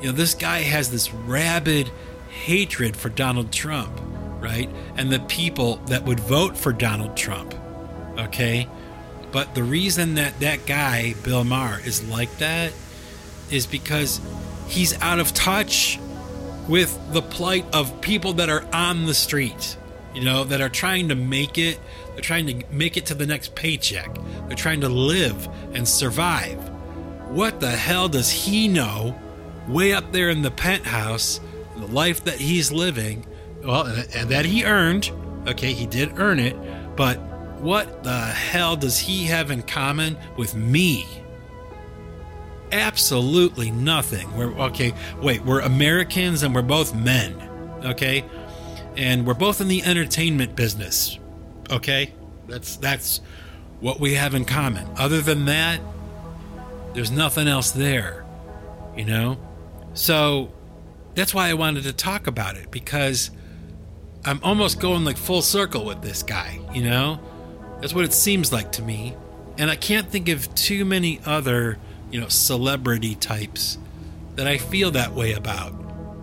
you 0.00 0.06
know, 0.06 0.12
this 0.12 0.34
guy 0.34 0.60
has 0.60 0.90
this 0.90 1.12
rabid 1.12 1.90
hatred 2.28 2.96
for 2.96 3.08
Donald 3.08 3.52
Trump, 3.52 4.00
right? 4.40 4.70
And 4.96 5.10
the 5.10 5.20
people 5.20 5.76
that 5.86 6.04
would 6.04 6.20
vote 6.20 6.56
for 6.56 6.72
Donald 6.72 7.16
Trump, 7.16 7.54
okay? 8.18 8.68
But 9.32 9.54
the 9.54 9.62
reason 9.62 10.14
that 10.14 10.40
that 10.40 10.66
guy, 10.66 11.14
Bill 11.22 11.44
Maher, 11.44 11.80
is 11.84 12.06
like 12.08 12.38
that 12.38 12.72
is 13.50 13.66
because 13.66 14.20
he's 14.66 15.00
out 15.00 15.18
of 15.18 15.32
touch 15.34 15.98
with 16.68 16.98
the 17.12 17.22
plight 17.22 17.64
of 17.74 18.00
people 18.00 18.34
that 18.34 18.48
are 18.48 18.64
on 18.72 19.06
the 19.06 19.14
street, 19.14 19.76
you 20.14 20.22
know, 20.22 20.44
that 20.44 20.60
are 20.60 20.68
trying 20.68 21.08
to 21.08 21.14
make 21.14 21.58
it. 21.58 21.78
They're 22.12 22.20
trying 22.20 22.46
to 22.46 22.64
make 22.72 22.96
it 22.96 23.06
to 23.06 23.14
the 23.14 23.26
next 23.26 23.54
paycheck. 23.54 24.16
They're 24.46 24.56
trying 24.56 24.80
to 24.82 24.88
live 24.88 25.48
and 25.72 25.86
survive 25.86 26.58
what 27.30 27.60
the 27.60 27.70
hell 27.70 28.08
does 28.08 28.30
he 28.30 28.66
know 28.66 29.16
way 29.68 29.92
up 29.92 30.10
there 30.10 30.30
in 30.30 30.42
the 30.42 30.50
penthouse, 30.50 31.40
the 31.76 31.86
life 31.86 32.24
that 32.24 32.40
he's 32.40 32.72
living, 32.72 33.24
well, 33.62 33.86
and 34.14 34.28
that 34.30 34.44
he 34.44 34.64
earned. 34.64 35.10
Okay, 35.46 35.72
he 35.72 35.86
did 35.86 36.18
earn 36.18 36.40
it, 36.40 36.56
but 36.96 37.18
what 37.60 38.02
the 38.04 38.18
hell 38.18 38.76
does 38.76 38.98
he 38.98 39.24
have 39.26 39.50
in 39.50 39.62
common 39.62 40.16
with 40.36 40.54
me? 40.54 41.06
Absolutely 42.72 43.70
nothing. 43.70 44.34
We're 44.36 44.52
okay. 44.66 44.94
Wait, 45.20 45.44
we're 45.44 45.60
Americans 45.60 46.42
and 46.42 46.54
we're 46.54 46.62
both 46.62 46.94
men. 46.94 47.34
Okay, 47.84 48.24
and 48.96 49.26
we're 49.26 49.34
both 49.34 49.60
in 49.60 49.68
the 49.68 49.82
entertainment 49.82 50.56
business. 50.56 51.18
Okay, 51.70 52.12
that's 52.46 52.76
that's 52.76 53.20
what 53.80 54.00
we 54.00 54.14
have 54.14 54.34
in 54.34 54.44
common. 54.44 54.86
Other 54.96 55.20
than 55.20 55.46
that, 55.46 55.80
there's 56.94 57.10
nothing 57.10 57.48
else 57.48 57.70
there. 57.72 58.24
You 58.96 59.04
know, 59.04 59.38
so 59.94 60.52
that's 61.14 61.34
why 61.34 61.48
I 61.48 61.54
wanted 61.54 61.84
to 61.84 61.92
talk 61.92 62.26
about 62.26 62.56
it 62.56 62.70
because 62.70 63.30
I'm 64.24 64.40
almost 64.42 64.80
going 64.80 65.04
like 65.04 65.16
full 65.16 65.42
circle 65.42 65.84
with 65.84 66.02
this 66.02 66.22
guy. 66.22 66.60
You 66.72 66.82
know, 66.82 67.20
that's 67.80 67.94
what 67.94 68.04
it 68.04 68.12
seems 68.12 68.52
like 68.52 68.72
to 68.72 68.82
me, 68.82 69.14
and 69.58 69.70
I 69.70 69.76
can't 69.76 70.08
think 70.08 70.28
of 70.28 70.54
too 70.54 70.84
many 70.84 71.20
other 71.24 71.78
you 72.10 72.20
know 72.20 72.28
celebrity 72.28 73.14
types 73.14 73.78
that 74.36 74.46
I 74.46 74.58
feel 74.58 74.90
that 74.92 75.12
way 75.14 75.32
about. 75.32 75.72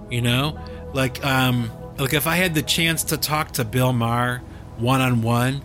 You 0.09 0.21
know, 0.21 0.59
like 0.93 1.23
um 1.25 1.71
like 1.97 2.13
if 2.13 2.27
I 2.27 2.35
had 2.35 2.53
the 2.53 2.61
chance 2.61 3.05
to 3.05 3.17
talk 3.17 3.51
to 3.53 3.65
Bill 3.65 3.93
Maher 3.93 4.41
one 4.77 5.01
on 5.01 5.21
one, 5.21 5.63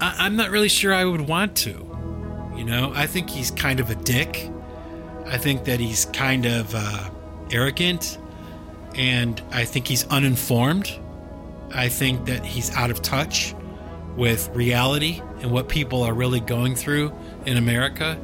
I'm 0.00 0.36
not 0.36 0.50
really 0.50 0.68
sure 0.68 0.92
I 0.92 1.04
would 1.04 1.22
want 1.22 1.56
to. 1.58 1.90
You 2.56 2.64
know, 2.64 2.92
I 2.94 3.06
think 3.06 3.30
he's 3.30 3.50
kind 3.50 3.80
of 3.80 3.90
a 3.90 3.94
dick. 3.94 4.50
I 5.26 5.38
think 5.38 5.64
that 5.64 5.80
he's 5.80 6.04
kind 6.06 6.46
of 6.46 6.74
uh, 6.74 7.10
arrogant, 7.50 8.18
and 8.94 9.40
I 9.50 9.64
think 9.64 9.86
he's 9.86 10.06
uninformed. 10.08 10.92
I 11.74 11.88
think 11.88 12.26
that 12.26 12.44
he's 12.44 12.74
out 12.76 12.90
of 12.90 13.02
touch 13.02 13.54
with 14.16 14.48
reality 14.54 15.20
and 15.40 15.50
what 15.50 15.68
people 15.68 16.02
are 16.02 16.14
really 16.14 16.40
going 16.40 16.74
through 16.74 17.12
in 17.46 17.56
America. 17.56 18.18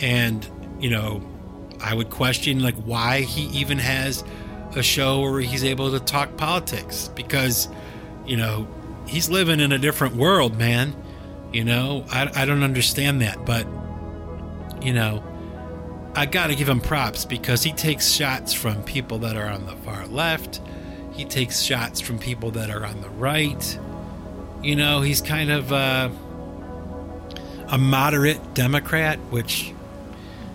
And, 0.00 0.48
you 0.78 0.90
know, 0.90 1.22
I 1.80 1.94
would 1.94 2.10
question 2.10 2.60
like 2.60 2.76
why 2.76 3.22
he 3.22 3.46
even 3.60 3.78
has 3.78 4.24
a 4.74 4.82
show 4.82 5.20
where 5.20 5.40
he's 5.40 5.64
able 5.64 5.90
to 5.92 6.00
talk 6.00 6.36
politics 6.36 7.10
because, 7.14 7.68
you 8.26 8.36
know, 8.36 8.68
he's 9.06 9.28
living 9.28 9.60
in 9.60 9.72
a 9.72 9.78
different 9.78 10.16
world, 10.16 10.58
man. 10.58 10.94
You 11.52 11.64
know, 11.64 12.04
I, 12.10 12.30
I 12.42 12.44
don't 12.44 12.62
understand 12.62 13.22
that, 13.22 13.44
but, 13.46 13.66
you 14.82 14.92
know, 14.92 15.24
I 16.14 16.26
got 16.26 16.48
to 16.48 16.54
give 16.54 16.68
him 16.68 16.80
props 16.80 17.24
because 17.24 17.62
he 17.62 17.72
takes 17.72 18.10
shots 18.10 18.52
from 18.52 18.82
people 18.84 19.18
that 19.18 19.36
are 19.36 19.48
on 19.48 19.66
the 19.66 19.76
far 19.76 20.06
left. 20.06 20.60
He 21.12 21.24
takes 21.24 21.62
shots 21.62 22.00
from 22.00 22.18
people 22.18 22.50
that 22.52 22.70
are 22.70 22.84
on 22.84 23.00
the 23.00 23.10
right. 23.10 23.78
You 24.66 24.74
know, 24.74 25.00
he's 25.00 25.20
kind 25.20 25.50
of 25.50 25.72
uh, 25.72 26.10
a 27.68 27.78
moderate 27.78 28.54
Democrat, 28.54 29.18
which 29.30 29.72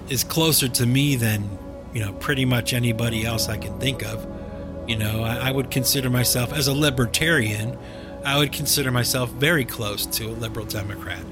is 0.09 0.23
closer 0.25 0.67
to 0.67 0.85
me 0.85 1.15
than 1.15 1.57
you 1.93 2.01
know, 2.01 2.13
pretty 2.13 2.45
much 2.45 2.73
anybody 2.73 3.25
else 3.25 3.49
I 3.49 3.57
can 3.57 3.79
think 3.79 4.03
of. 4.03 4.27
You 4.87 4.97
know, 4.97 5.23
I, 5.23 5.49
I, 5.49 5.51
would 5.51 5.71
consider 5.71 6.09
myself, 6.09 6.51
as 6.53 6.67
a 6.67 6.73
libertarian, 6.73 7.77
I 8.25 8.37
would 8.37 8.51
consider 8.51 8.91
myself 8.91 9.29
very 9.31 9.65
close 9.65 10.05
to 10.07 10.25
a 10.25 10.33
liberal 10.33 10.65
Democrat. 10.65 11.23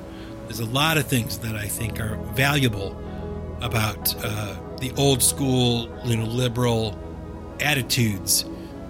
There's 0.44 0.60
a 0.60 0.66
lot 0.66 0.98
of 0.98 1.08
things 1.08 1.40
that 1.40 1.56
I 1.56 1.68
think 1.68 2.00
are 2.00 2.16
valuable 2.34 2.98
about 3.62 4.16
uh, 4.24 4.56
the 4.80 4.94
old 4.98 5.22
school, 5.22 5.90
you 6.06 6.18
know, 6.18 6.26
liberal 6.26 6.98
attitudes. 7.60 8.46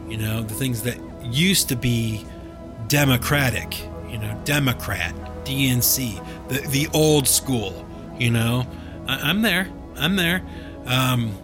You 0.08 0.18
know, 0.18 0.44
the 0.44 0.54
things 0.54 0.84
that 0.84 0.98
used 1.24 1.70
to 1.70 1.76
be 1.76 2.26
democratic. 2.90 3.80
You 4.10 4.18
know, 4.18 4.42
Democrat, 4.44 5.16
DNC, 5.46 6.50
the 6.50 6.60
the 6.68 6.88
old 6.94 7.28
school. 7.28 7.88
You 8.18 8.32
know, 8.32 8.68
I, 9.08 9.30
am 9.30 9.42
there. 9.42 9.70
I'm 9.96 10.18
there. 10.18 10.44
Um, 10.86 11.38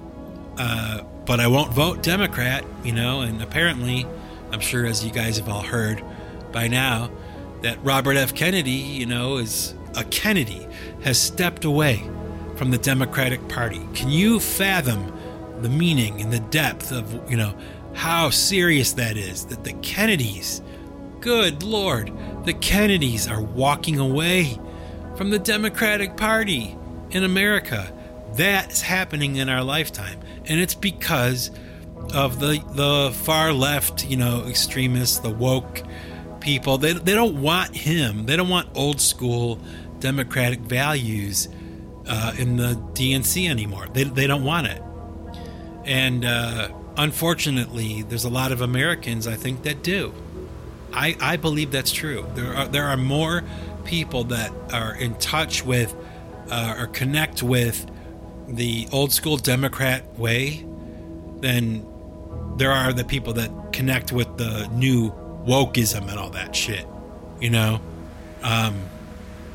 uh, 0.58 1.02
but 1.26 1.40
I 1.40 1.48
won't 1.48 1.74
vote 1.74 2.04
Democrat, 2.04 2.64
you 2.84 2.92
know, 2.92 3.22
and 3.22 3.42
apparently, 3.42 4.06
I'm 4.52 4.60
sure 4.60 4.86
as 4.86 5.04
you 5.04 5.12
guys 5.12 5.38
have 5.38 5.50
all 5.50 5.64
heard 5.64 6.04
by 6.52 6.68
now, 6.68 7.12
that 7.62 7.84
Robert 7.84 8.16
F. 8.16 8.34
Kennedy, 8.34 8.72
you 8.72 9.06
know, 9.06 9.38
is 9.38 9.74
a 9.96 10.04
Kennedy, 10.06 10.68
has 11.04 11.20
stepped 11.20 11.66
away 11.66 12.04
from 12.56 12.72
the 12.72 12.78
Democratic 12.78 13.48
Party. 13.48 13.82
Can 13.94 14.10
you 14.10 14.40
fathom 14.40 15.12
the 15.62 15.70
meaning 15.70 16.22
and 16.22 16.32
the 16.32 16.40
depth 16.40 16.92
of, 16.92 17.30
you 17.30 17.38
know, 17.38 17.58
how 17.94 18.30
serious 18.30 18.94
that 18.94 19.18
is? 19.18 19.46
That 19.46 19.64
the 19.64 19.74
Kennedys, 19.74 20.62
good 21.26 21.64
Lord, 21.64 22.14
the 22.46 22.54
Kennedys 22.54 23.28
are 23.28 23.42
walking 23.42 23.98
away 23.98 24.60
from 25.18 25.32
the 25.32 25.40
Democratic 25.40 26.16
Party 26.16 26.78
in 27.10 27.24
America. 27.24 27.92
That's 28.34 28.82
happening 28.82 29.38
in 29.38 29.50
our 29.50 29.64
lifetime 29.64 30.20
and 30.46 30.60
it's 30.60 30.76
because 30.76 31.50
of 32.14 32.40
the 32.40 32.64
the 32.76 33.12
far 33.24 33.54
left, 33.54 34.06
you 34.06 34.18
know, 34.18 34.46
extremists, 34.48 35.18
the 35.18 35.32
woke 35.32 35.82
people. 36.42 36.78
They 36.78 36.94
they 36.94 37.16
don't 37.16 37.42
want 37.42 37.76
him. 37.76 38.28
They 38.28 38.36
don't 38.36 38.50
want 38.50 38.70
old 38.76 39.02
school 39.02 39.60
democratic 39.98 40.60
values 40.60 41.50
uh, 42.08 42.34
in 42.38 42.58
the 42.58 42.76
DNC 42.94 43.50
anymore. 43.50 43.88
They 43.92 44.04
they 44.04 44.28
don't 44.28 44.44
want 44.44 44.68
it. 44.68 44.82
And 45.86 46.24
uh, 46.24 46.70
unfortunately, 46.98 48.04
there's 48.04 48.26
a 48.26 48.30
lot 48.30 48.52
of 48.52 48.62
Americans 48.62 49.26
I 49.26 49.36
think 49.36 49.64
that 49.64 49.82
do. 49.82 50.14
I 50.96 51.16
I 51.20 51.38
believe 51.38 51.72
that's 51.72 51.92
true. 51.92 52.26
There 52.36 52.54
are 52.54 52.68
there 52.68 52.86
are 52.86 52.98
more 52.98 53.44
people 53.84 54.26
that 54.26 54.52
are 54.74 54.96
in 54.96 55.16
touch 55.16 55.64
with 55.64 55.96
uh, 56.50 56.76
or 56.80 56.88
connect 56.88 57.44
with 57.44 57.86
the 58.48 58.88
old 58.92 59.12
school 59.12 59.38
Democrat 59.38 60.18
way 60.18 60.66
than 61.42 61.86
there 62.58 62.72
are 62.72 62.94
the 62.94 63.04
people 63.04 63.34
that 63.34 63.74
connect 63.74 64.12
with 64.12 64.38
the 64.38 64.68
new 64.74 65.12
wokeism 65.46 66.10
and 66.10 66.18
all 66.18 66.30
that 66.32 66.56
shit. 66.56 66.88
You 67.42 67.50
know, 67.50 67.82
um, 68.44 68.86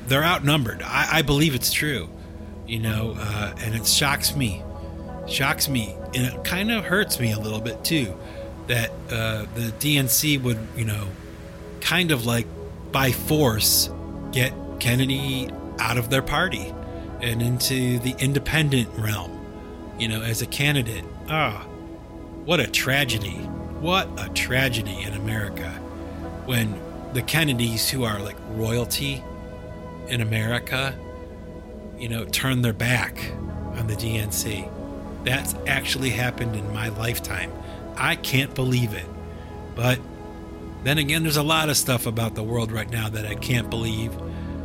they're 0.07 0.25
outnumbered. 0.25 0.83
I, 0.83 1.19
I, 1.19 1.23
believe 1.23 1.55
it's 1.55 1.73
true. 1.73 2.11
You 2.67 2.81
know, 2.81 3.15
uh, 3.17 3.55
and 3.59 3.75
it 3.75 3.87
shocks 3.87 4.37
me, 4.37 4.63
shocks 5.27 5.69
me, 5.69 5.97
and 6.15 6.27
it 6.27 6.45
kind 6.45 6.71
of 6.71 6.85
hurts 6.85 7.19
me 7.19 7.33
a 7.33 7.39
little 7.39 7.61
bit 7.61 7.83
too 7.85 8.17
that 8.67 8.91
uh, 9.11 9.47
the 9.55 9.73
DNC 9.81 10.41
would, 10.43 10.59
you 10.77 10.85
know, 10.85 11.09
kind 11.81 12.11
of 12.11 12.27
like 12.27 12.47
by 12.93 13.13
force 13.13 13.91
get 14.33 14.53
Kennedy 14.79 15.49
out 15.79 15.99
of 15.99 16.11
their 16.11 16.23
party 16.23 16.73
and 17.21 17.43
into 17.43 17.99
the 17.99 18.15
independent 18.19 18.89
realm, 18.99 19.39
you 19.99 20.09
know, 20.09 20.23
as 20.23 20.43
a 20.43 20.47
candidate. 20.47 21.05
Ah, 21.29 21.63
what 22.45 22.61
a 22.61 22.67
tragedy. 22.67 23.37
What 23.81 24.09
a 24.19 24.29
tragedy 24.31 25.03
in 25.03 25.15
America 25.15 25.71
when 26.47 26.79
the 27.13 27.23
Kennedys, 27.23 27.89
who 27.89 28.05
are 28.05 28.19
like 28.21 28.37
royalty 28.51 29.23
in 30.09 30.21
America, 30.21 30.99
you 31.99 32.09
know, 32.09 32.25
turn 32.25 32.63
their 32.63 32.73
back 32.73 33.33
on 33.77 33.87
the 33.87 33.95
DNC. 33.95 34.69
That's 35.25 35.55
actually 35.67 36.11
happened 36.11 36.57
in 36.57 36.73
my 36.73 36.89
lifetime. 36.89 37.53
I 37.97 38.17
can't 38.17 38.55
believe 38.55 38.95
it. 38.95 39.07
But 39.75 39.99
then 40.85 40.99
again, 40.99 41.23
there's 41.23 41.37
a 41.37 41.43
lot 41.43 41.69
of 41.69 41.77
stuff 41.77 42.07
about 42.07 42.35
the 42.35 42.43
world 42.43 42.73
right 42.73 42.91
now 42.91 43.09
that 43.09 43.27
I 43.27 43.35
can't 43.35 43.69
believe. 43.71 44.17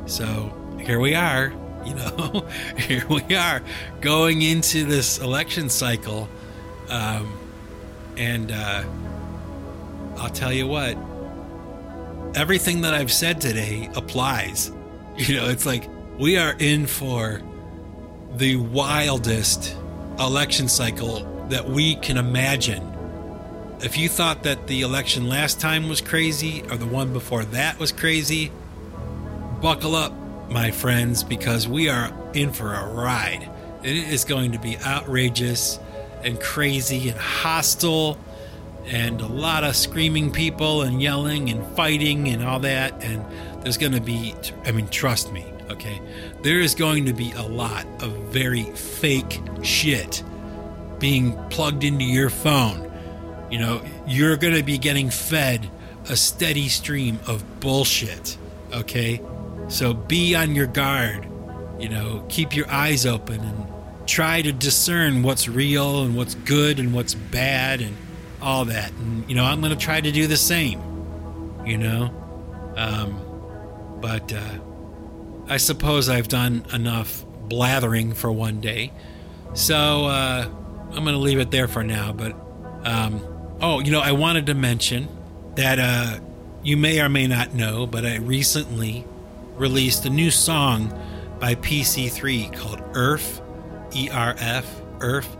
So 0.05 0.53
here 0.79 0.99
we 0.99 1.15
are 1.15 1.53
you 1.85 1.93
know, 1.93 2.47
here 2.77 3.05
we 3.07 3.35
are 3.35 3.61
going 4.01 4.41
into 4.41 4.85
this 4.85 5.19
election 5.19 5.69
cycle. 5.69 6.27
Um, 6.89 7.37
and 8.17 8.51
uh, 8.51 8.83
I'll 10.17 10.31
tell 10.31 10.51
you 10.51 10.65
what, 10.65 10.97
everything 12.35 12.81
that 12.81 12.95
I've 12.95 13.11
said 13.11 13.39
today 13.39 13.89
applies. 13.95 14.71
You 15.17 15.37
know, 15.37 15.47
it's 15.47 15.65
like 15.65 15.89
we 16.19 16.37
are 16.37 16.55
in 16.59 16.87
for 16.87 17.41
the 18.35 18.57
wildest 18.57 19.77
election 20.19 20.67
cycle 20.67 21.47
that 21.47 21.69
we 21.69 21.95
can 21.95 22.17
imagine. 22.17 22.83
If 23.81 23.97
you 23.97 24.07
thought 24.09 24.43
that 24.43 24.67
the 24.67 24.81
election 24.81 25.27
last 25.27 25.59
time 25.59 25.89
was 25.89 26.01
crazy 26.01 26.63
or 26.71 26.77
the 26.77 26.85
one 26.85 27.11
before 27.13 27.43
that 27.45 27.77
was 27.77 27.91
crazy, 27.91 28.51
buckle 29.61 29.95
up 29.95 30.13
my 30.49 30.71
friends, 30.71 31.23
because 31.23 31.67
we 31.67 31.89
are 31.89 32.13
in 32.33 32.51
for 32.53 32.73
a 32.73 32.87
ride. 32.93 33.49
It 33.83 33.95
is 33.95 34.23
going 34.23 34.51
to 34.53 34.59
be 34.59 34.77
outrageous 34.77 35.79
and 36.23 36.39
crazy 36.39 37.09
and 37.09 37.19
hostile 37.19 38.17
and 38.85 39.21
a 39.21 39.27
lot 39.27 39.63
of 39.63 39.75
screaming 39.75 40.31
people 40.31 40.83
and 40.83 41.01
yelling 41.01 41.49
and 41.49 41.65
fighting 41.75 42.27
and 42.29 42.43
all 42.43 42.59
that. 42.59 43.03
And 43.03 43.25
there's 43.63 43.77
going 43.77 43.93
to 43.93 44.01
be, 44.01 44.35
I 44.65 44.71
mean, 44.71 44.87
trust 44.89 45.33
me, 45.33 45.45
okay? 45.69 45.99
There 46.43 46.59
is 46.59 46.75
going 46.75 47.05
to 47.05 47.13
be 47.13 47.31
a 47.31 47.43
lot 47.43 47.85
of 48.01 48.11
very 48.25 48.63
fake 48.63 49.41
shit 49.63 50.23
being 50.99 51.33
plugged 51.49 51.83
into 51.83 52.05
your 52.05 52.29
phone. 52.29 52.91
You 53.49 53.59
know, 53.59 53.85
you're 54.07 54.37
going 54.37 54.55
to 54.55 54.63
be 54.63 54.77
getting 54.77 55.09
fed 55.09 55.69
a 56.09 56.15
steady 56.15 56.67
stream 56.67 57.19
of 57.27 57.59
bullshit. 57.59 58.37
Okay? 58.73 59.21
So 59.67 59.93
be 59.93 60.35
on 60.35 60.55
your 60.55 60.67
guard. 60.67 61.27
You 61.79 61.89
know, 61.89 62.25
keep 62.29 62.55
your 62.55 62.69
eyes 62.69 63.05
open 63.05 63.39
and 63.39 63.67
try 64.07 64.41
to 64.41 64.51
discern 64.51 65.23
what's 65.23 65.47
real 65.47 66.03
and 66.03 66.15
what's 66.15 66.35
good 66.35 66.79
and 66.79 66.93
what's 66.93 67.15
bad 67.15 67.81
and 67.81 67.95
all 68.41 68.65
that. 68.65 68.91
And, 68.93 69.27
you 69.29 69.35
know, 69.35 69.43
I'm 69.43 69.61
going 69.61 69.73
to 69.73 69.79
try 69.79 69.99
to 69.99 70.11
do 70.11 70.27
the 70.27 70.37
same. 70.37 70.79
You 71.65 71.77
know? 71.77 72.73
Um, 72.75 73.21
but 74.01 74.31
uh, 74.31 74.59
I 75.47 75.57
suppose 75.57 76.09
I've 76.09 76.27
done 76.27 76.65
enough 76.73 77.25
blathering 77.47 78.13
for 78.13 78.31
one 78.31 78.61
day. 78.61 78.91
So 79.53 80.05
uh, 80.05 80.47
I'm 80.91 81.03
going 81.03 81.15
to 81.15 81.17
leave 81.17 81.39
it 81.39 81.51
there 81.51 81.67
for 81.67 81.83
now. 81.83 82.11
But, 82.13 82.35
um, 82.83 83.21
oh, 83.61 83.79
you 83.79 83.91
know, 83.91 84.01
I 84.01 84.11
wanted 84.11 84.45
to 84.47 84.53
mention 84.53 85.07
that 85.55 85.79
uh, 85.79 86.19
you 86.63 86.77
may 86.77 86.99
or 86.99 87.09
may 87.09 87.27
not 87.27 87.53
know, 87.53 87.87
but 87.87 88.05
I 88.05 88.17
recently 88.17 89.05
released 89.55 90.05
a 90.05 90.09
new 90.09 90.31
song 90.31 90.93
by 91.39 91.55
PC3 91.55 92.53
called 92.55 92.81
Earth, 92.93 93.41
E 93.95 94.09
R 94.11 94.35
F, 94.37 94.81
Earth. 94.99 95.35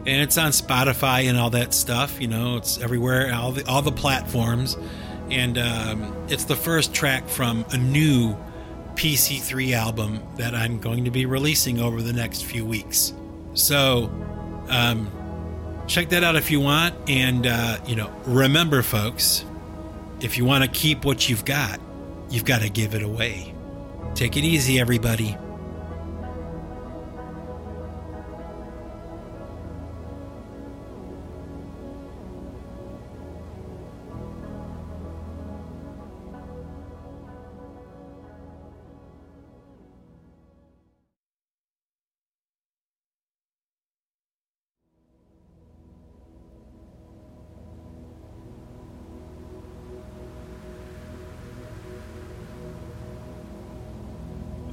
And 0.00 0.22
it's 0.22 0.38
on 0.38 0.52
Spotify 0.52 1.28
and 1.28 1.36
all 1.36 1.50
that 1.50 1.74
stuff. 1.74 2.20
You 2.20 2.28
know, 2.28 2.58
it's 2.58 2.80
everywhere, 2.80 3.34
all 3.34 3.52
the 3.52 3.68
all 3.68 3.82
the 3.82 3.90
platforms, 3.90 4.76
and 5.30 5.58
um, 5.58 6.26
it's 6.28 6.44
the 6.44 6.54
first 6.54 6.94
track 6.94 7.28
from 7.28 7.64
a 7.72 7.76
new 7.76 8.36
PC3 8.94 9.72
album 9.72 10.22
that 10.36 10.54
I'm 10.54 10.78
going 10.78 11.04
to 11.04 11.10
be 11.10 11.26
releasing 11.26 11.80
over 11.80 12.00
the 12.02 12.12
next 12.12 12.44
few 12.44 12.64
weeks. 12.64 13.12
So, 13.54 14.10
um, 14.68 15.10
check 15.86 16.10
that 16.10 16.24
out 16.24 16.36
if 16.36 16.50
you 16.50 16.60
want. 16.60 16.94
And, 17.08 17.46
uh, 17.46 17.78
you 17.86 17.96
know, 17.96 18.12
remember, 18.26 18.82
folks, 18.82 19.44
if 20.20 20.38
you 20.38 20.44
want 20.44 20.64
to 20.64 20.70
keep 20.70 21.04
what 21.04 21.28
you've 21.28 21.44
got, 21.44 21.80
you've 22.30 22.44
got 22.44 22.62
to 22.62 22.68
give 22.68 22.94
it 22.94 23.02
away. 23.02 23.54
Take 24.14 24.36
it 24.36 24.44
easy, 24.44 24.80
everybody. 24.80 25.36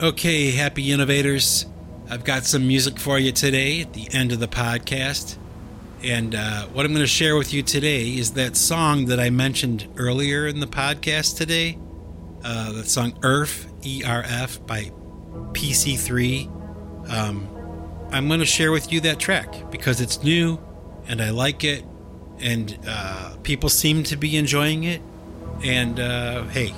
Okay, 0.04 0.52
happy 0.52 0.92
innovators. 0.92 1.66
I've 2.10 2.26
got 2.26 2.44
some 2.44 2.68
music 2.68 3.00
for 3.00 3.18
you 3.18 3.32
today 3.32 3.80
at 3.80 3.94
the 3.94 4.10
end 4.12 4.34
of 4.34 4.42
the 4.42 4.50
podcast. 4.50 5.38
And 6.04 6.36
uh, 6.36 6.66
what 6.66 6.86
I'm 6.86 6.92
going 6.92 7.06
to 7.06 7.08
share 7.08 7.38
with 7.38 7.54
you 7.54 7.64
today 7.64 8.10
is 8.10 8.34
that 8.34 8.58
song 8.58 9.06
that 9.06 9.22
I 9.22 9.30
mentioned 9.30 9.88
earlier 9.96 10.46
in 10.46 10.60
the 10.60 10.68
podcast 10.68 11.38
today. 11.38 11.78
Uh, 12.44 12.74
that 12.74 12.88
song 12.88 13.18
Earth, 13.24 13.74
E 13.86 14.04
R 14.06 14.24
F, 14.28 14.68
by 14.68 14.92
PC3. 15.54 17.10
Um, 17.10 17.48
I'm 18.12 18.28
going 18.28 18.42
to 18.42 18.46
share 18.46 18.74
with 18.74 18.92
you 18.92 19.00
that 19.00 19.20
track 19.20 19.72
because 19.72 20.02
it's 20.02 20.22
new 20.22 20.60
and 21.08 21.22
I 21.22 21.30
like 21.30 21.64
it. 21.64 21.86
And 22.40 22.78
uh, 22.86 23.38
people 23.44 23.70
seem 23.70 24.04
to 24.04 24.18
be 24.18 24.36
enjoying 24.36 24.84
it. 24.84 25.02
And 25.64 25.98
uh, 25.98 26.44
hey, 26.48 26.74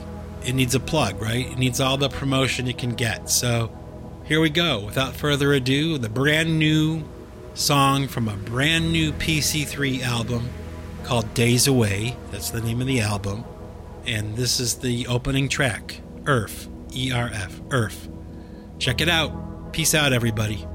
it 0.46 0.54
needs 0.54 0.76
a 0.76 0.80
plug, 0.80 1.22
right? 1.22 1.48
It 1.48 1.58
needs 1.58 1.80
all 1.80 1.98
the 1.98 2.10
promotion 2.10 2.68
it 2.68 2.78
can 2.78 2.92
get. 2.92 3.30
So 3.30 3.72
here 4.26 4.40
we 4.40 4.50
go. 4.50 4.80
Without 4.80 5.16
further 5.16 5.54
ado, 5.54 5.98
the 5.98 6.10
brand 6.10 6.60
new 6.60 7.04
song 7.54 8.08
from 8.08 8.28
a 8.28 8.36
brand 8.36 8.92
new 8.92 9.12
PC3 9.14 10.02
album 10.04 10.50
called 11.04 11.34
Days 11.34 11.68
Away. 11.68 12.16
That's 12.32 12.52
the 12.52 12.62
name 12.62 12.82
of 12.82 12.88
the 12.88 13.02
album. 13.02 13.44
And 14.06 14.36
this 14.36 14.60
is 14.60 14.76
the 14.76 15.08
opening 15.08 15.50
track 15.50 16.02
Earth, 16.26 16.68
E 16.94 17.12
R 17.12 17.30
F, 17.34 17.62
Earth. 17.72 18.10
Check 18.78 19.02
it 19.02 19.10
out. 19.10 19.74
Peace 19.74 19.96
out, 19.96 20.14
everybody. 20.14 20.68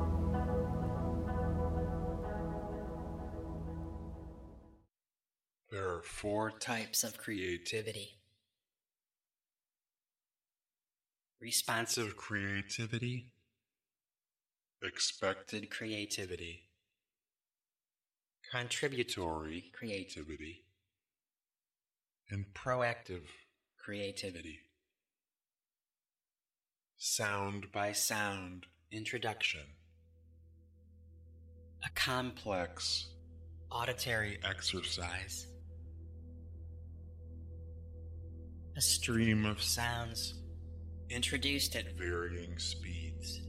There 5.71 5.89
are 5.89 6.03
four 6.03 6.51
types 6.51 7.05
of 7.05 7.18
creativity 7.18 8.20
responsive 11.41 12.16
creativity, 12.16 13.32
expected 14.82 15.70
creativity, 15.70 16.68
contributory 18.53 19.70
creativity, 19.72 20.64
and 22.30 22.45
proactive 22.55 23.22
creativity. 23.78 24.61
Sound 26.99 27.72
by 27.72 27.93
sound. 27.93 28.66
Introduction. 28.93 29.61
A 31.84 31.91
complex 31.95 33.07
auditory 33.70 34.38
exercise. 34.45 35.47
A 38.76 38.80
stream 38.80 39.47
of 39.47 39.62
sounds 39.62 40.34
introduced 41.11 41.74
at 41.74 41.98
varying 41.98 42.56
speeds. 42.56 43.42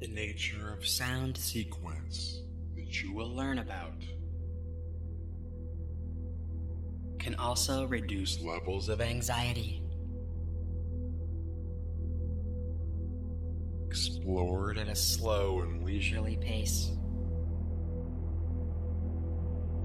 The 0.00 0.08
nature 0.08 0.74
of 0.74 0.86
sound 0.86 1.38
sequence 1.38 2.42
that 2.76 3.02
you 3.02 3.14
will 3.14 3.34
learn 3.34 3.60
about 3.60 4.04
can 7.18 7.34
also 7.36 7.86
reduce 7.86 8.40
levels 8.42 8.90
of 8.90 9.00
anxiety. 9.00 9.82
Explored 13.86 14.76
at 14.76 14.88
a 14.88 14.94
slow 14.94 15.62
and 15.62 15.82
leisurely 15.82 16.36
pace. 16.36 16.90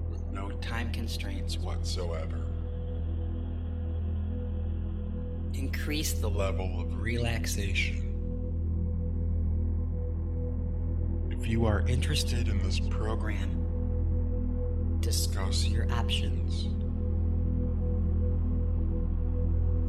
With 0.09 0.23
no 0.29 0.51
time 0.59 0.91
constraints 0.91 1.57
whatsoever. 1.57 2.52
Increase 5.53 6.13
the 6.13 6.29
level 6.29 6.81
of 6.81 6.99
relaxation. 6.99 8.09
If 11.31 11.47
you 11.47 11.65
are 11.65 11.81
interested 11.87 12.47
in 12.47 12.61
this 12.63 12.79
program, 12.79 13.49
discuss 15.01 15.67
your 15.67 15.91
options. 15.91 16.69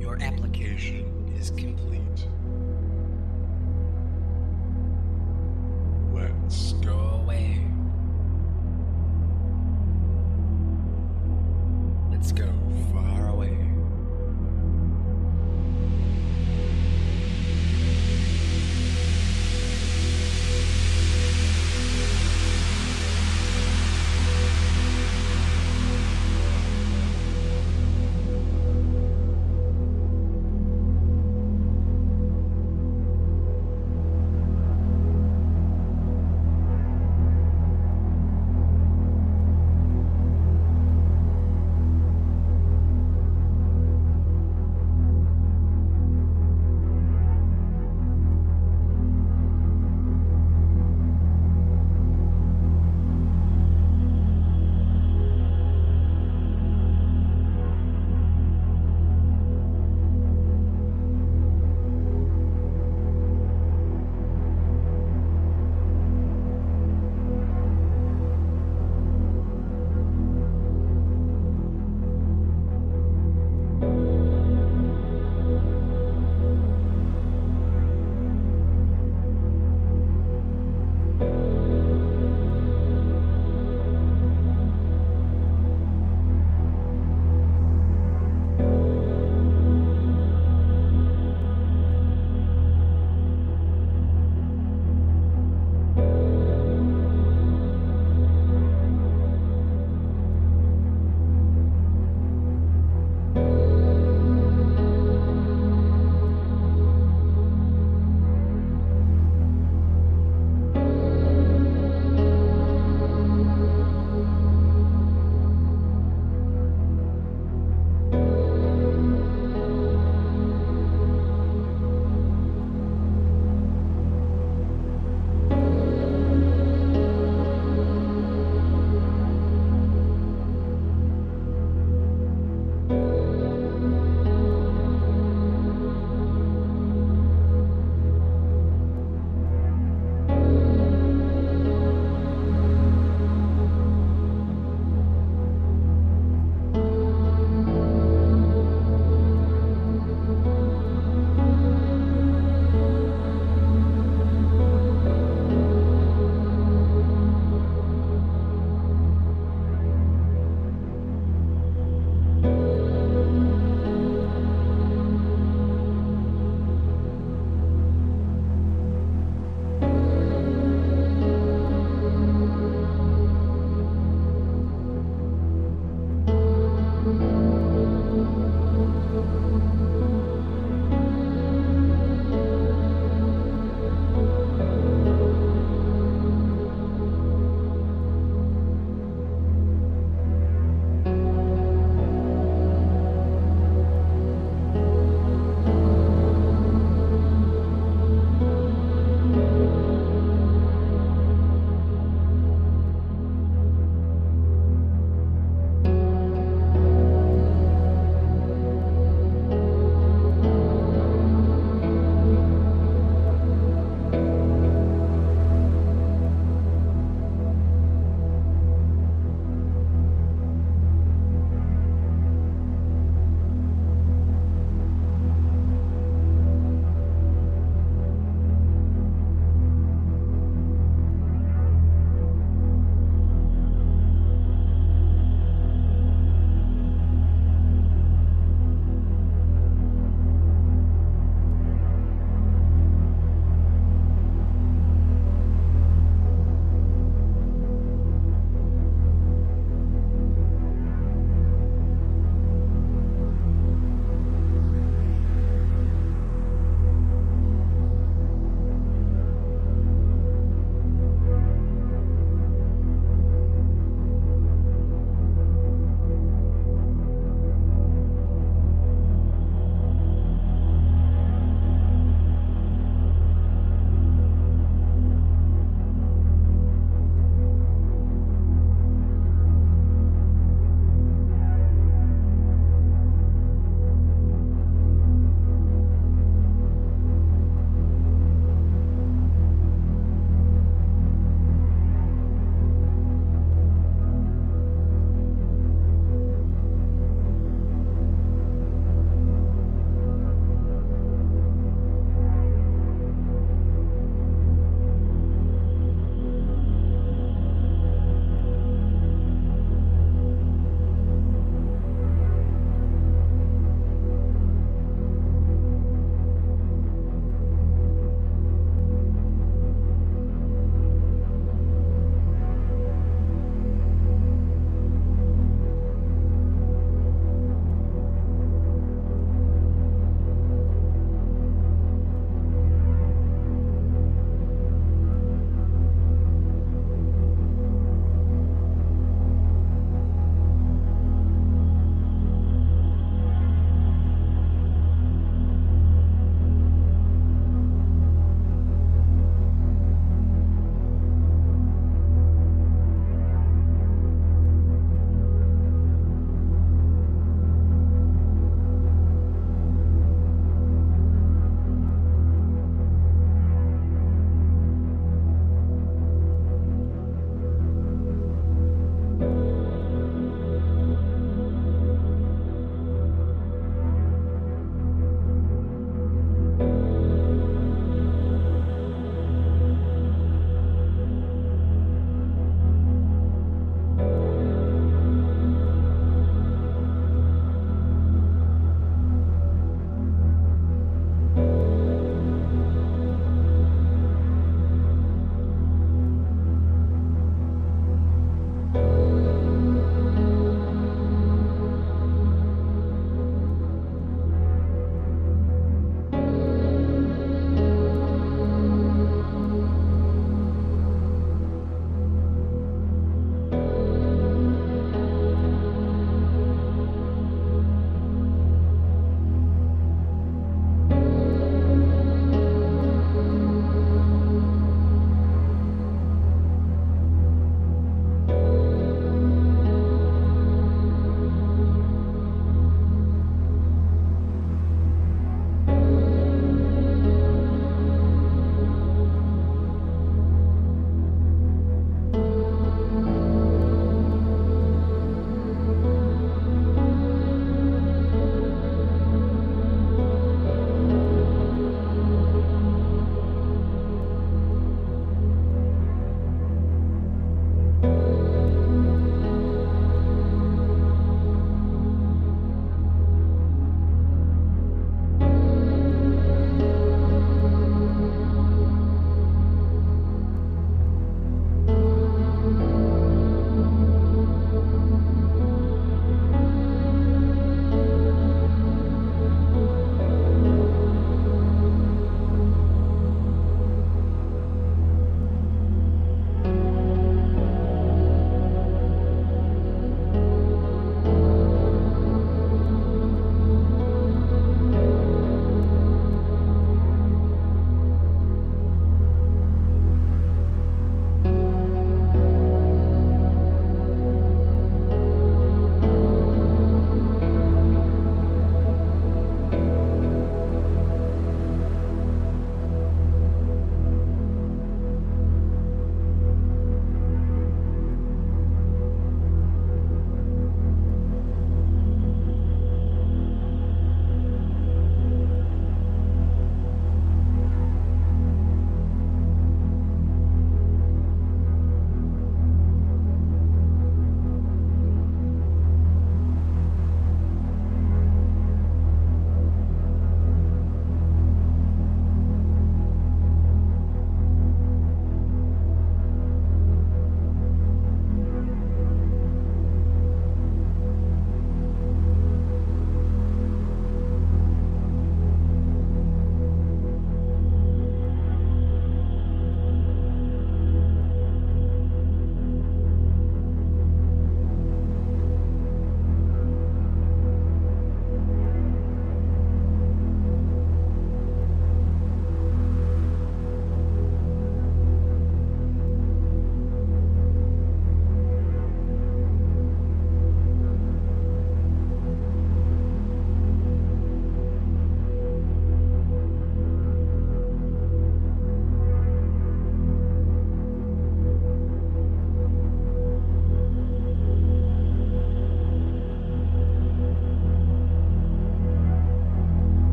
Your 0.00 0.20
application 0.20 1.32
is 1.38 1.50
complete. 1.50 2.26
Let's 6.12 6.72
go 6.74 6.98
away. 7.22 7.73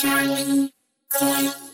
Charlie, 0.00 0.70
Dick. 1.18 1.67